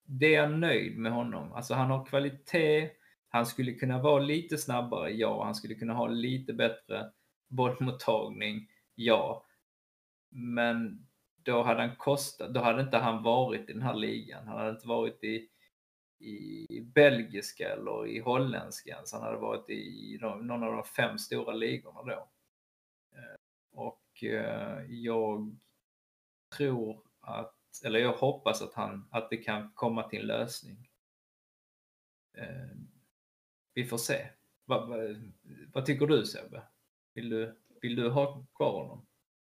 Det 0.05 0.35
är 0.35 0.43
jag 0.43 0.59
nöjd 0.59 0.99
med 0.99 1.12
honom. 1.12 1.53
Alltså 1.53 1.74
han 1.74 1.91
har 1.91 2.07
kvalitet, 2.07 2.91
han 3.28 3.47
skulle 3.47 3.72
kunna 3.72 4.03
vara 4.03 4.22
lite 4.22 4.59
snabbare, 4.59 5.11
ja. 5.11 5.45
Han 5.45 5.55
skulle 5.55 5.74
kunna 5.74 5.95
ha 5.95 6.07
lite 6.07 6.53
bättre 6.53 7.11
bollmottagning, 7.49 8.68
ja. 8.95 9.47
Men 10.28 11.04
då 11.45 11.62
hade 11.62 11.80
han 11.80 11.97
kostat, 11.97 12.55
då 12.55 12.61
hade 12.61 12.82
inte 12.82 12.97
han 12.97 13.22
varit 13.22 13.70
i 13.70 13.72
den 13.72 13.82
här 13.82 13.95
ligan. 13.95 14.47
Han 14.47 14.59
hade 14.59 14.70
inte 14.70 14.88
varit 14.88 15.24
i, 15.24 15.49
i 16.18 16.80
belgiska 16.80 17.68
eller 17.68 18.07
i 18.07 18.18
holländska 18.18 18.90
ens. 18.90 19.12
Han 19.12 19.22
hade 19.22 19.36
varit 19.36 19.70
i 19.70 20.18
någon 20.20 20.62
av 20.62 20.72
de 20.72 20.84
fem 20.84 21.18
stora 21.18 21.53
ligorna 21.53 22.03
då. 22.03 22.28
Eh, 23.12 23.36
och 23.72 24.24
eh, 24.24 24.84
jag 24.88 25.57
tror 26.57 27.03
att, 27.20 27.55
eller 27.84 27.99
jag 27.99 28.12
hoppas 28.12 28.62
att 28.62 28.74
han, 28.74 29.09
att 29.11 29.30
det 29.30 29.36
kan 29.36 29.72
komma 29.74 30.09
till 30.09 30.20
en 30.20 30.26
lösning. 30.26 30.90
Eh, 32.36 32.76
vi 33.74 33.84
får 33.84 33.99
se. 33.99 34.28
Vad, 34.64 34.88
vad, 34.88 35.32
vad 35.72 35.86
tycker 35.86 36.07
du 36.07 36.26
Sebbe? 36.26 36.62
Vill 37.14 37.28
du, 37.28 37.57
vill 37.82 37.97
du 37.97 38.11
ha 38.11 38.47
kvar 38.55 38.82
honom? 38.82 39.07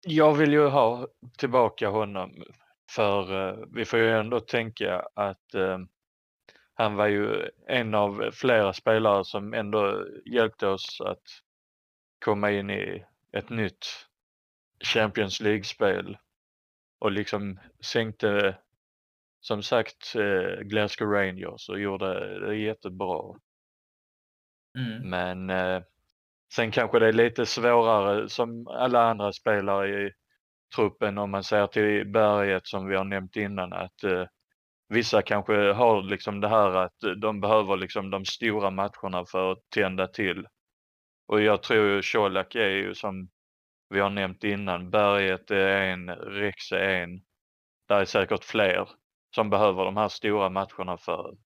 Jag 0.06 0.34
vill 0.34 0.54
ju 0.54 0.68
ha 0.68 1.08
tillbaka 1.38 1.89
honom 1.89 2.43
för 2.91 3.32
uh, 3.32 3.66
vi 3.72 3.86
får 3.86 3.99
ju 3.99 4.12
ändå 4.12 4.39
tänka 4.39 5.08
att 5.14 5.56
uh, 5.56 5.78
han 6.74 6.95
var 6.95 7.08
ju 7.08 7.49
en 7.68 7.95
av 7.95 8.32
flera 8.32 8.74
spelare 8.74 9.26
som 9.26 9.54
ändå 9.54 10.06
hjälpte 10.26 10.68
oss 10.68 11.01
att 11.01 11.24
komma 12.26 12.51
in 12.51 12.70
i 12.70 13.06
ett 13.32 13.49
nytt 13.49 13.86
Champions 14.84 15.41
League-spel 15.41 16.18
och 16.99 17.12
liksom 17.12 17.60
sänkte 17.80 18.58
som 19.39 19.64
sagt 19.64 20.16
uh, 20.16 20.62
Glasgow 20.62 21.12
Rangers 21.12 21.70
och 21.70 21.80
gjorde 21.80 22.39
det 22.39 22.56
jättebra. 22.56 23.36
Mm. 24.78 25.10
Men 25.10 25.49
eh, 25.49 25.84
sen 26.56 26.72
kanske 26.72 26.99
det 26.99 27.08
är 27.08 27.14
lite 27.14 27.45
svårare 27.45 28.30
som 28.30 28.68
alla 28.68 29.10
andra 29.10 29.34
spelare 29.34 29.89
i 29.89 30.12
truppen 30.76 31.18
om 31.18 31.32
man 31.32 31.43
ser 31.43 31.68
till 31.68 32.12
berget 32.12 32.68
som 32.68 32.88
vi 32.88 32.95
har 32.95 33.04
nämnt 33.04 33.36
innan 33.36 33.74
att 33.74 34.04
eh, 34.04 34.26
vissa 34.89 35.22
kanske 35.22 35.74
har 35.74 36.01
liksom 36.01 36.41
det 36.41 36.47
här 36.47 36.76
att 36.76 36.95
de 37.22 37.41
behöver 37.41 37.78
liksom 37.78 38.10
de 38.10 38.26
stora 38.26 38.70
matcherna 38.70 39.26
för 39.26 39.51
att 39.51 39.70
tända 39.70 40.08
till. 40.08 40.47
Och 41.28 41.41
jag 41.41 41.64
tror 41.64 41.88
ju 41.88 42.01
Colak 42.01 42.56
är 42.56 42.70
ju 42.70 42.95
som 42.95 43.30
vi 43.89 43.99
har 43.99 44.10
nämnt 44.10 44.43
innan, 44.43 44.89
berget 44.89 45.51
är 45.51 45.82
en, 45.82 46.10
Rex 46.10 46.72
är 46.72 46.89
en. 46.89 47.22
Där 47.88 48.01
är 48.01 48.06
säkert 48.06 48.43
fler 48.43 48.89
som 49.36 49.49
behöver 49.49 49.86
de 49.86 49.97
här 49.97 50.08
stora 50.08 50.49
matcherna 50.49 50.97
för 50.97 51.30
att 51.30 51.38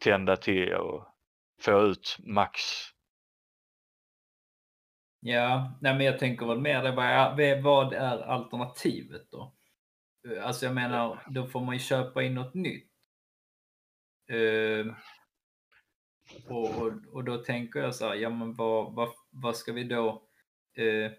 tända 0.00 0.36
till 0.36 0.74
och 0.74 1.06
få 1.62 1.80
ut 1.80 2.16
max. 2.18 2.60
Ja, 5.20 5.78
nej 5.80 5.94
men 5.94 6.06
jag 6.06 6.18
tänker 6.18 6.46
väl 6.46 6.60
mer 6.60 6.82
det, 6.82 6.92
vad 6.92 7.06
är, 7.06 7.62
vad 7.62 7.92
är 7.92 8.18
alternativet 8.18 9.30
då? 9.30 9.54
Eh, 10.28 10.46
alltså 10.46 10.66
jag 10.66 10.74
menar, 10.74 11.22
då 11.30 11.46
får 11.46 11.60
man 11.60 11.74
ju 11.74 11.78
köpa 11.78 12.22
in 12.22 12.34
något 12.34 12.54
nytt. 12.54 12.86
Uh, 14.32 14.94
och, 16.48 16.82
och, 16.82 16.92
och, 17.12 17.24
då 17.24 17.38
tänker 17.38 17.80
jag 17.80 17.94
så 17.94 18.08
här, 18.08 18.14
ja 18.14 18.30
men 18.30 18.54
vad, 18.54 18.94
vad, 18.94 19.08
vad 19.30 19.56
ska 19.56 19.72
vi 19.72 19.84
då 19.84 20.22
uh, 20.78 21.10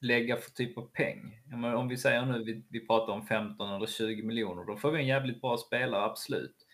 lägga 0.00 0.36
för 0.36 0.50
typ 0.50 0.78
av 0.78 0.82
peng? 0.82 1.40
Ja, 1.50 1.56
men 1.56 1.74
om 1.74 1.88
vi 1.88 1.96
säger 1.96 2.26
nu, 2.26 2.44
vi, 2.44 2.64
vi 2.70 2.86
pratar 2.86 3.12
om 3.12 3.26
15 3.26 3.74
eller 3.74 3.86
20 3.86 4.22
miljoner, 4.22 4.64
då 4.64 4.76
får 4.76 4.90
vi 4.90 5.00
en 5.00 5.06
jävligt 5.06 5.40
bra 5.40 5.56
spelare, 5.56 6.04
absolut. 6.04 6.66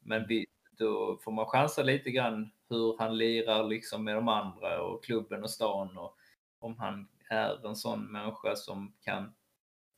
Men 0.00 0.26
vi, 0.28 0.46
då 0.78 1.20
får 1.24 1.32
man 1.32 1.46
chansa 1.46 1.82
lite 1.82 2.10
grann 2.10 2.50
hur 2.74 2.96
han 2.98 3.18
lirar 3.18 3.64
liksom 3.64 4.04
med 4.04 4.14
de 4.14 4.28
andra 4.28 4.82
och 4.82 5.04
klubben 5.04 5.42
och 5.42 5.50
stan 5.50 5.98
och 5.98 6.16
om 6.58 6.78
han 6.78 7.08
är 7.28 7.66
en 7.66 7.76
sån 7.76 8.12
människa 8.12 8.56
som 8.56 8.94
kan 9.00 9.34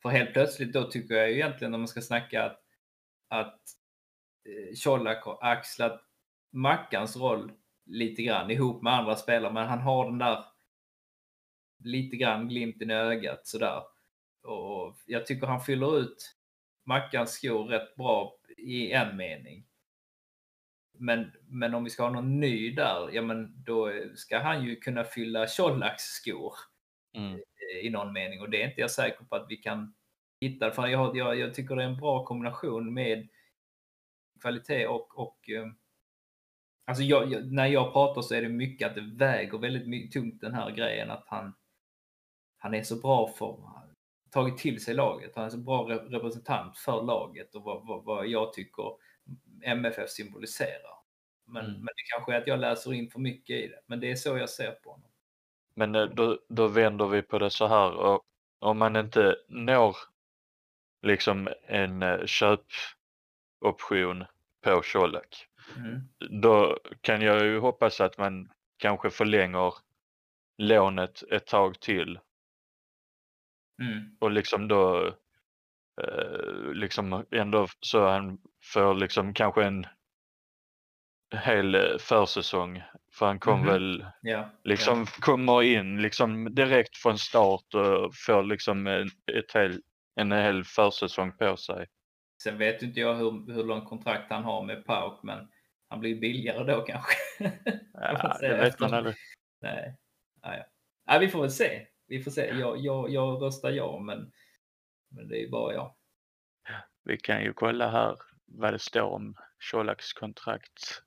för 0.03 0.09
helt 0.09 0.33
plötsligt 0.33 0.73
då 0.73 0.85
tycker 0.85 1.15
jag 1.15 1.31
egentligen 1.31 1.71
när 1.71 1.79
man 1.79 1.89
ska 1.89 2.01
snacka 2.01 2.45
att, 2.45 2.61
att 3.29 3.61
eh, 4.45 4.75
Colak 4.85 5.25
har 5.25 5.39
axlat 5.41 6.03
Mackans 6.51 7.17
roll 7.17 7.53
lite 7.85 8.23
grann 8.23 8.51
ihop 8.51 8.83
med 8.83 8.93
andra 8.93 9.17
spelare, 9.17 9.53
men 9.53 9.69
han 9.69 9.81
har 9.81 10.05
den 10.05 10.19
där 10.19 10.45
lite 11.79 12.17
grann 12.17 12.49
glimten 12.49 12.91
i 12.91 12.95
ögat 12.95 13.47
sådär. 13.47 13.83
Och 14.43 14.97
jag 15.07 15.27
tycker 15.27 15.47
han 15.47 15.61
fyller 15.61 15.99
ut 15.99 16.37
Mackans 16.85 17.31
skor 17.31 17.65
rätt 17.65 17.97
bra 17.97 18.39
i 18.57 18.93
en 18.93 19.17
mening. 19.17 19.67
Men, 20.99 21.33
men 21.49 21.75
om 21.75 21.85
vi 21.85 21.91
ska 21.91 22.03
ha 22.03 22.11
någon 22.11 22.41
ny 22.41 22.71
där, 22.71 23.11
ja 23.13 23.23
men 23.23 23.65
då 23.65 23.93
ska 24.15 24.39
han 24.39 24.65
ju 24.65 24.77
kunna 24.77 25.05
fylla 25.05 25.47
Colaks 25.47 26.03
skor 26.03 26.55
mm. 27.17 27.41
i 27.83 27.91
någon 27.91 28.13
mening 28.13 28.41
och 28.41 28.51
det 28.51 28.63
är 28.63 28.69
inte 28.69 28.81
jag 28.81 28.91
säker 28.91 29.25
på 29.25 29.37
att 29.37 29.47
vi 29.49 29.57
kan 29.57 29.95
hitta. 30.41 30.71
För 30.71 30.87
jag, 30.87 31.17
jag, 31.17 31.39
jag 31.39 31.55
tycker 31.55 31.77
det 31.77 31.83
är 31.83 31.89
en 31.89 31.97
bra 31.97 32.25
kombination 32.25 32.95
med 32.95 33.29
kvalitet 34.41 34.87
och, 34.87 35.19
och 35.19 35.51
eh, 35.51 35.67
Alltså 36.89 37.03
jag, 37.03 37.33
jag, 37.33 37.53
när 37.53 37.67
jag 37.67 37.93
pratar 37.93 38.23
så 38.23 38.35
är 38.35 38.43
det 38.43 38.49
mycket 38.49 38.89
att 38.89 38.95
det 38.95 39.11
väger 39.17 39.59
väldigt 39.59 39.89
mycket, 39.89 40.13
tungt 40.13 40.41
den 40.41 40.55
här 40.55 40.71
grejen 40.71 41.11
att 41.11 41.25
han, 41.27 41.55
han 42.59 42.75
är 42.75 42.83
så 42.83 42.97
bra 42.97 43.29
för, 43.29 43.59
tagit 44.31 44.59
till 44.59 44.85
sig 44.85 44.95
laget. 44.95 45.33
Han 45.37 45.45
är 45.45 45.51
så 45.51 45.59
bra 45.59 45.89
representant 45.89 46.79
för 46.79 47.03
laget 47.03 47.55
och 47.55 47.63
vad, 47.63 47.87
vad, 47.87 48.05
vad 48.05 48.27
jag 48.27 48.53
tycker 48.53 48.93
MFF 49.63 50.11
symboliserar. 50.11 50.97
Men, 51.47 51.65
mm. 51.65 51.77
men 51.77 51.87
det 51.87 52.03
kanske 52.15 52.35
är 52.35 52.39
att 52.39 52.47
jag 52.47 52.61
läser 52.61 52.93
in 52.93 53.11
för 53.11 53.19
mycket 53.19 53.57
i 53.57 53.69
det. 53.69 53.81
Men 53.87 54.01
det 54.01 54.11
är 54.11 54.17
så 54.17 54.39
jag 54.39 54.51
ser 54.51 54.73
på 54.73 54.91
honom. 54.91 55.11
Men 55.75 55.95
eh, 55.95 56.05
då, 56.05 56.39
då 56.49 56.69
vänder 56.69 57.07
vi 57.07 57.23
på 57.23 57.39
det 57.39 57.51
så 57.51 57.67
här. 57.67 57.91
Och 57.91 58.23
om 58.59 58.79
man 58.79 58.97
inte 58.97 59.37
når 59.49 59.97
liksom 61.03 61.49
en 61.67 62.03
eh, 62.03 62.27
köpoption 62.27 64.25
på 64.63 64.83
Colak. 64.93 65.49
Mm. 65.77 66.01
Då 66.43 66.79
kan 67.01 67.23
jag 67.23 67.45
ju 67.45 67.59
hoppas 67.59 68.01
att 68.01 68.19
man 68.19 68.53
kanske 68.77 69.11
förlänger 69.11 69.75
lånet 70.59 71.23
ett 71.31 71.47
tag 71.47 71.81
till. 71.81 72.19
Mm. 73.83 74.17
Och 74.21 74.31
liksom 74.31 74.69
då 74.69 75.07
eh, 76.03 76.73
liksom 76.73 77.25
ändå 77.31 77.67
så 77.81 78.09
han 78.09 78.39
får 78.73 78.95
liksom 78.95 79.35
kanske 79.35 79.65
en 79.65 79.87
hel 81.35 81.75
eh, 81.75 81.99
försäsong. 81.99 82.83
För 83.13 83.27
han 83.27 83.39
kom 83.39 83.61
mm 83.61 83.69
-hmm. 83.69 83.73
väl, 83.73 84.07
ja, 84.23 84.51
liksom 84.65 84.99
ja. 84.99 85.07
kommer 85.21 85.63
in 85.63 86.03
liksom 86.03 86.55
direkt 86.55 86.97
från 86.97 87.19
start 87.19 87.75
och 87.75 88.15
får 88.27 88.43
liksom 88.43 88.87
ett 88.87 89.53
hel, 89.55 89.83
en 90.15 90.33
hel 90.33 90.65
försäsong 90.65 91.37
på 91.37 91.57
sig. 91.57 91.87
Sen 92.43 92.59
vet 92.59 92.83
inte 92.83 93.01
jag 93.01 93.15
hur, 93.15 93.55
hur 93.55 93.65
långt 93.65 93.89
kontrakt 93.89 94.31
han 94.31 94.45
har 94.45 94.63
med 94.63 94.85
Pauk, 94.85 95.23
men 95.23 95.49
han 95.89 96.01
blir 96.01 96.21
billigare 96.21 96.73
då 96.73 96.81
kanske. 96.81 97.17
Ja, 97.93 98.39
det 98.41 98.57
vet 98.57 98.81
man 98.81 98.95
aldrig. 98.95 99.15
Nej. 99.61 99.97
Ja, 100.43 100.57
ja. 100.57 100.65
ja, 101.07 101.19
vi 101.19 101.29
får 101.29 101.41
väl 101.41 101.51
se. 101.51 101.87
Vi 102.07 102.23
får 102.23 102.31
se. 102.31 102.47
Jag, 102.47 102.79
jag, 102.79 103.11
jag 103.11 103.43
röstar 103.43 103.71
ja, 103.71 103.99
men, 103.99 104.33
men 105.09 105.29
det 105.29 105.43
är 105.43 105.51
bara 105.51 105.75
jag. 105.75 105.95
Vi 107.05 107.19
kan 107.19 107.43
ju 107.43 107.53
kolla 107.53 107.91
här 107.91 108.17
vad 108.47 108.73
det 108.73 108.79
står 108.79 109.11
om 109.11 109.37
Colaks 109.71 110.13
kontrakt. 110.13 111.03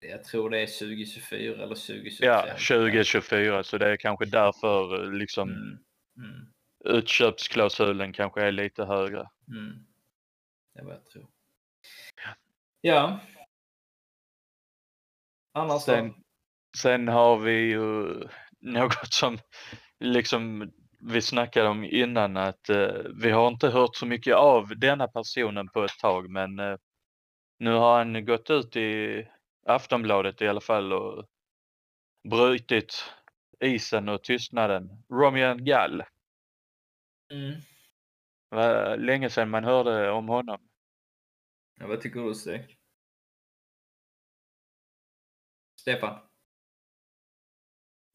Jag 0.00 0.24
tror 0.24 0.50
det 0.50 0.58
är 0.58 0.66
2024 0.66 1.54
eller 1.54 1.66
2025. 1.66 2.28
Ja, 2.28 2.46
2024 2.68 3.62
så 3.62 3.78
det 3.78 3.90
är 3.92 3.96
kanske 3.96 4.24
därför 4.24 5.04
eh, 5.04 5.12
liksom 5.12 5.48
mm. 5.48 5.78
Mm. 6.16 6.52
utköpsklausulen 6.84 8.12
kanske 8.12 8.42
är 8.42 8.52
lite 8.52 8.84
högre. 8.84 9.28
Mm. 9.48 9.86
Det 10.74 10.80
är 10.80 10.84
vad 10.84 10.94
jag 10.94 11.06
tror. 11.06 11.26
Ja. 12.80 13.20
Annars 15.52 15.82
sen, 15.82 16.08
då? 16.08 16.14
sen 16.78 17.08
har 17.08 17.38
vi 17.38 17.52
ju 17.52 18.14
något 18.60 19.12
som 19.12 19.38
liksom 19.98 20.72
vi 21.00 21.22
snackade 21.22 21.68
om 21.68 21.84
innan 21.84 22.36
att 22.36 22.68
eh, 22.68 22.94
vi 23.14 23.30
har 23.30 23.48
inte 23.48 23.68
hört 23.68 23.96
så 23.96 24.06
mycket 24.06 24.36
av 24.36 24.78
denna 24.78 25.08
personen 25.08 25.68
på 25.68 25.84
ett 25.84 25.98
tag 25.98 26.30
men 26.30 26.58
eh, 26.58 26.76
nu 27.58 27.72
har 27.72 27.98
han 27.98 28.24
gått 28.24 28.50
ut 28.50 28.76
i 28.76 29.26
Aftonbladet 29.66 30.42
i 30.42 30.48
alla 30.48 30.60
fall 30.60 30.92
och 30.92 31.26
brutit 32.30 33.04
isen 33.60 34.08
och 34.08 34.24
tystnaden. 34.24 35.04
Romian 35.12 35.64
Gall. 35.64 36.02
Mm. 37.32 37.60
Var 38.48 38.96
länge 38.96 39.30
sedan 39.30 39.50
man 39.50 39.64
hörde 39.64 40.10
om 40.10 40.28
honom. 40.28 40.60
Ja, 41.80 41.86
vad 41.86 42.00
tycker 42.00 42.20
du 42.20 42.34
Stek? 42.34 42.76
Stefan? 45.80 46.18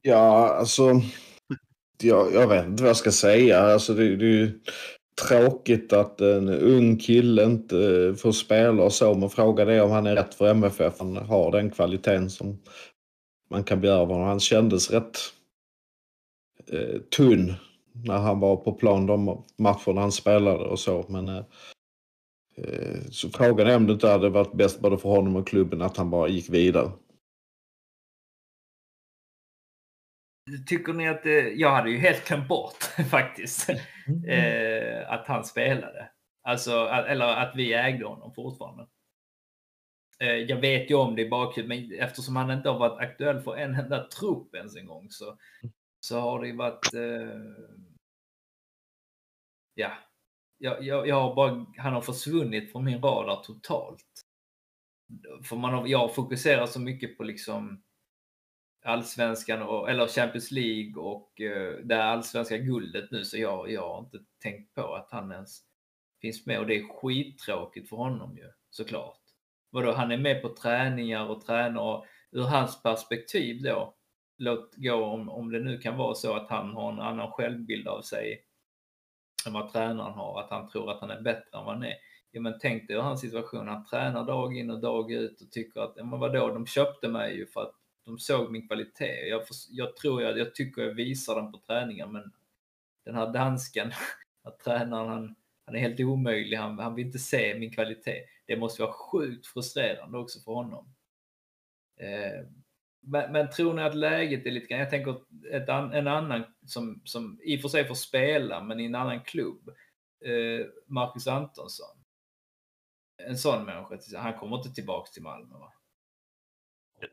Ja, 0.01 0.53
alltså. 0.53 1.01
Jag, 2.01 2.33
jag 2.33 2.47
vet 2.47 2.65
inte 2.65 2.83
vad 2.83 2.89
jag 2.89 2.97
ska 2.97 3.11
säga. 3.11 3.59
Alltså, 3.59 3.93
det, 3.93 4.15
det 4.15 4.25
är 4.25 4.29
ju 4.29 4.59
tråkigt 5.27 5.93
att 5.93 6.21
en 6.21 6.49
ung 6.49 6.97
kille 6.97 7.43
inte 7.43 8.13
får 8.17 8.31
spela 8.31 8.83
och 8.83 8.93
så. 8.93 9.13
Men 9.13 9.29
frågan 9.29 9.69
är 9.69 9.83
om 9.83 9.91
han 9.91 10.07
är 10.07 10.15
rätt 10.15 10.35
för 10.35 10.47
MFF. 10.47 10.93
Han 10.99 11.17
har 11.17 11.51
den 11.51 11.71
kvaliteten 11.71 12.29
som 12.29 12.59
man 13.49 13.63
kan 13.63 13.81
begära 13.81 13.97
av 13.97 14.07
honom. 14.07 14.27
Han 14.27 14.39
kändes 14.39 14.91
rätt 14.91 15.19
eh, 16.71 17.01
tunn 17.17 17.53
när 18.03 18.17
han 18.17 18.39
var 18.39 18.55
på 18.55 18.73
plan 18.73 19.05
de 19.05 19.43
matcherna 19.57 20.01
han 20.01 20.11
spelade 20.11 20.63
och 20.63 20.79
så. 20.79 21.05
Men 21.09 21.27
eh, 21.27 21.43
eh, 22.57 22.99
så 23.11 23.29
frågan 23.29 23.67
är 23.67 23.75
om 23.75 23.87
det 23.87 23.93
inte 23.93 24.07
hade 24.07 24.29
varit 24.29 24.53
bäst 24.53 24.79
både 24.79 24.97
för 24.97 25.09
honom 25.09 25.35
och 25.35 25.47
klubben 25.47 25.81
att 25.81 25.97
han 25.97 26.09
bara 26.09 26.27
gick 26.27 26.49
vidare. 26.49 26.91
Tycker 30.67 30.93
ni 30.93 31.09
att 31.09 31.23
det, 31.23 31.53
jag 31.53 31.71
hade 31.71 31.89
ju 31.89 31.97
helt 31.97 32.27
glömt 32.27 32.47
bort 32.47 32.83
faktiskt 33.09 33.69
mm. 34.07 34.23
eh, 34.29 35.11
att 35.11 35.27
han 35.27 35.45
spelade. 35.45 36.09
Alltså, 36.43 36.71
eller 36.87 37.27
att 37.27 37.55
vi 37.55 37.73
ägde 37.73 38.05
honom 38.05 38.33
fortfarande. 38.33 38.87
Eh, 40.19 40.35
jag 40.35 40.57
vet 40.57 40.91
ju 40.91 40.95
om 40.95 41.15
det 41.15 41.21
i 41.21 41.29
bakhuvudet, 41.29 41.89
men 41.89 41.99
eftersom 41.99 42.35
han 42.35 42.51
inte 42.51 42.69
har 42.69 42.79
varit 42.79 42.99
aktuell 42.99 43.41
för 43.41 43.55
en 43.55 43.75
enda 43.75 44.07
trupp 44.07 44.55
ens 44.55 44.75
en 44.75 44.85
gång 44.85 45.09
så, 45.09 45.37
så 45.99 46.19
har 46.19 46.41
det 46.41 46.47
ju 46.47 46.55
varit... 46.55 46.93
Eh, 46.93 47.41
ja, 49.73 49.91
jag, 50.57 50.83
jag, 50.83 51.07
jag 51.07 51.21
har 51.21 51.35
bara, 51.35 51.65
han 51.77 51.93
har 51.93 52.01
försvunnit 52.01 52.71
från 52.71 52.83
min 52.83 53.01
radar 53.01 53.43
totalt. 53.43 54.05
För 55.43 55.55
man 55.55 55.73
har, 55.73 55.87
jag 55.87 56.15
fokuserar 56.15 56.65
så 56.65 56.79
mycket 56.79 57.17
på 57.17 57.23
liksom 57.23 57.84
allsvenskan 58.86 59.61
och, 59.61 59.89
eller 59.89 60.07
Champions 60.07 60.51
League 60.51 61.03
och 61.03 61.41
eh, 61.41 61.77
det 61.83 62.03
allsvenska 62.03 62.57
guldet 62.57 63.11
nu 63.11 63.23
så 63.23 63.38
jag, 63.38 63.71
jag 63.71 63.89
har 63.89 63.99
inte 63.99 64.19
tänkt 64.43 64.73
på 64.75 64.95
att 64.95 65.11
han 65.11 65.31
ens 65.31 65.59
finns 66.21 66.45
med 66.45 66.59
och 66.59 66.67
det 66.67 66.75
är 66.75 66.88
skittråkigt 66.88 67.89
för 67.89 67.95
honom 67.95 68.38
ju 68.38 68.51
såklart. 68.69 69.19
Vadå, 69.69 69.91
han 69.91 70.11
är 70.11 70.17
med 70.17 70.41
på 70.41 70.55
träningar 70.55 71.25
och 71.29 71.45
tränar 71.45 71.81
och 71.81 72.05
ur 72.31 72.43
hans 72.43 72.83
perspektiv 72.83 73.61
då, 73.63 73.95
låt 74.38 74.75
gå 74.75 75.05
om, 75.05 75.29
om 75.29 75.51
det 75.51 75.59
nu 75.59 75.77
kan 75.77 75.97
vara 75.97 76.15
så 76.15 76.33
att 76.33 76.49
han 76.49 76.73
har 76.73 76.91
en 76.91 76.99
annan 76.99 77.31
självbild 77.31 77.88
av 77.88 78.01
sig 78.01 78.45
än 79.47 79.53
vad 79.53 79.71
tränaren 79.71 80.13
har, 80.13 80.41
att 80.41 80.49
han 80.49 80.69
tror 80.69 80.91
att 80.91 81.01
han 81.01 81.11
är 81.11 81.21
bättre 81.21 81.57
än 81.57 81.65
vad 81.65 81.73
han 81.73 81.83
är. 81.83 81.95
Ja, 82.31 82.41
men 82.41 82.59
tänk 82.61 82.88
dig 82.88 82.95
hur 82.95 83.03
hans 83.03 83.21
situation, 83.21 83.67
han 83.67 83.86
tränar 83.86 84.25
dag 84.25 84.57
in 84.57 84.71
och 84.71 84.81
dag 84.81 85.11
ut 85.11 85.41
och 85.41 85.51
tycker 85.51 85.81
att, 85.81 85.93
ja, 85.95 86.03
men 86.03 86.19
vadå, 86.19 86.47
de 86.47 86.65
köpte 86.65 87.07
mig 87.07 87.36
ju 87.36 87.47
för 87.47 87.61
att 87.61 87.75
de 88.05 88.19
såg 88.19 88.51
min 88.51 88.67
kvalitet. 88.67 89.27
Jag, 89.27 89.41
jag 89.69 89.95
tror 89.95 90.21
jag, 90.21 90.37
jag 90.37 90.55
tycker 90.55 90.81
jag 90.81 90.93
visar 90.93 91.35
den 91.35 91.51
på 91.51 91.57
träningen, 91.57 92.11
men 92.11 92.31
den 93.05 93.15
här 93.15 93.33
dansken, 93.33 93.91
att 94.43 94.59
tränaren, 94.59 95.07
han, 95.07 95.35
han 95.65 95.75
är 95.75 95.79
helt 95.79 95.99
omöjlig, 95.99 96.57
han, 96.57 96.79
han 96.79 96.95
vill 96.95 97.05
inte 97.05 97.19
se 97.19 97.59
min 97.59 97.71
kvalitet. 97.71 98.21
Det 98.45 98.57
måste 98.57 98.81
vara 98.81 98.93
sjukt 98.93 99.47
frustrerande 99.47 100.17
också 100.17 100.39
för 100.39 100.51
honom. 100.51 100.93
Eh, 101.99 102.47
men, 102.99 103.31
men, 103.31 103.49
tror 103.49 103.73
ni 103.73 103.81
att 103.81 103.95
läget 103.95 104.45
är 104.45 104.51
lite 104.51 104.67
grann, 104.67 104.79
jag 104.79 104.89
tänker 104.89 105.15
ett, 105.51 105.69
en 105.69 106.07
annan 106.07 106.43
som, 106.65 107.01
som 107.03 107.39
i 107.43 107.57
och 107.57 107.61
för 107.61 107.69
sig 107.69 107.87
får 107.87 107.95
spela, 107.95 108.63
men 108.63 108.79
i 108.79 108.85
en 108.85 108.95
annan 108.95 109.21
klubb, 109.21 109.69
eh, 110.25 110.65
Marcus 110.85 111.27
Antonsson. 111.27 111.97
En 113.17 113.37
sån 113.37 113.65
människa, 113.65 114.19
han 114.19 114.33
kommer 114.33 114.57
inte 114.57 114.69
tillbaks 114.69 115.11
till 115.11 115.23
Malmö 115.23 115.57
va? 115.57 115.73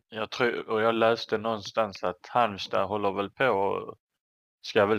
Jag 0.08 0.30
tror, 0.30 0.68
och 0.68 0.82
jag 0.82 0.94
läste 0.94 1.38
någonstans 1.38 2.04
att 2.04 2.26
Halmstad 2.26 2.88
håller 2.88 3.12
väl 3.12 3.30
på 3.30 3.44
och 3.44 3.98
ska 4.62 4.86
väl, 4.86 4.98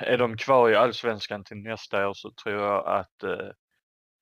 är 0.00 0.18
de 0.18 0.36
kvar 0.36 0.70
i 0.70 0.76
allsvenskan 0.76 1.44
till 1.44 1.56
nästa 1.56 2.08
år 2.08 2.14
så 2.14 2.30
tror 2.30 2.54
jag 2.54 2.86
att 2.86 3.22
eh, 3.22 3.48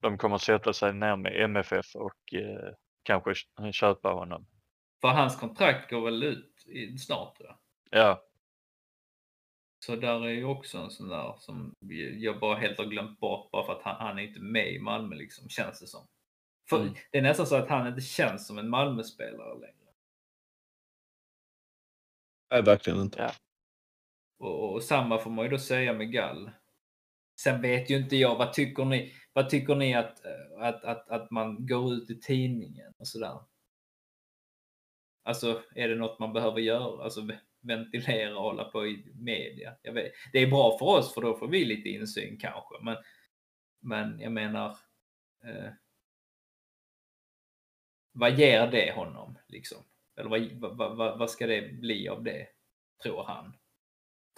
de 0.03 0.18
kommer 0.18 0.38
sätta 0.38 0.72
sig 0.72 0.92
ner 0.92 1.16
med 1.16 1.44
MFF 1.44 1.94
och 1.94 2.34
eh, 2.34 2.74
kanske 3.03 3.34
köpa 3.72 4.09
honom. 4.09 4.47
För 5.01 5.09
hans 5.09 5.36
kontrakt 5.36 5.90
går 5.90 6.05
väl 6.05 6.22
ut 6.22 6.66
i, 6.66 6.99
snart 6.99 7.36
jag. 7.38 7.59
Ja. 7.90 8.22
Så 9.78 9.97
där 9.97 10.24
är 10.24 10.30
ju 10.30 10.44
också 10.44 10.78
en 10.78 10.90
sån 10.90 11.09
där 11.09 11.34
som 11.38 11.74
jag 12.18 12.40
bara 12.40 12.59
helt 12.59 12.78
har 12.78 12.84
glömt 12.84 13.20
bort 13.20 13.51
bara 13.51 13.66
för 13.66 13.72
att 13.72 13.82
han, 13.82 13.97
han 14.07 14.18
är 14.18 14.22
inte 14.22 14.40
med 14.40 14.72
i 14.72 14.78
Malmö 14.78 15.16
liksom, 15.16 15.49
känns 15.49 15.80
det 15.80 15.86
som. 15.86 16.07
För 16.69 16.81
mm. 16.81 16.95
Det 17.11 17.19
är 17.19 17.23
nästan 17.23 17.47
så 17.47 17.57
att 17.57 17.69
han 17.69 17.87
inte 17.87 18.01
känns 18.01 18.47
som 18.47 18.59
en 18.59 18.69
Malmö-spelare 18.69 19.55
längre. 19.55 19.77
Nej, 22.51 22.62
verkligen 22.62 23.01
inte. 23.01 23.19
Ja. 23.19 23.33
Och, 24.39 24.75
och, 24.75 24.83
samma 24.83 25.19
får 25.19 25.31
man 25.31 25.45
ju 25.45 25.51
då 25.51 25.59
säga 25.59 25.93
med 25.93 26.12
Gall. 26.12 26.51
Sen 27.41 27.62
vet 27.62 27.91
ju 27.91 27.97
inte 27.97 28.17
jag, 28.17 28.37
vad 28.37 28.53
tycker 28.53 28.85
ni, 28.85 29.12
vad 29.33 29.51
tycker 29.51 29.75
ni 29.75 29.95
att, 29.95 30.21
att, 30.59 30.85
att, 30.85 31.09
att 31.09 31.31
man 31.31 31.67
går 31.67 31.93
ut 31.93 32.11
i 32.11 32.21
tidningen 32.21 32.95
och 32.99 33.09
sådär? 33.09 33.41
Alltså, 35.23 35.62
är 35.75 35.89
det 35.89 35.95
något 35.95 36.19
man 36.19 36.33
behöver 36.33 36.61
göra? 36.61 37.05
Alltså 37.05 37.29
ventilera 37.61 38.37
och 38.37 38.43
hålla 38.43 38.64
på 38.64 38.87
i 38.87 39.12
media? 39.14 39.77
Jag 39.83 39.93
vet. 39.93 40.12
Det 40.33 40.39
är 40.39 40.47
bra 40.47 40.79
för 40.79 40.87
oss 40.87 41.14
för 41.14 41.21
då 41.21 41.37
får 41.37 41.49
vi 41.49 41.64
lite 41.64 41.89
insyn 41.89 42.39
kanske, 42.39 42.75
men, 42.83 42.97
men 43.81 44.21
jag 44.21 44.33
menar, 44.33 44.77
eh, 45.45 45.73
vad 48.17 48.39
ger 48.39 48.67
det 48.67 48.93
honom 48.93 49.39
liksom? 49.49 49.79
Eller 50.21 50.31
vad, 50.31 50.77
vad, 50.77 50.97
vad, 50.97 51.19
vad 51.19 51.31
ska 51.31 51.47
det 51.47 51.81
bli 51.81 52.09
av 52.09 52.23
det, 52.25 52.47
tror 53.03 53.25
han? 53.27 53.53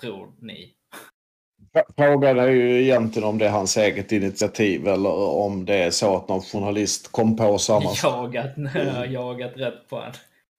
Tror 0.01 0.35
ni? 0.41 0.75
Frågan 1.97 2.39
är 2.39 2.49
ju 2.49 2.83
egentligen 2.83 3.29
om 3.29 3.39
det 3.39 3.47
är 3.47 3.51
hans 3.51 3.77
eget 3.77 4.13
initiativ 4.13 4.89
eller 4.89 5.11
om 5.17 5.65
det 5.65 5.75
är 5.75 5.91
så 5.91 6.17
att 6.17 6.29
någon 6.29 6.41
journalist 6.41 7.13
kom 7.13 7.37
på 7.37 7.59
samma 7.59 7.91
Jagat, 8.03 8.51
jagat 9.11 9.53
rätt 9.57 9.89
på 9.89 9.97
honom. 9.97 10.13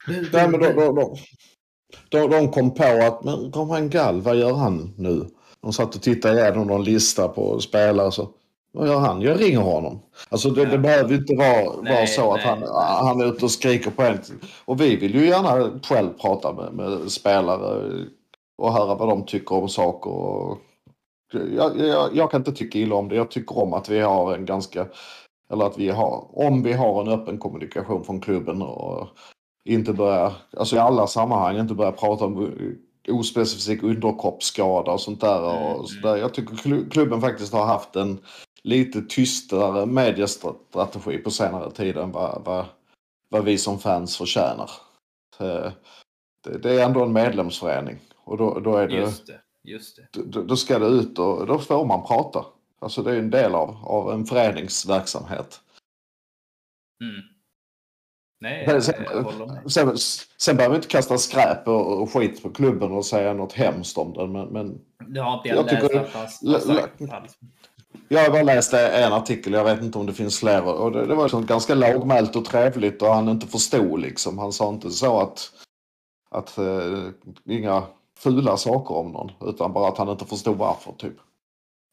Nej, 0.07 0.47
men 0.47 0.59
de, 0.59 0.73
de, 0.73 0.95
de, 0.95 1.17
de, 2.09 2.29
de 2.29 2.51
kom 2.51 2.73
på 2.73 2.83
att, 2.83 3.23
men 3.23 3.51
Roman 3.51 3.89
Gall, 3.89 4.21
vad 4.21 4.35
gör 4.35 4.53
han 4.53 4.93
nu? 4.97 5.27
De 5.61 5.73
satt 5.73 5.95
och 5.95 6.01
tittade 6.01 6.41
igenom 6.41 6.67
någon 6.67 6.83
lista 6.83 7.27
på 7.27 7.59
spelare. 7.59 8.11
Så, 8.11 8.33
vad 8.71 8.87
gör 8.87 8.99
han? 8.99 9.21
Jag 9.21 9.41
ringer 9.41 9.59
honom. 9.59 9.99
Alltså 10.29 10.49
det, 10.49 10.65
det 10.65 10.77
behöver 10.77 11.15
inte 11.15 11.35
vara, 11.35 11.81
nej, 11.81 11.93
vara 11.93 12.07
så 12.07 12.33
att 12.33 12.41
han, 12.41 12.63
han 13.05 13.21
är 13.21 13.25
ute 13.25 13.45
och 13.45 13.51
skriker 13.51 13.91
på 13.91 14.01
en. 14.01 14.19
Och 14.65 14.81
vi 14.81 14.95
vill 14.95 15.15
ju 15.15 15.27
gärna 15.27 15.79
själv 15.83 16.09
prata 16.21 16.53
med, 16.53 16.73
med 16.73 17.11
spelare 17.11 17.91
och 18.57 18.73
höra 18.73 18.95
vad 18.95 19.09
de 19.09 19.25
tycker 19.25 19.55
om 19.55 19.69
saker. 19.69 20.09
Och, 20.09 20.57
jag, 21.55 21.79
jag, 21.79 22.15
jag, 22.15 22.31
kan 22.31 22.41
inte 22.41 22.51
tycka 22.51 22.79
illa 22.79 22.95
om 22.95 23.09
det. 23.09 23.15
Jag 23.15 23.31
tycker 23.31 23.57
om 23.57 23.73
att 23.73 23.89
vi 23.89 23.99
har 23.99 24.35
en 24.35 24.45
ganska, 24.45 24.87
eller 25.53 25.65
att 25.65 25.77
vi 25.77 25.89
har, 25.89 26.27
om 26.47 26.63
vi 26.63 26.73
har 26.73 27.01
en 27.01 27.07
öppen 27.07 27.37
kommunikation 27.37 28.03
från 28.03 28.21
klubben 28.21 28.61
och 28.61 29.07
inte 29.65 29.93
börja, 29.93 30.31
alltså 30.57 30.75
i 30.75 30.79
alla 30.79 31.07
sammanhang 31.07 31.57
inte 31.57 31.73
börja 31.73 31.91
prata 31.91 32.25
om 32.25 32.53
ospecifik 33.07 33.83
underkroppsskada 33.83 34.91
och 34.91 35.01
sånt 35.01 35.21
där. 35.21 35.41
Och 35.41 35.75
mm, 35.75 35.85
så 35.85 36.07
där. 36.07 36.17
Jag 36.17 36.33
tycker 36.33 36.89
klubben 36.89 37.21
faktiskt 37.21 37.53
har 37.53 37.65
haft 37.65 37.95
en 37.95 38.19
lite 38.63 39.01
tystare 39.01 39.85
mediestrategi 39.85 41.17
på 41.17 41.31
senare 41.31 41.71
tid 41.71 41.97
än 41.97 42.11
vad, 42.11 42.41
vad, 42.45 42.65
vad 43.29 43.43
vi 43.43 43.57
som 43.57 43.79
fans 43.79 44.17
förtjänar. 44.17 44.71
Det, 45.37 45.73
det 46.43 46.81
är 46.81 46.85
ändå 46.85 47.03
en 47.03 47.13
medlemsförening 47.13 47.99
och 48.15 48.37
då, 48.37 48.59
då 48.59 48.75
är 48.75 48.87
det, 48.87 48.95
just 48.95 49.27
det, 49.27 49.41
just 49.63 49.95
det. 49.95 50.23
Då, 50.23 50.41
då, 50.41 50.55
ska 50.55 50.79
det 50.79 50.87
ut 50.87 51.19
och 51.19 51.47
då 51.47 51.59
får 51.59 51.85
man 51.85 52.07
prata. 52.07 52.45
Alltså 52.79 53.03
det 53.03 53.11
är 53.11 53.19
en 53.19 53.29
del 53.29 53.55
av, 53.55 53.77
av 53.83 54.11
en 54.11 54.25
föreningsverksamhet. 54.25 55.61
Mm. 57.03 57.21
Nej, 58.41 58.63
jag, 58.67 58.83
sen, 58.83 59.05
jag 59.09 59.71
sen, 59.71 59.97
sen 60.37 60.55
behöver 60.55 60.73
vi 60.73 60.77
inte 60.77 60.87
kasta 60.87 61.17
skräp 61.17 61.67
och, 61.67 62.01
och 62.01 62.13
skit 62.13 62.43
på 62.43 62.49
klubben 62.49 62.91
och 62.91 63.05
säga 63.05 63.33
något 63.33 63.53
hemskt 63.53 63.97
om 63.97 64.13
den. 64.13 64.31
Men, 64.31 64.47
men 64.47 64.81
du 65.07 65.21
har 65.21 65.37
inte 65.37 65.49
jag, 65.49 65.57
jag 65.57 65.67
läst 66.41 66.69
att 66.69 66.99
han 66.99 67.09
har 67.09 67.27
sagt 67.27 67.39
jag 68.07 68.23
har 68.23 68.29
bara 68.29 68.43
läst 68.43 68.73
en 68.73 69.13
artikel, 69.13 69.53
jag 69.53 69.63
vet 69.63 69.81
inte 69.81 69.97
om 69.97 70.05
det 70.05 70.13
finns 70.13 70.39
fler. 70.39 70.63
Och 70.63 70.91
det, 70.91 71.05
det 71.05 71.15
var 71.15 71.23
liksom 71.23 71.45
ganska 71.45 71.75
lågmält 71.75 72.35
och 72.35 72.45
trevligt 72.45 73.01
och 73.01 73.07
han 73.07 73.29
inte 73.29 73.47
förstod 73.47 74.01
liksom. 74.01 74.37
Han 74.37 74.53
sa 74.53 74.69
inte 74.69 74.89
så 74.89 75.19
att, 75.19 75.51
att 76.29 76.59
uh, 76.59 77.09
inga 77.45 77.83
fula 78.17 78.57
saker 78.57 78.95
om 78.95 79.11
någon. 79.11 79.31
Utan 79.41 79.73
bara 79.73 79.87
att 79.87 79.97
han 79.97 80.09
inte 80.09 80.25
förstod 80.25 80.57
varför 80.57 80.91
typ. 80.91 81.13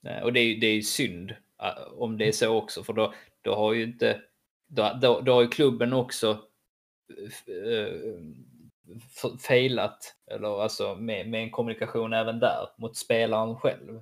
Nej, 0.02 0.22
och 0.22 0.32
det 0.32 0.40
är, 0.40 0.60
det 0.60 0.66
är 0.66 0.80
synd 0.80 1.30
eh, 1.30 1.92
om 1.98 2.18
det 2.18 2.28
är 2.28 2.32
så 2.32 2.56
också. 2.56 2.84
För 2.84 2.92
då, 2.92 3.12
då 3.42 3.54
har 3.54 3.72
ju 3.72 3.82
inte 3.82 4.20
då, 4.68 4.98
då, 5.02 5.20
då 5.20 5.32
har 5.32 5.42
ju 5.42 5.48
klubben 5.48 5.92
också 5.92 6.30
eh, 7.46 8.20
failat, 9.38 10.14
eller 10.30 10.62
alltså 10.62 10.94
med, 10.94 11.28
med 11.28 11.42
en 11.42 11.50
kommunikation 11.50 12.12
även 12.12 12.38
där 12.38 12.68
mot 12.78 12.96
spelaren 12.96 13.56
själv. 13.56 14.00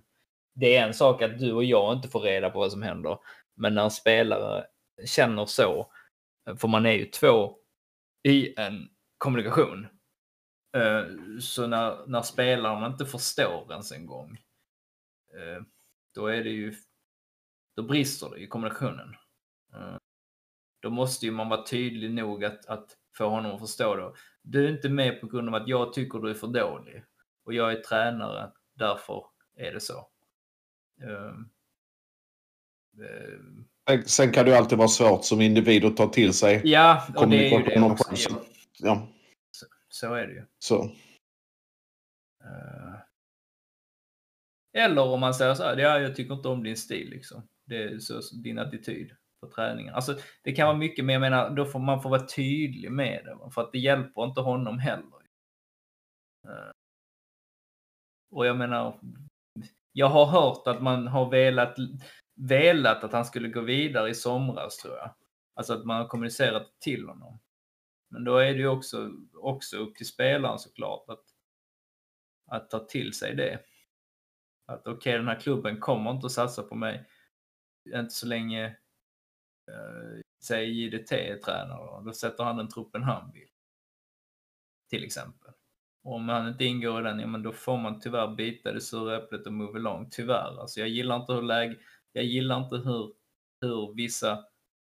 Det 0.55 0.77
är 0.77 0.87
en 0.87 0.95
sak 0.95 1.23
att 1.23 1.39
du 1.39 1.53
och 1.53 1.65
jag 1.65 1.93
inte 1.93 2.09
får 2.09 2.21
reda 2.21 2.51
på 2.51 2.59
vad 2.59 2.73
som 2.73 2.83
händer, 2.83 3.19
men 3.55 3.75
när 3.75 3.85
en 3.85 3.91
spelare 3.91 4.67
känner 5.07 5.47
så, 5.47 5.93
för 6.57 6.69
man 6.69 6.87
är 6.87 6.93
ju 6.93 7.05
två 7.05 7.57
i 8.23 8.61
en 8.61 8.89
kommunikation. 9.19 9.87
Eh, 10.77 11.05
så 11.41 11.67
när, 11.67 12.07
när 12.07 12.23
spelaren 12.23 12.93
inte 12.93 13.07
förstår 13.07 13.73
ens 13.73 13.93
en 13.93 14.07
gång, 14.07 14.39
eh, 15.35 15.63
då 16.15 16.27
är 16.27 16.45
det 16.45 16.51
ju, 16.51 16.75
då 17.77 17.83
brister 17.83 18.31
det 18.31 18.39
i 18.39 18.47
kommunikationen 18.47 19.17
eh, 19.75 19.97
då 20.85 20.91
måste 20.91 21.27
ju 21.27 21.33
man 21.33 21.49
vara 21.49 21.67
tydlig 21.67 22.11
nog 22.11 22.45
att, 22.45 22.67
att 22.67 22.97
få 23.17 23.29
honom 23.29 23.53
att 23.53 23.61
förstå 23.61 23.97
det. 23.97 24.13
Du 24.43 24.65
är 24.65 24.69
inte 24.69 24.89
med 24.89 25.21
på 25.21 25.27
grund 25.27 25.49
av 25.49 25.55
att 25.55 25.69
jag 25.69 25.93
tycker 25.93 26.19
du 26.19 26.31
är 26.31 26.35
för 26.35 26.47
dålig 26.47 27.05
och 27.45 27.55
jag 27.55 27.73
är 27.73 27.81
tränare, 27.81 28.53
därför 28.75 29.27
är 29.57 29.73
det 29.73 29.81
så. 29.81 30.09
Um, 31.03 31.51
um, 32.99 33.69
Sen 34.07 34.33
kan 34.33 34.45
det 34.45 34.59
alltid 34.59 34.79
vara 34.79 34.89
svårt 34.89 35.25
som 35.25 35.41
individ 35.41 35.85
att 35.85 35.97
ta 35.97 36.09
till 36.09 36.33
sig 36.33 36.61
Ja, 36.65 37.07
och 37.17 37.29
det 37.29 37.37
är 37.37 37.59
ju 37.59 37.65
det 37.65 37.81
också. 37.81 38.17
Så, 38.17 38.31
ja. 38.79 39.09
så, 39.51 39.67
så, 39.89 40.15
är 40.15 40.27
det 40.27 40.33
ju. 40.33 40.45
Så. 40.59 40.85
Uh, 42.45 42.95
eller 44.73 45.03
om 45.03 45.21
man 45.21 45.35
säger 45.35 45.55
så 45.55 45.63
här, 45.63 45.77
ja, 45.77 46.01
jag 46.01 46.17
tycker 46.17 46.35
inte 46.35 46.49
om 46.49 46.63
din 46.63 46.77
stil 46.77 47.11
liksom. 47.11 47.49
Det 47.65 47.83
är 47.83 47.99
så, 47.99 48.21
din 48.43 48.59
attityd 48.59 49.11
på 49.41 49.51
träningen. 49.51 49.95
Alltså, 49.95 50.19
det 50.43 50.53
kan 50.53 50.67
vara 50.67 50.77
mycket, 50.77 51.05
men 51.05 51.13
jag 51.13 51.21
menar, 51.21 51.51
då 51.51 51.65
får 51.65 51.79
man 51.79 52.03
få 52.03 52.09
vara 52.09 52.27
tydlig 52.27 52.93
med 52.93 53.25
det. 53.25 53.51
För 53.51 53.63
att 53.63 53.73
det 53.73 53.79
hjälper 53.79 54.25
inte 54.25 54.41
honom 54.41 54.79
heller. 54.79 55.25
Och 58.31 58.47
jag 58.47 58.57
menar, 58.57 59.01
jag 59.97 60.09
har 60.09 60.27
hört 60.27 60.67
att 60.67 60.83
man 60.83 61.07
har 61.07 61.31
velat, 61.31 61.77
velat 62.35 63.05
att 63.05 63.13
han 63.13 63.25
skulle 63.25 63.49
gå 63.49 63.61
vidare 63.61 64.11
i 64.11 64.15
somras 64.15 64.77
tror 64.77 64.97
jag. 64.97 65.15
Alltså 65.55 65.75
att 65.75 65.85
man 65.85 65.97
har 65.97 66.09
kommunicerat 66.09 66.81
till 66.81 67.09
honom. 67.09 67.41
Men 68.11 68.25
då 68.25 68.37
är 68.37 68.53
det 68.53 68.59
ju 68.59 68.69
också, 68.69 69.11
också 69.35 69.77
upp 69.77 69.97
till 69.97 70.07
spelaren 70.07 70.59
såklart 70.59 71.09
att, 71.09 71.25
att 72.47 72.71
ta 72.71 72.79
till 72.79 73.13
sig 73.13 73.35
det. 73.35 73.61
Att 74.67 74.81
okej, 74.81 74.93
okay, 74.95 75.17
den 75.17 75.29
här 75.29 75.41
klubben 75.41 75.81
kommer 75.81 76.11
inte 76.11 76.27
att 76.27 76.33
satsa 76.33 76.63
på 76.63 76.75
mig. 76.75 77.09
Inte 77.95 78.15
så 78.15 78.27
länge 78.27 78.67
eh, 79.71 80.21
säg 80.43 80.71
JDT 80.71 81.13
är 81.13 81.37
tränare, 81.37 82.05
då 82.05 82.13
sätter 82.13 82.45
han 82.45 82.57
den 82.57 82.69
truppen 82.69 83.03
han 83.03 83.33
vill. 83.33 83.49
Till 84.91 85.05
exempel. 85.05 85.53
Om 86.07 86.29
han 86.29 86.49
inte 86.49 86.65
ingår 86.65 87.01
i 87.01 87.05
den, 87.05 87.21
ja 87.21 87.27
men 87.27 87.43
då 87.43 87.53
får 87.53 87.79
man 87.79 88.01
tyvärr 88.01 88.35
bita 88.35 88.73
det 88.73 88.81
sura 88.81 89.17
äpplet 89.17 89.47
och 89.47 89.53
move 89.53 89.79
along. 89.79 90.09
Tyvärr. 90.11 90.61
Alltså 90.61 90.81
jag 90.81 90.89
gillar 90.89 91.21
inte 91.21 91.33
hur 91.33 91.43
läge, 91.43 91.77
jag 92.13 92.25
gillar 92.25 92.65
inte 92.65 92.77
hur, 92.77 93.15
hur 93.61 93.95
vissa 93.95 94.33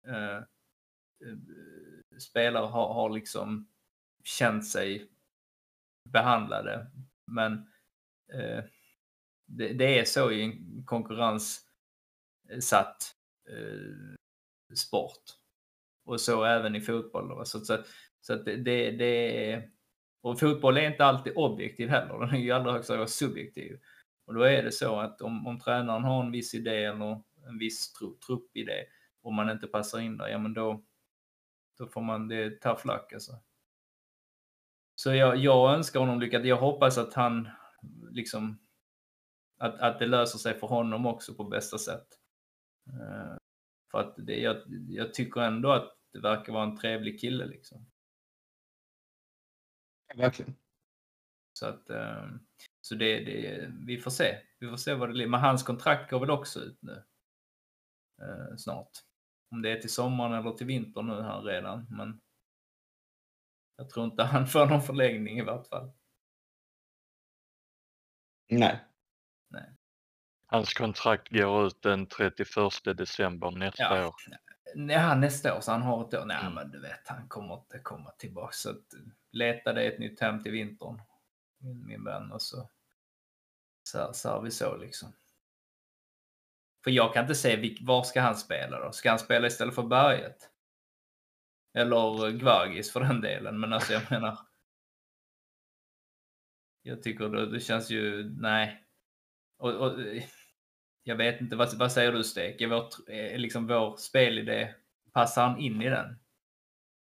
eh, 0.06 0.36
eh, 0.36 0.42
spelare 2.18 2.66
har, 2.66 2.94
har 2.94 3.10
liksom 3.10 3.68
känt 4.24 4.66
sig 4.66 5.10
behandlade. 6.08 6.86
Men 7.32 7.52
eh, 8.32 8.64
det, 9.46 9.72
det, 9.72 9.98
är 9.98 10.04
så 10.04 10.30
i 10.30 10.42
en 10.42 10.84
konkurrenssatt 10.84 13.14
eh, 13.48 14.14
sport. 14.76 15.22
Och 16.04 16.20
så 16.20 16.44
även 16.44 16.76
i 16.76 16.80
fotboll. 16.80 17.28
Då. 17.28 17.44
Så, 17.44 17.60
så, 17.60 17.78
så 18.20 18.32
att 18.32 18.44
det, 18.44 18.56
det, 18.56 18.90
det 18.90 19.52
är... 19.52 19.70
Och 20.24 20.40
fotboll 20.40 20.76
är 20.76 20.90
inte 20.90 21.04
alltid 21.04 21.32
objektiv 21.36 21.88
heller, 21.88 22.18
den 22.18 22.28
är 22.28 22.38
ju 22.38 22.46
i 22.46 22.50
allra 22.50 22.72
högsta 22.72 22.96
grad 22.96 23.10
subjektiv. 23.10 23.80
Och 24.26 24.34
då 24.34 24.42
är 24.42 24.62
det 24.62 24.72
så 24.72 25.00
att 25.00 25.20
om, 25.20 25.46
om 25.46 25.60
tränaren 25.60 26.04
har 26.04 26.24
en 26.24 26.32
viss 26.32 26.54
idé 26.54 26.84
eller 26.84 27.22
en 27.48 27.58
viss 27.58 27.92
tru, 27.92 28.16
truppidé 28.26 28.84
och 29.22 29.32
man 29.32 29.50
inte 29.50 29.66
passar 29.66 29.98
in 29.98 30.16
där, 30.16 30.28
ja 30.28 30.38
men 30.38 30.54
då, 30.54 30.84
då 31.78 31.86
får 31.86 32.00
man 32.00 32.28
det 32.28 32.60
tough 32.60 32.86
luck 32.86 33.12
alltså. 33.12 33.32
Så 34.94 35.14
jag, 35.14 35.36
jag 35.36 35.74
önskar 35.74 36.00
honom 36.00 36.20
lycka 36.20 36.40
Jag 36.40 36.56
hoppas 36.56 36.98
att 36.98 37.14
han 37.14 37.48
liksom 38.10 38.58
att, 39.58 39.80
att 39.80 39.98
det 39.98 40.06
löser 40.06 40.38
sig 40.38 40.54
för 40.54 40.66
honom 40.66 41.06
också 41.06 41.34
på 41.34 41.44
bästa 41.44 41.78
sätt. 41.78 42.06
Eh, 42.86 43.36
för 43.90 43.98
att 43.98 44.14
det, 44.16 44.40
jag, 44.40 44.56
jag 44.88 45.14
tycker 45.14 45.40
ändå 45.40 45.72
att 45.72 45.96
det 46.12 46.20
verkar 46.20 46.52
vara 46.52 46.64
en 46.64 46.76
trevlig 46.76 47.20
kille 47.20 47.46
liksom. 47.46 47.86
Verkligen. 50.16 50.56
Så 51.52 51.66
att 51.66 51.90
uh, 51.90 52.36
så 52.80 52.94
det, 52.94 53.24
det, 53.24 53.70
vi 53.86 53.98
får 53.98 54.10
se. 54.10 54.38
Vi 54.58 54.68
får 54.68 54.76
se 54.76 54.94
vad 54.94 55.08
det 55.08 55.12
blir. 55.12 55.26
Men 55.26 55.40
hans 55.40 55.62
kontrakt 55.62 56.10
går 56.10 56.20
väl 56.20 56.30
också 56.30 56.60
ut 56.60 56.78
nu. 56.82 57.04
Uh, 58.22 58.56
snart. 58.56 58.90
Om 59.50 59.62
det 59.62 59.70
är 59.70 59.80
till 59.80 59.92
sommaren 59.92 60.32
eller 60.32 60.50
till 60.50 60.66
vintern 60.66 61.06
nu 61.06 61.22
här 61.22 61.42
redan. 61.42 61.86
Men 61.90 62.20
jag 63.76 63.90
tror 63.90 64.06
inte 64.06 64.22
han 64.22 64.46
får 64.46 64.66
någon 64.66 64.82
förlängning 64.82 65.38
i 65.38 65.42
vart 65.42 65.66
fall. 65.66 65.92
Nej. 68.50 68.84
Nej. 69.48 69.70
Hans 70.46 70.74
kontrakt 70.74 71.28
går 71.28 71.66
ut 71.66 71.82
den 71.82 72.06
31 72.06 72.48
december 72.96 73.50
nästa 73.50 73.82
ja. 73.82 74.08
år. 74.08 74.14
Ja, 74.74 75.14
nästa 75.14 75.56
år, 75.56 75.60
så 75.60 75.72
han 75.72 75.82
har 75.82 76.08
ett 76.08 76.14
år. 76.14 76.24
Nej, 76.26 76.40
mm. 76.40 76.54
men 76.54 76.70
du 76.70 76.80
vet, 76.80 77.08
han 77.08 77.28
kommer 77.28 77.54
inte 77.54 77.78
komma 77.78 78.10
tillbaka. 78.10 78.52
Så 78.52 78.70
att, 78.70 78.84
leta 79.34 79.72
dig 79.72 79.86
ett 79.86 79.98
nytt 79.98 80.20
hem 80.20 80.42
till 80.42 80.52
vintern, 80.52 81.02
min, 81.58 81.86
min 81.86 82.04
vän. 82.04 82.32
Och 82.32 82.42
så, 82.42 82.70
så, 83.82 84.12
så 84.12 84.28
har 84.28 84.42
vi 84.42 84.50
så 84.50 84.76
liksom. 84.76 85.12
För 86.84 86.90
jag 86.90 87.14
kan 87.14 87.24
inte 87.24 87.34
se, 87.34 87.76
var 87.80 88.02
ska 88.02 88.20
han 88.20 88.36
spela 88.36 88.80
då? 88.80 88.92
Ska 88.92 89.10
han 89.10 89.18
spela 89.18 89.46
istället 89.46 89.74
för 89.74 89.82
Berget? 89.82 90.50
Eller 91.74 92.30
Gvargis 92.30 92.92
för 92.92 93.00
den 93.00 93.20
delen. 93.20 93.60
Men 93.60 93.72
alltså 93.72 93.92
jag 93.92 94.10
menar. 94.10 94.38
Jag 96.82 97.02
tycker 97.02 97.28
det, 97.28 97.50
det 97.50 97.60
känns 97.60 97.90
ju, 97.90 98.30
nej. 98.38 98.84
Och, 99.58 99.74
och, 99.74 99.98
jag 101.02 101.16
vet 101.16 101.40
inte, 101.40 101.56
vad, 101.56 101.78
vad 101.78 101.92
säger 101.92 102.12
du 102.12 102.24
Stek? 102.24 102.60
Är 102.60 102.66
vår, 102.66 103.10
är 103.10 103.38
liksom 103.38 103.66
vår 103.66 103.96
spelidé, 103.96 104.74
passar 105.12 105.48
han 105.48 105.58
in 105.58 105.82
i 105.82 105.90
den? 105.90 106.18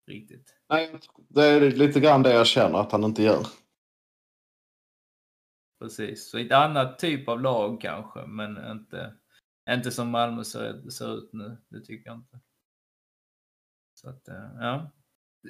Riktigt? 0.08 0.57
Nej, 0.70 1.00
det 1.28 1.44
är 1.46 1.72
lite 1.72 2.00
grann 2.00 2.24
det 2.24 2.34
jag 2.34 2.48
känner 2.48 2.80
att 2.80 2.92
han 2.92 3.04
inte 3.04 3.24
gör. 3.24 3.48
Precis, 5.80 6.30
så 6.30 6.38
ett 6.38 6.52
annat 6.52 7.00
typ 7.00 7.30
av 7.30 7.42
lag 7.42 7.82
kanske, 7.82 8.26
men 8.26 8.72
inte, 8.72 9.14
inte 9.70 9.92
som 9.92 10.10
Malmö 10.10 10.44
ser, 10.44 10.90
ser 10.90 11.18
ut 11.18 11.30
nu. 11.34 11.58
Det 11.70 11.82
tycker 11.82 12.10
jag 12.10 12.18
inte. 12.18 12.40
Så 13.94 14.10
att, 14.10 14.28
eh, 14.28 14.50
ja. 14.60 14.92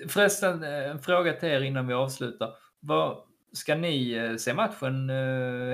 Förresten, 0.07 0.63
eh, 0.63 0.89
en 0.89 0.99
fråga 0.99 1.33
till 1.33 1.49
er 1.49 1.61
innan 1.61 1.87
vi 1.87 1.93
avslutar. 1.93 2.55
Vad, 2.79 3.23
ska 3.53 3.75
ni 3.75 4.11
eh, 4.11 4.35
se 4.35 4.53
matchen 4.53 5.09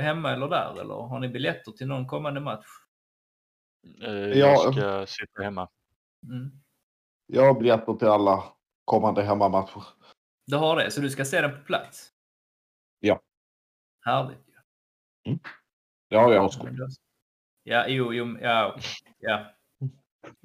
hemma 0.01 0.31
eller 0.31 0.47
där? 0.47 0.81
Eller 0.81 0.93
har 0.93 1.19
ni 1.19 1.29
biljetter 1.29 1.71
till 1.71 1.87
någon 1.87 2.07
kommande 2.07 2.39
match? 2.39 2.65
Jag 4.33 4.73
ska 4.73 5.05
sitta 5.07 5.43
hemma. 5.43 5.69
Mm. 6.23 6.51
Jag 7.27 7.45
har 7.45 7.59
biljetter 7.59 7.93
till 7.93 8.07
alla 8.07 8.43
kommande 8.85 9.23
hemmamatcher. 9.23 9.83
Du 10.45 10.57
har 10.57 10.75
det, 10.75 10.91
så 10.91 11.01
du 11.01 11.09
ska 11.09 11.25
se 11.25 11.41
den 11.41 11.51
på 11.51 11.63
plats? 11.63 12.11
Ja. 12.99 13.21
Härligt 14.05 14.47
ju. 14.47 14.53
Mm. 15.31 15.39
Det 16.09 16.15
har 16.15 16.33
jag 16.33 16.45
också. 16.45 16.67
Ja, 17.63 17.87
jo, 17.87 18.13
jo, 18.13 18.37
ja, 18.41 18.79
ja. 19.19 19.53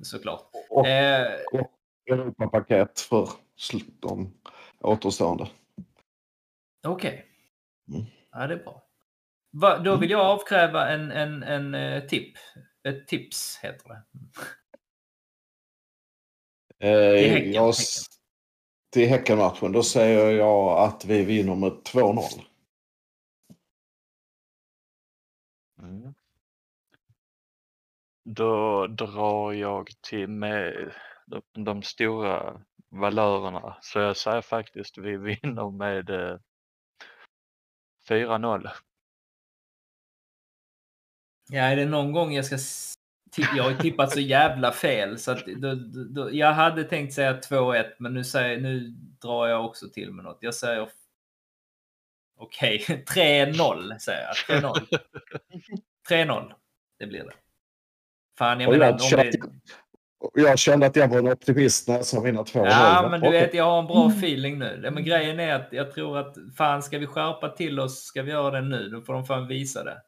Såklart. 0.02 0.50
Och, 0.70 0.86
eh, 0.86 1.40
och 1.52 1.72
Europapaket 2.10 3.00
för 3.00 3.28
de 4.00 4.40
återstående. 4.80 5.48
Okej. 6.86 7.26
Okay. 7.88 7.98
Mm. 7.98 8.10
Ja, 8.30 8.46
det 8.46 8.54
är 8.54 8.64
bra. 8.64 8.82
Va, 9.50 9.78
då 9.78 9.96
vill 9.96 10.10
jag 10.10 10.20
avkräva 10.20 10.88
en, 10.88 11.10
en, 11.10 11.42
en 11.42 11.74
uh, 11.74 12.06
tip. 12.06 12.36
Ett 12.88 13.08
tips 13.08 13.58
heter 13.62 13.88
det. 13.88 14.02
Eh, 16.88 17.22
till 17.22 17.30
häcken, 17.30 17.52
jag, 17.52 17.66
häcken. 17.66 18.17
Till 18.90 19.08
Häckenmatchen, 19.08 19.72
då 19.72 19.82
säger 19.82 20.30
jag 20.30 20.78
att 20.78 21.04
vi 21.04 21.24
vinner 21.24 21.54
med 21.54 21.72
2-0. 21.72 22.22
Mm. 25.78 26.14
Då 28.24 28.86
drar 28.86 29.52
jag 29.52 29.90
till 30.00 30.28
med 30.28 30.92
de, 31.26 31.64
de 31.64 31.82
stora 31.82 32.60
valörerna. 32.88 33.78
Så 33.80 33.98
jag 33.98 34.16
säger 34.16 34.40
faktiskt 34.40 34.98
vi 34.98 35.16
vinner 35.16 35.70
med 35.70 36.10
eh, 36.10 36.38
4-0. 38.08 38.70
Ja, 41.50 41.62
är 41.62 41.76
det 41.76 41.86
någon 41.86 42.12
gång 42.12 42.32
jag 42.32 42.44
ska... 42.44 42.58
Jag 43.36 43.64
har 43.64 43.74
tippat 43.74 44.12
så 44.12 44.20
jävla 44.20 44.72
fel 44.72 45.18
så 45.18 45.30
att 45.30 45.46
då, 45.46 45.74
då, 46.10 46.34
jag 46.34 46.52
hade 46.52 46.84
tänkt 46.84 47.14
säga 47.14 47.40
2-1 47.40 47.84
men 47.98 48.14
nu, 48.14 48.24
säger, 48.24 48.60
nu 48.60 48.80
drar 49.22 49.46
jag 49.46 49.64
också 49.64 49.88
till 49.88 50.12
med 50.12 50.24
något. 50.24 50.38
Jag 50.40 50.54
säger... 50.54 50.88
Okej, 52.38 52.84
okay. 52.88 53.52
3-0 53.52 53.98
säger 53.98 54.28
jag. 54.48 54.62
3-0. 54.62 54.98
3-0. 56.08 56.52
Det 56.98 57.06
blir 57.06 57.24
det. 57.24 57.32
Fan, 58.38 58.60
jag 58.60 58.70
menar 58.70 59.16
det... 59.16 59.32
Jag 60.34 60.58
kände 60.58 60.86
att 60.86 60.96
jag 60.96 61.08
var 61.08 61.18
en 61.18 61.28
optimist 61.28 61.88
när 61.88 61.94
jag 61.94 62.04
sa 62.04 62.20
mina 62.20 62.44
två 62.44 62.66
Ja, 62.66 63.08
men 63.10 63.20
du 63.20 63.30
vet, 63.30 63.54
jag 63.54 63.64
har 63.64 63.78
en 63.78 63.86
bra 63.86 64.08
feeling 64.08 64.58
nu. 64.58 64.90
Men 64.92 65.04
grejen 65.04 65.40
är 65.40 65.54
att 65.54 65.68
jag 65.70 65.92
tror 65.92 66.18
att 66.18 66.36
fan, 66.56 66.82
ska 66.82 66.98
vi 66.98 67.06
skärpa 67.06 67.48
till 67.48 67.80
oss, 67.80 68.04
ska 68.04 68.22
vi 68.22 68.30
göra 68.30 68.50
det 68.50 68.60
nu, 68.60 68.88
då 68.88 69.00
får 69.00 69.12
de 69.12 69.24
fan 69.24 69.46
visa 69.46 69.84
det. 69.84 70.02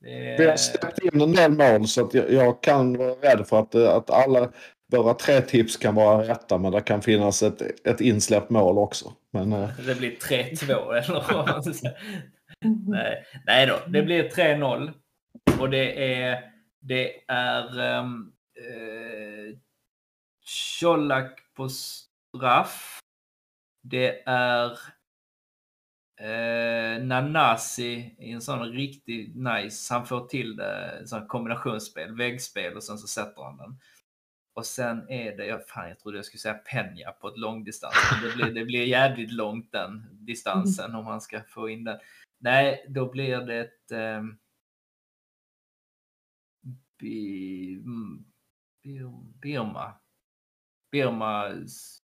Det... 0.00 0.36
Vi 0.38 0.46
har 0.46 0.56
släppt 0.56 0.98
in 0.98 1.20
en 1.20 1.32
del 1.32 1.50
mål 1.52 1.88
så 1.88 2.06
att 2.06 2.14
jag, 2.14 2.32
jag, 2.32 2.62
kan 2.62 2.98
vara 2.98 3.10
rädd 3.10 3.46
för 3.48 3.60
att, 3.60 3.74
att 3.74 4.10
alla 4.10 4.50
våra 4.92 5.14
tre 5.14 5.40
tips 5.40 5.76
kan 5.76 5.94
vara 5.94 6.28
rätta, 6.28 6.58
men 6.58 6.72
det 6.72 6.80
kan 6.80 7.02
finnas 7.02 7.42
ett, 7.42 7.86
ett 7.86 8.00
insläppt 8.00 8.50
mål 8.50 8.78
också. 8.78 9.12
Men, 9.32 9.52
eh, 9.52 9.68
det 9.86 9.94
blir 9.94 10.10
3-2 10.10 10.94
eller 11.04 11.34
vad 11.34 11.48
man 11.48 11.74
ska 11.74 11.88
nej, 12.86 13.24
nej 13.46 13.66
då, 13.66 13.80
det 13.86 14.02
blir 14.02 14.28
3-0. 14.28 14.92
Och 15.60 15.70
det 15.70 16.14
är, 16.14 16.52
det 16.80 17.30
är 17.30 17.98
um, 17.98 18.32
eh, 18.56 19.56
Colak 20.80 21.38
på 21.54 21.68
straff. 21.68 23.00
Det 23.82 24.22
är 24.28 24.78
eh, 26.20 27.02
Nanasi 27.02 28.14
i 28.18 28.30
en 28.30 28.40
sån 28.40 28.68
riktig 28.68 29.36
nice, 29.36 29.94
han 29.94 30.06
får 30.06 30.26
till 30.26 30.56
det, 30.56 30.98
en 31.00 31.08
sån 31.08 31.26
kombinationsspel, 31.26 32.16
väggspel 32.16 32.76
och 32.76 32.82
sen 32.82 32.98
så 32.98 33.06
sätter 33.06 33.42
han 33.42 33.56
den. 33.56 33.78
Och 34.54 34.66
sen 34.66 35.08
är 35.08 35.36
det, 35.36 35.46
jag, 35.46 35.68
fan 35.68 35.88
jag 35.88 35.98
trodde 35.98 36.18
jag 36.18 36.24
skulle 36.24 36.40
säga 36.40 36.54
Penja 36.54 37.12
på 37.12 37.28
ett 37.28 37.38
långdistans. 37.38 37.94
Det 38.22 38.34
blir, 38.34 38.54
det 38.54 38.64
blir 38.64 38.84
jävligt 38.84 39.32
långt 39.32 39.72
den 39.72 40.06
distansen 40.12 40.94
om 40.94 41.04
man 41.04 41.20
ska 41.20 41.42
få 41.42 41.68
in 41.68 41.84
den. 41.84 41.98
Nej, 42.38 42.86
då 42.88 43.10
blir 43.10 43.38
det 43.38 43.60
ett... 43.60 43.92
Eh, 43.92 44.22
bi, 46.98 47.82
Birma. 49.42 49.94
Birma 50.92 51.52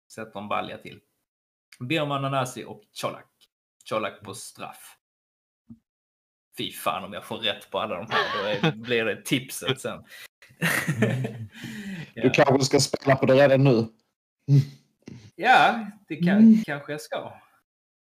sätter 0.09 0.40
en 0.40 0.48
balja 0.48 0.78
till. 0.78 1.01
Birma, 1.80 2.18
Nanasi 2.18 2.64
och 2.64 2.82
Colak. 3.03 3.30
Colak 3.91 4.20
på 4.22 4.34
straff. 4.34 4.97
Fy 6.59 6.72
fan 6.72 7.05
om 7.05 7.12
jag 7.12 7.24
får 7.24 7.38
rätt 7.38 7.70
på 7.70 7.78
alla 7.78 7.97
de 7.97 8.07
här, 8.11 8.61
då 8.62 8.76
blir 8.82 9.05
det 9.05 9.24
tipset 9.24 9.80
sen. 9.80 10.05
ja. 12.14 12.22
Du 12.22 12.30
kanske 12.30 12.64
ska 12.64 12.80
spela 12.80 13.16
på 13.16 13.26
det 13.26 13.34
redan 13.34 13.64
nu? 13.64 13.88
ja, 15.36 15.86
det 16.09 16.16
kan, 16.16 16.62
kanske 16.66 16.93
jag 16.93 17.01
ska. 17.01 17.41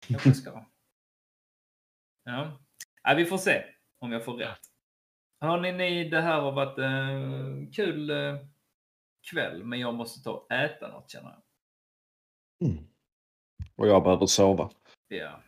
Kanske 0.08 0.34
ska. 0.34 0.66
Ja. 2.24 2.60
ja, 3.04 3.14
vi 3.14 3.26
får 3.26 3.38
se 3.38 3.64
om 4.00 4.12
jag 4.12 4.26
får 4.26 4.34
rätt. 4.34 4.62
Hörni, 5.40 5.72
ni, 5.72 6.10
det 6.10 6.22
här 6.22 6.42
har 6.42 6.52
varit 6.52 6.78
en 6.78 7.72
kul 7.72 8.10
eh, 8.10 8.38
kväll, 9.32 9.64
men 9.64 9.80
jag 9.80 9.94
måste 9.94 10.24
ta 10.24 10.32
och 10.32 10.52
äta 10.52 10.88
något 10.88 11.10
känner 11.10 11.30
jag. 11.30 12.70
Mm. 12.70 12.84
Och 13.76 13.88
jag 13.88 14.04
behöver 14.04 14.26
sova. 14.26 14.72
Ja. 15.08 15.42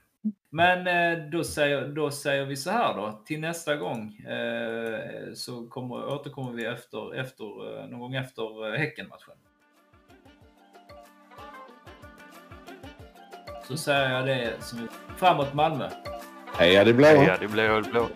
Men 0.56 0.88
eh, 0.88 1.26
då 1.26 1.44
säger, 1.44 1.88
då 1.88 2.12
säger 2.12 2.46
vi 2.46 2.56
så 2.56 2.72
här 2.72 2.94
då, 2.94 3.22
till 3.26 3.40
nästa 3.40 3.76
gång 3.76 4.18
eh, 4.18 5.34
så 5.36 5.68
kommer, 5.68 6.06
återkommer 6.06 6.52
vi 6.52 6.66
efter, 6.66 7.16
efter, 7.16 7.80
eh, 7.80 7.88
någon 7.90 8.00
gång 8.00 8.16
efter 8.16 8.78
Häckenmatchen. 8.78 9.36
Så 13.68 13.78
säger 13.78 14.10
jag 14.10 14.26
det 14.26 14.54
som 14.60 14.88
framåt 15.18 15.54
Malmö. 15.54 15.90
Heja 16.58 16.84
det 16.84 16.94
blå! 16.94 17.08
Heja, 17.08 17.38
det 17.40 17.48
blir 17.48 17.92
blå. 17.92 18.08